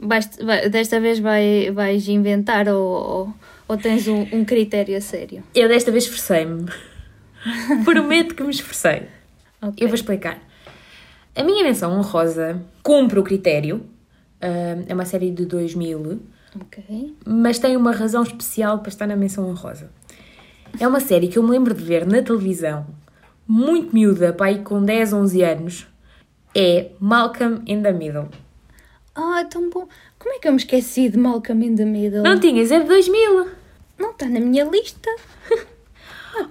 Vai- 0.00 0.68
desta 0.70 1.00
vez 1.00 1.18
vai, 1.18 1.70
vais 1.72 2.06
inventar 2.08 2.68
ou, 2.68 2.76
ou, 2.86 3.34
ou 3.66 3.76
tens 3.76 4.06
um, 4.06 4.22
um 4.32 4.44
critério 4.44 4.96
a 4.96 5.00
sério? 5.00 5.42
Eu 5.54 5.68
desta 5.68 5.90
vez 5.90 6.04
esforcei-me. 6.04 6.66
Prometo 7.84 8.34
que 8.34 8.42
me 8.42 8.50
esforcei. 8.50 9.02
Ok. 9.60 9.74
Eu 9.78 9.88
vou 9.88 9.94
explicar. 9.94 10.38
A 11.34 11.42
minha 11.42 11.62
menção 11.64 11.92
honrosa 11.98 12.62
cumpre 12.82 13.18
o 13.18 13.22
critério. 13.24 13.84
Ah, 14.40 14.76
é 14.86 14.94
uma 14.94 15.04
série 15.04 15.30
de 15.32 15.44
2000, 15.46 16.20
Ok. 16.60 17.16
mas 17.26 17.58
tem 17.58 17.76
uma 17.76 17.90
razão 17.92 18.22
especial 18.22 18.78
para 18.78 18.88
estar 18.88 19.06
na 19.06 19.16
menção 19.16 19.48
honrosa. 19.48 19.90
É 20.78 20.86
uma 20.86 21.00
série 21.00 21.26
que 21.28 21.38
eu 21.38 21.42
me 21.42 21.50
lembro 21.50 21.74
de 21.74 21.82
ver 21.82 22.06
na 22.06 22.22
televisão, 22.22 22.86
muito 23.46 23.92
miúda, 23.94 24.32
pai 24.32 24.58
com 24.62 24.80
10, 24.84 25.12
11 25.12 25.42
anos. 25.42 25.86
É 26.54 26.90
Malcolm 27.00 27.62
in 27.66 27.82
the 27.82 27.92
Middle. 27.92 28.28
Ah, 29.20 29.44
tão 29.44 29.68
bom. 29.68 29.88
Como 30.18 30.34
é 30.34 30.38
que 30.38 30.46
eu 30.48 30.52
me 30.52 30.58
esqueci 30.58 31.08
de 31.08 31.18
Malcolm 31.18 31.64
in 31.66 31.74
the 31.74 31.84
Middle? 31.84 32.22
Não 32.22 32.38
tinhas, 32.38 32.70
é 32.70 32.78
de 32.80 32.86
2000. 32.86 33.48
Não 33.98 34.10
está 34.12 34.26
na 34.26 34.38
minha 34.38 34.64
lista. 34.64 35.10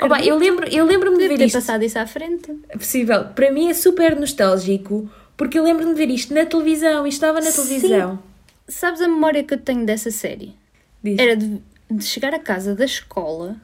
Opa, 0.02 0.22
eu 0.22 0.38
lembro- 0.38 0.68
eu 0.68 0.86
lembro-me 0.86 1.18
de 1.18 1.28
ver 1.30 1.38
ter 1.38 1.46
isto. 1.46 1.56
passado 1.56 1.84
isso 1.84 1.98
à 1.98 2.06
frente. 2.06 2.52
É 2.70 2.78
possível. 2.78 3.26
Para 3.34 3.52
mim 3.52 3.70
é 3.70 3.74
super 3.74 4.20
nostálgico, 4.20 5.10
porque 5.38 5.58
eu 5.58 5.64
lembro-me 5.64 5.94
de 5.94 5.98
ver 5.98 6.10
isto 6.14 6.34
na 6.34 6.46
televisão. 6.46 7.08
Isto 7.08 7.18
estava 7.24 7.40
na 7.40 7.50
Sim. 7.52 7.62
televisão. 7.64 8.20
Sabes 8.68 9.00
a 9.02 9.08
memória 9.08 9.44
que 9.44 9.54
eu 9.54 9.58
tenho 9.60 9.86
dessa 9.86 10.12
série? 10.12 10.54
Diz. 11.02 11.18
Era 11.18 11.38
de, 11.38 11.62
de 11.90 12.04
chegar 12.04 12.34
a 12.34 12.40
casa 12.40 12.76
da 12.76 12.84
escola 12.84 13.56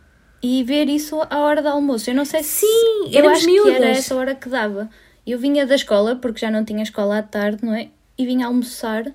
e 0.42 0.64
ver 0.64 0.88
isso 0.88 1.20
à 1.30 1.42
hora 1.42 1.62
do 1.62 1.68
almoço. 1.68 2.10
Eu 2.10 2.16
não 2.16 2.24
sei 2.26 2.42
se. 2.42 2.66
Sim, 2.66 3.10
eu 3.12 3.28
acho 3.30 3.46
que 3.46 3.58
era 3.60 3.70
miúdas. 3.80 3.98
essa 3.98 4.16
hora 4.16 4.34
que 4.34 4.48
dava. 4.48 4.90
Eu 5.28 5.38
vinha 5.40 5.66
da 5.66 5.76
escola, 5.76 6.16
porque 6.16 6.40
já 6.40 6.50
não 6.52 6.64
tinha 6.64 6.84
escola 6.84 7.18
à 7.18 7.24
tarde, 7.24 7.66
não 7.66 7.74
é? 7.74 7.90
E 8.18 8.26
vinha 8.26 8.48
almoçar 8.48 9.06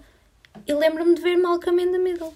e 0.67 0.75
lembro-me 0.75 1.15
de 1.15 1.23
ver 1.23 1.37
Malcolm 1.37 1.83
in 1.83 1.93
the 1.93 1.99
Middle 1.99 2.33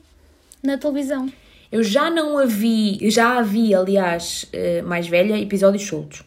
na 0.63 0.79
televisão. 0.79 1.31
Eu 1.71 1.83
já 1.83 2.11
não 2.11 2.39
a 2.39 2.45
vi, 2.45 3.11
já 3.11 3.39
a 3.39 3.43
vi, 3.43 3.75
aliás, 3.75 4.47
eh, 4.53 4.83
mais 4.83 5.09
velha, 5.09 5.39
episódios 5.39 5.87
soltos. 5.87 6.23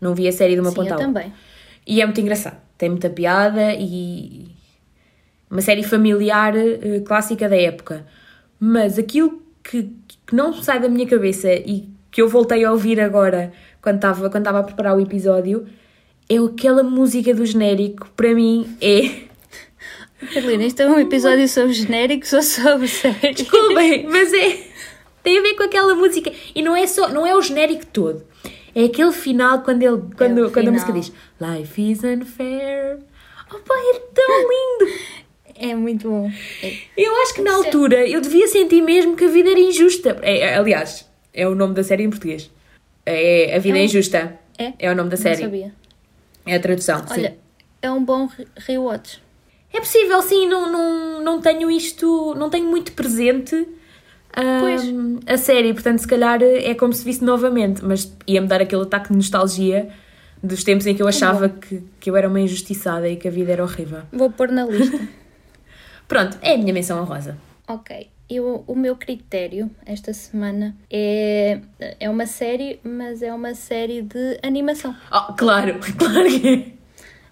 Não 0.00 0.14
vi 0.14 0.28
a 0.28 0.32
série 0.32 0.54
de 0.54 0.60
uma 0.60 0.70
Sim, 0.70 0.76
ponta 0.76 0.94
eu 0.94 0.98
também. 0.98 1.32
E 1.86 2.00
é 2.00 2.06
muito 2.06 2.20
engraçado. 2.20 2.56
Tem 2.78 2.88
muita 2.88 3.10
piada 3.10 3.74
e. 3.74 4.46
Uma 5.50 5.60
série 5.60 5.82
familiar 5.82 6.56
eh, 6.56 7.00
clássica 7.04 7.48
da 7.48 7.56
época. 7.56 8.06
Mas 8.58 8.98
aquilo 8.98 9.42
que, 9.62 9.90
que 10.26 10.34
não 10.34 10.52
sai 10.54 10.80
da 10.80 10.88
minha 10.88 11.06
cabeça 11.06 11.52
e 11.52 11.88
que 12.10 12.22
eu 12.22 12.28
voltei 12.28 12.64
a 12.64 12.70
ouvir 12.70 13.00
agora, 13.00 13.52
quando 13.82 13.96
estava 13.96 14.30
quando 14.30 14.46
a 14.46 14.62
preparar 14.62 14.96
o 14.96 15.00
episódio, 15.00 15.66
é 16.28 16.36
aquela 16.38 16.82
música 16.82 17.34
do 17.34 17.44
genérico. 17.44 18.08
Para 18.16 18.32
mim 18.34 18.76
é. 18.80 19.23
Carolina, 20.32 20.64
isto 20.64 20.80
é 20.80 20.86
um 20.86 20.98
episódio 20.98 21.48
sobre 21.48 21.72
genéricos 21.72 22.32
ou 22.32 22.42
sobre 22.42 22.88
séries? 22.88 23.36
Desculpem, 23.36 24.06
mas 24.06 24.32
é. 24.32 24.58
Tem 25.22 25.38
a 25.38 25.42
ver 25.42 25.54
com 25.54 25.62
aquela 25.62 25.94
música. 25.94 26.30
E 26.54 26.62
não 26.62 26.76
é 26.76 26.86
só. 26.86 27.08
Não 27.08 27.26
é 27.26 27.34
o 27.34 27.40
genérico 27.42 27.86
todo. 27.86 28.24
É 28.74 28.84
aquele 28.84 29.12
final 29.12 29.62
quando, 29.62 29.82
ele, 29.82 30.02
quando, 30.16 30.46
o 30.46 30.50
quando 30.50 30.68
a 30.68 30.72
música 30.72 30.92
diz 30.92 31.12
Life 31.40 31.90
is 31.92 32.02
unfair. 32.04 32.98
Oh, 33.52 33.58
pai, 33.60 33.78
é 33.94 34.00
tão 34.12 34.40
lindo! 34.40 34.98
É 35.56 35.74
muito 35.74 36.08
bom. 36.10 36.30
É. 36.62 36.74
Eu 36.96 37.14
acho 37.22 37.34
que 37.34 37.40
na 37.42 37.52
é- 37.52 37.54
altura 37.54 38.06
eu 38.08 38.20
devia 38.20 38.48
sentir 38.48 38.82
mesmo 38.82 39.16
que 39.16 39.24
a 39.24 39.28
vida 39.28 39.50
era 39.50 39.60
injusta. 39.60 40.18
É, 40.22 40.38
é, 40.40 40.56
aliás, 40.56 41.08
é 41.32 41.46
o 41.48 41.54
nome 41.54 41.74
da 41.74 41.84
série 41.84 42.02
em 42.02 42.10
português. 42.10 42.50
É 43.06 43.54
A 43.54 43.58
Vida 43.60 43.78
É 43.78 43.80
é, 43.80 43.82
um- 43.82 43.84
Injusta. 43.84 44.38
É? 44.58 44.90
o 44.90 44.94
nome 44.96 45.10
da 45.10 45.16
Não 45.16 45.22
série. 45.22 45.42
sabia. 45.42 45.72
É 46.44 46.56
a 46.56 46.60
tradução, 46.60 47.06
sim. 47.06 47.14
Olha, 47.20 47.38
é 47.80 47.90
um 47.90 48.04
bom 48.04 48.26
re- 48.26 48.46
rewatch. 48.56 49.22
É 49.74 49.80
possível, 49.80 50.22
sim, 50.22 50.46
não, 50.46 50.70
não, 50.70 51.20
não 51.20 51.40
tenho 51.40 51.68
isto, 51.68 52.32
não 52.36 52.48
tenho 52.48 52.64
muito 52.66 52.92
presente 52.92 53.66
ahm, 54.36 55.18
a 55.26 55.36
série, 55.36 55.74
portanto, 55.74 55.98
se 55.98 56.06
calhar 56.06 56.40
é 56.40 56.72
como 56.74 56.92
se 56.92 57.04
visse 57.04 57.24
novamente, 57.24 57.84
mas 57.84 58.10
ia-me 58.24 58.46
dar 58.46 58.62
aquele 58.62 58.82
ataque 58.82 59.08
de 59.08 59.16
nostalgia 59.16 59.88
dos 60.40 60.62
tempos 60.62 60.86
em 60.86 60.94
que 60.94 61.02
eu 61.02 61.08
achava 61.08 61.48
que, 61.48 61.82
que 61.98 62.08
eu 62.08 62.16
era 62.16 62.28
uma 62.28 62.40
injustiçada 62.40 63.08
e 63.08 63.16
que 63.16 63.26
a 63.26 63.30
vida 63.32 63.50
era 63.50 63.64
horrível. 63.64 64.02
Vou 64.12 64.30
pôr 64.30 64.48
na 64.48 64.64
lista. 64.64 64.96
Pronto, 66.06 66.38
é 66.40 66.54
a 66.54 66.58
minha 66.58 66.72
menção 66.72 67.00
honrosa. 67.02 67.36
ok. 67.66 68.08
Eu, 68.30 68.64
o 68.66 68.74
meu 68.74 68.96
critério 68.96 69.70
esta 69.84 70.14
semana 70.14 70.74
é, 70.90 71.60
é 72.00 72.08
uma 72.08 72.24
série, 72.24 72.80
mas 72.82 73.22
é 73.22 73.30
uma 73.34 73.54
série 73.54 74.00
de 74.00 74.38
animação. 74.42 74.96
Oh, 75.12 75.34
claro, 75.34 75.78
claro 75.98 76.24
que 76.40 76.74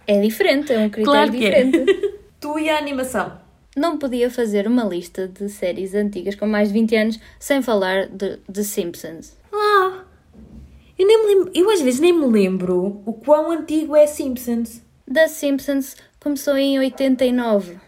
é. 0.07 0.17
É 0.19 0.21
diferente, 0.21 0.71
é 0.71 0.79
um 0.79 0.91
critério 0.91 1.05
Claro 1.05 1.33
que 1.33 1.47
é. 1.47 2.12
Tu 2.43 2.59
e 2.59 2.69
a 2.69 2.77
animação. 2.77 3.41
Não 3.75 3.97
podia 3.97 4.29
fazer 4.29 4.67
uma 4.67 4.85
lista 4.85 5.27
de 5.29 5.49
séries 5.49 5.95
antigas 5.95 6.35
com 6.35 6.47
mais 6.47 6.69
de 6.69 6.75
20 6.75 6.97
anos 6.97 7.21
sem 7.39 7.63
falar 7.63 8.09
de, 8.09 8.39
de 8.47 8.65
Simpsons. 8.65 9.39
Ah, 9.51 10.03
eu, 10.99 11.07
nem 11.07 11.23
me 11.23 11.35
lembro, 11.35 11.51
eu 11.55 11.71
às 11.71 11.81
vezes 11.81 12.01
nem 12.01 12.13
me 12.13 12.27
lembro 12.27 13.01
o 13.07 13.13
quão 13.15 13.51
antigo 13.51 13.97
é 13.97 14.07
Simpsons. 14.07 14.83
The 15.11 15.29
Simpsons 15.29 15.97
começou 16.21 16.57
em 16.59 16.79
89. 16.81 17.79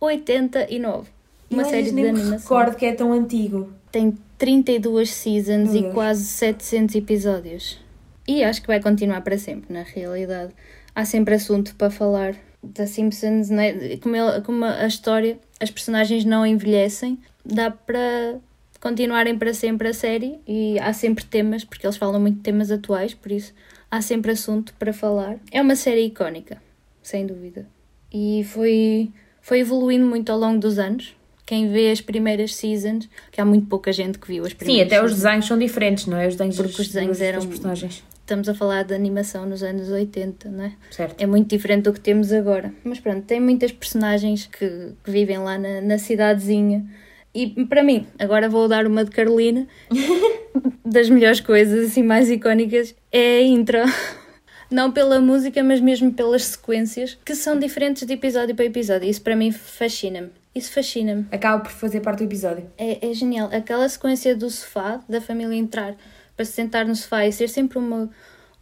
89. 0.00 1.08
Uma 1.50 1.62
eu, 1.62 1.66
série 1.66 1.82
de 1.84 1.92
nem 1.92 2.04
me 2.04 2.10
animação. 2.10 2.38
recordo 2.38 2.76
que 2.76 2.86
é 2.86 2.92
tão 2.92 3.12
antigo. 3.12 3.72
Tem 3.92 4.16
32 4.38 5.10
seasons 5.10 5.74
e 5.74 5.82
Deus. 5.82 5.94
quase 5.94 6.24
700 6.24 6.94
episódios. 6.96 7.78
E 8.26 8.42
acho 8.42 8.62
que 8.62 8.68
vai 8.68 8.80
continuar 8.80 9.20
para 9.20 9.36
sempre, 9.36 9.72
na 9.72 9.82
realidade. 9.82 10.52
Há 10.94 11.04
sempre 11.04 11.34
assunto 11.34 11.74
para 11.76 11.90
falar 11.90 12.34
da 12.62 12.86
Simpsons, 12.86 13.48
não 13.50 13.60
é? 13.62 13.96
como, 13.96 14.16
ele- 14.16 14.40
como 14.42 14.64
a 14.64 14.86
história, 14.86 15.38
as 15.58 15.70
personagens 15.70 16.24
não 16.24 16.44
envelhecem, 16.46 17.18
dá 17.44 17.70
para 17.70 18.38
continuarem 18.80 19.36
para 19.38 19.52
sempre 19.54 19.88
a 19.88 19.94
série 19.94 20.38
e 20.46 20.78
há 20.78 20.92
sempre 20.92 21.24
temas, 21.24 21.64
porque 21.64 21.86
eles 21.86 21.96
falam 21.96 22.20
muito 22.20 22.36
de 22.36 22.42
temas 22.42 22.70
atuais, 22.70 23.12
por 23.14 23.30
isso 23.32 23.52
há 23.90 24.00
sempre 24.00 24.30
assunto 24.32 24.72
para 24.78 24.92
falar. 24.92 25.36
É 25.50 25.60
uma 25.60 25.76
série 25.76 26.06
icónica, 26.06 26.62
sem 27.02 27.26
dúvida. 27.26 27.66
E 28.12 28.44
foi, 28.44 29.10
foi 29.40 29.60
evoluindo 29.60 30.06
muito 30.06 30.30
ao 30.32 30.38
longo 30.38 30.58
dos 30.58 30.78
anos. 30.78 31.14
Quem 31.46 31.70
vê 31.70 31.90
as 31.90 32.00
primeiras 32.00 32.54
seasons, 32.54 33.08
que 33.32 33.40
há 33.40 33.44
muito 33.44 33.66
pouca 33.66 33.92
gente 33.92 34.18
que 34.18 34.26
viu 34.28 34.44
as 34.44 34.52
Sim, 34.52 34.56
primeiras 34.58 34.86
até 34.86 34.96
os 35.02 35.10
seasons. 35.10 35.22
desenhos 35.24 35.46
são 35.46 35.58
diferentes, 35.58 36.06
não 36.06 36.16
é? 36.16 36.28
Os 36.28 36.34
desenhos, 36.36 36.56
Porque 36.56 36.80
os 36.82 36.86
desenhos 36.88 37.20
eram- 37.20 37.44
personagens. 37.46 38.04
Estamos 38.30 38.48
a 38.48 38.54
falar 38.54 38.84
de 38.84 38.94
animação 38.94 39.44
nos 39.44 39.60
anos 39.60 39.88
80, 39.88 40.50
não 40.50 40.62
é? 40.62 40.72
Certo. 40.92 41.20
É 41.20 41.26
muito 41.26 41.48
diferente 41.48 41.82
do 41.82 41.92
que 41.92 41.98
temos 41.98 42.32
agora. 42.32 42.72
Mas 42.84 43.00
pronto, 43.00 43.26
tem 43.26 43.40
muitas 43.40 43.72
personagens 43.72 44.46
que, 44.46 44.92
que 45.02 45.10
vivem 45.10 45.38
lá 45.38 45.58
na, 45.58 45.80
na 45.80 45.98
cidadezinha. 45.98 46.86
E 47.34 47.48
para 47.64 47.82
mim, 47.82 48.06
agora 48.20 48.48
vou 48.48 48.68
dar 48.68 48.86
uma 48.86 49.04
de 49.04 49.10
Carolina, 49.10 49.66
das 50.86 51.10
melhores 51.10 51.40
coisas 51.40 51.88
assim 51.88 52.04
mais 52.04 52.30
icónicas, 52.30 52.94
é 53.10 53.38
a 53.38 53.42
intro. 53.42 53.78
Não 54.70 54.92
pela 54.92 55.18
música, 55.18 55.60
mas 55.64 55.80
mesmo 55.80 56.12
pelas 56.12 56.44
sequências, 56.44 57.18
que 57.24 57.34
são 57.34 57.58
diferentes 57.58 58.06
de 58.06 58.12
episódio 58.12 58.54
para 58.54 58.64
episódio. 58.64 59.10
Isso 59.10 59.22
para 59.22 59.34
mim 59.34 59.50
fascina-me. 59.50 60.30
Isso 60.54 60.70
fascina-me. 60.70 61.26
Acaba 61.32 61.64
por 61.64 61.72
fazer 61.72 61.98
parte 61.98 62.18
do 62.18 62.26
episódio. 62.26 62.64
É, 62.78 63.10
é 63.10 63.12
genial. 63.12 63.50
Aquela 63.52 63.88
sequência 63.88 64.36
do 64.36 64.48
sofá, 64.48 65.00
da 65.08 65.20
família 65.20 65.56
entrar 65.56 65.96
para 66.40 66.46
se 66.46 66.52
sentar 66.52 66.86
no 66.86 66.96
sofá 66.96 67.26
e 67.26 67.32
ser 67.32 67.50
sempre 67.50 67.76
uma, 67.76 68.08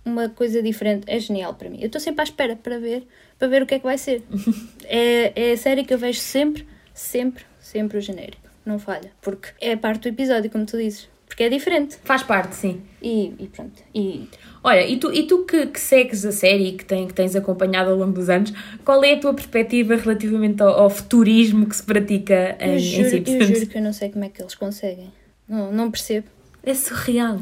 uma 0.05 0.29
coisa 0.29 0.61
diferente, 0.61 1.05
é 1.07 1.21
genial 1.21 1.55
para 1.55 1.71
mim. 1.71 1.79
Eu 1.81 1.87
estou 1.87 2.01
sempre 2.01 2.23
à 2.23 2.25
espera 2.25 2.57
para 2.57 2.77
ver, 2.77 3.07
para 3.39 3.47
ver 3.47 3.63
o 3.63 3.67
que 3.67 3.75
é 3.77 3.79
que 3.79 3.85
vai 3.85 3.97
ser. 3.97 4.21
é, 4.85 5.51
é 5.51 5.53
a 5.53 5.57
série 5.57 5.85
que 5.85 5.95
eu 5.95 5.99
vejo 5.99 6.19
sempre, 6.19 6.67
sempre, 6.93 7.45
sempre 7.61 7.99
o 7.99 8.01
genérico. 8.01 8.49
Não 8.67 8.81
falha. 8.81 9.13
Porque 9.23 9.51
é 9.61 9.77
parte 9.77 10.03
do 10.03 10.09
episódio, 10.09 10.51
como 10.51 10.67
tu 10.67 10.77
dizes. 10.77 11.09
Porque 11.25 11.45
é 11.45 11.49
diferente. 11.49 11.99
Faz 12.03 12.25
parte, 12.25 12.57
sim. 12.57 12.83
E, 13.01 13.33
e 13.39 13.47
pronto. 13.47 13.81
E 13.95 14.29
Olha, 14.65 14.85
e 14.85 14.97
tu, 14.97 15.13
e 15.13 15.25
tu 15.25 15.45
que, 15.45 15.67
que 15.67 15.79
segues 15.79 16.25
a 16.25 16.33
série 16.33 16.71
e 16.71 16.73
que, 16.73 16.85
tem, 16.85 17.07
que 17.07 17.15
tens 17.15 17.37
acompanhado 17.37 17.91
ao 17.91 17.97
longo 17.97 18.13
dos 18.13 18.29
anos, 18.29 18.53
qual 18.85 19.05
é 19.05 19.13
a 19.13 19.21
tua 19.21 19.33
perspectiva 19.33 19.95
relativamente 19.95 20.61
ao, 20.65 20.71
ao 20.71 20.91
futurismo 20.91 21.65
que 21.65 21.77
se 21.77 21.83
pratica 21.85 22.57
em, 22.59 22.71
eu, 22.71 22.75
em 22.75 22.79
juro, 22.81 23.05
eu 23.05 23.11
Simpsons? 23.11 23.47
juro 23.47 23.67
que 23.69 23.79
eu 23.79 23.83
não 23.83 23.93
sei 23.93 24.09
como 24.09 24.25
é 24.25 24.29
que 24.31 24.43
eles 24.43 24.57
conseguem. 24.57 25.13
Não, 25.49 25.71
não 25.71 25.93
percebo. 25.93 26.27
É 26.61 26.75
surreal. 26.75 27.41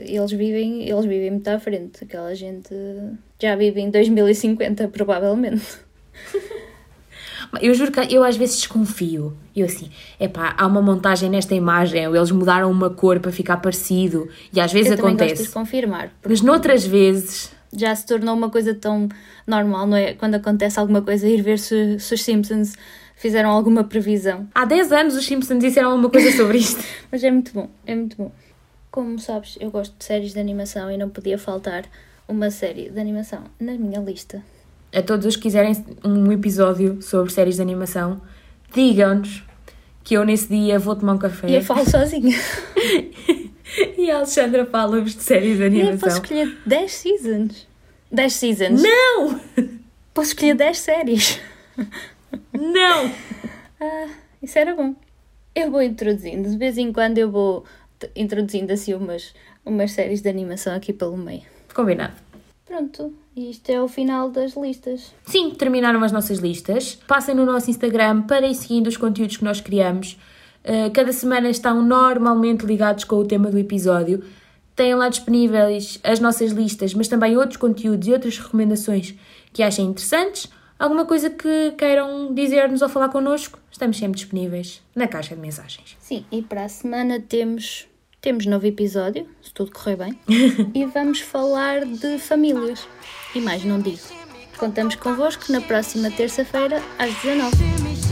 Eles 0.00 0.30
vivem, 0.32 0.88
eles 0.88 1.04
vivem 1.04 1.30
muito 1.32 1.48
à 1.48 1.58
frente. 1.58 2.04
Aquela 2.04 2.34
gente 2.34 2.74
já 3.40 3.54
vive 3.56 3.80
em 3.80 3.90
2050, 3.90 4.88
provavelmente. 4.88 5.64
Eu 7.62 7.72
juro 7.72 7.90
que 7.90 8.14
eu 8.14 8.22
às 8.24 8.36
vezes 8.36 8.56
desconfio. 8.58 9.34
Eu 9.56 9.64
assim, 9.64 9.90
epá, 10.20 10.54
há 10.58 10.66
uma 10.66 10.82
montagem 10.82 11.30
nesta 11.30 11.54
imagem, 11.54 12.06
ou 12.06 12.14
eles 12.14 12.30
mudaram 12.30 12.70
uma 12.70 12.90
cor 12.90 13.20
para 13.20 13.32
ficar 13.32 13.56
parecido, 13.58 14.28
e 14.52 14.60
às 14.60 14.70
vezes 14.72 14.90
Eu 14.90 14.96
também 14.98 15.12
gosto 15.12 15.24
acontece. 15.24 15.44
de 15.44 15.54
confirmar. 15.54 16.12
Mas 16.28 16.42
noutras 16.42 16.84
vezes, 16.86 17.50
Já 17.72 17.94
se 17.94 18.04
tornou 18.06 18.34
uma 18.34 18.50
coisa 18.50 18.74
tão 18.74 19.08
normal, 19.46 19.86
não 19.86 19.96
é? 19.96 20.12
Quando 20.14 20.34
acontece 20.34 20.78
alguma 20.78 21.00
coisa, 21.00 21.26
ir 21.26 21.40
ver 21.40 21.58
se, 21.58 21.98
se 21.98 22.14
os 22.14 22.22
Simpsons 22.22 22.74
fizeram 23.16 23.50
alguma 23.50 23.82
previsão. 23.84 24.46
há 24.54 24.64
10 24.66 24.92
anos 24.92 25.16
os 25.16 25.24
Simpsons 25.24 25.58
disseram 25.58 25.90
alguma 25.92 26.10
coisa 26.10 26.30
sobre 26.36 26.58
isto. 26.58 26.82
Mas 27.10 27.24
é 27.24 27.30
muito 27.30 27.52
bom, 27.54 27.68
é 27.86 27.94
muito 27.94 28.16
bom. 28.16 28.30
Como 28.98 29.16
sabes, 29.20 29.56
eu 29.60 29.70
gosto 29.70 29.96
de 29.96 30.04
séries 30.04 30.32
de 30.32 30.40
animação 30.40 30.90
e 30.90 30.98
não 30.98 31.08
podia 31.08 31.38
faltar 31.38 31.84
uma 32.26 32.50
série 32.50 32.90
de 32.90 32.98
animação 32.98 33.44
na 33.60 33.74
minha 33.74 34.00
lista. 34.00 34.42
A 34.92 35.00
todos 35.00 35.24
os 35.24 35.36
que 35.36 35.42
quiserem 35.42 35.72
um 36.04 36.32
episódio 36.32 37.00
sobre 37.00 37.32
séries 37.32 37.54
de 37.54 37.62
animação, 37.62 38.20
digam-nos 38.74 39.44
que 40.02 40.14
eu 40.14 40.24
nesse 40.24 40.48
dia 40.48 40.80
vou 40.80 40.96
tomar 40.96 41.12
um 41.12 41.18
café. 41.18 41.48
E 41.48 41.54
eu 41.54 41.62
falo 41.62 41.88
sozinha. 41.88 42.36
E 43.96 44.10
a 44.10 44.16
Alexandra 44.16 44.66
fala-vos 44.66 45.14
de 45.14 45.22
séries 45.22 45.58
de 45.58 45.62
E 45.62 45.66
eu 45.66 45.70
posso 45.70 46.16
animação. 46.16 46.22
escolher 46.24 46.58
10 46.66 46.92
seasons. 46.92 47.68
10 48.10 48.32
seasons. 48.32 48.82
Não! 48.82 49.40
Posso 50.12 50.30
escolher 50.30 50.54
10 50.54 50.76
séries. 50.76 51.40
Não! 52.52 53.12
Ah, 53.80 54.08
isso 54.42 54.58
era 54.58 54.74
bom. 54.74 54.96
Eu 55.54 55.70
vou 55.70 55.82
introduzindo. 55.82 56.48
De 56.50 56.56
vez 56.56 56.78
em 56.78 56.92
quando 56.92 57.18
eu 57.18 57.30
vou 57.30 57.64
introduzindo 58.14 58.72
assim 58.72 58.94
umas, 58.94 59.34
umas 59.64 59.92
séries 59.92 60.20
de 60.20 60.28
animação 60.28 60.74
aqui 60.74 60.92
pelo 60.92 61.16
meio. 61.16 61.42
Combinado. 61.74 62.14
Pronto, 62.64 63.14
e 63.34 63.50
isto 63.50 63.70
é 63.70 63.80
o 63.80 63.88
final 63.88 64.30
das 64.30 64.54
listas. 64.54 65.14
Sim, 65.24 65.50
terminaram 65.50 66.02
as 66.04 66.12
nossas 66.12 66.38
listas. 66.38 66.98
Passem 67.06 67.34
no 67.34 67.46
nosso 67.46 67.70
Instagram 67.70 68.22
para 68.22 68.46
ir 68.46 68.54
seguindo 68.54 68.88
os 68.88 68.96
conteúdos 68.96 69.38
que 69.38 69.44
nós 69.44 69.60
criamos. 69.60 70.18
Uh, 70.64 70.90
cada 70.92 71.12
semana 71.12 71.48
estão 71.48 71.82
normalmente 71.82 72.66
ligados 72.66 73.04
com 73.04 73.16
o 73.16 73.24
tema 73.26 73.50
do 73.50 73.58
episódio. 73.58 74.22
Têm 74.76 74.94
lá 74.94 75.08
disponíveis 75.08 75.98
as 76.04 76.20
nossas 76.20 76.52
listas, 76.52 76.92
mas 76.92 77.08
também 77.08 77.36
outros 77.38 77.56
conteúdos 77.56 78.06
e 78.06 78.12
outras 78.12 78.38
recomendações 78.38 79.14
que 79.52 79.62
achem 79.62 79.86
interessantes. 79.86 80.46
Alguma 80.78 81.06
coisa 81.06 81.30
que 81.30 81.72
queiram 81.72 82.32
dizer-nos 82.34 82.82
ou 82.82 82.88
falar 82.88 83.08
connosco, 83.08 83.58
estamos 83.78 83.96
sempre 83.96 84.18
disponíveis 84.20 84.82
na 84.94 85.06
caixa 85.06 85.36
de 85.36 85.40
mensagens. 85.40 85.96
Sim, 86.00 86.24
e 86.32 86.42
para 86.42 86.64
a 86.64 86.68
semana 86.68 87.20
temos, 87.20 87.86
temos 88.20 88.44
novo 88.44 88.66
episódio, 88.66 89.28
se 89.40 89.54
tudo 89.54 89.70
correr 89.70 89.96
bem, 89.96 90.18
e 90.74 90.84
vamos 90.84 91.20
falar 91.20 91.84
de 91.84 92.18
famílias. 92.18 92.86
E 93.34 93.40
mais 93.40 93.64
não 93.64 93.80
digo. 93.80 94.02
Contamos 94.58 94.96
convosco 94.96 95.52
na 95.52 95.60
próxima 95.60 96.10
terça-feira, 96.10 96.82
às 96.98 97.14
19 97.22 97.56
Shimmy, 97.56 98.07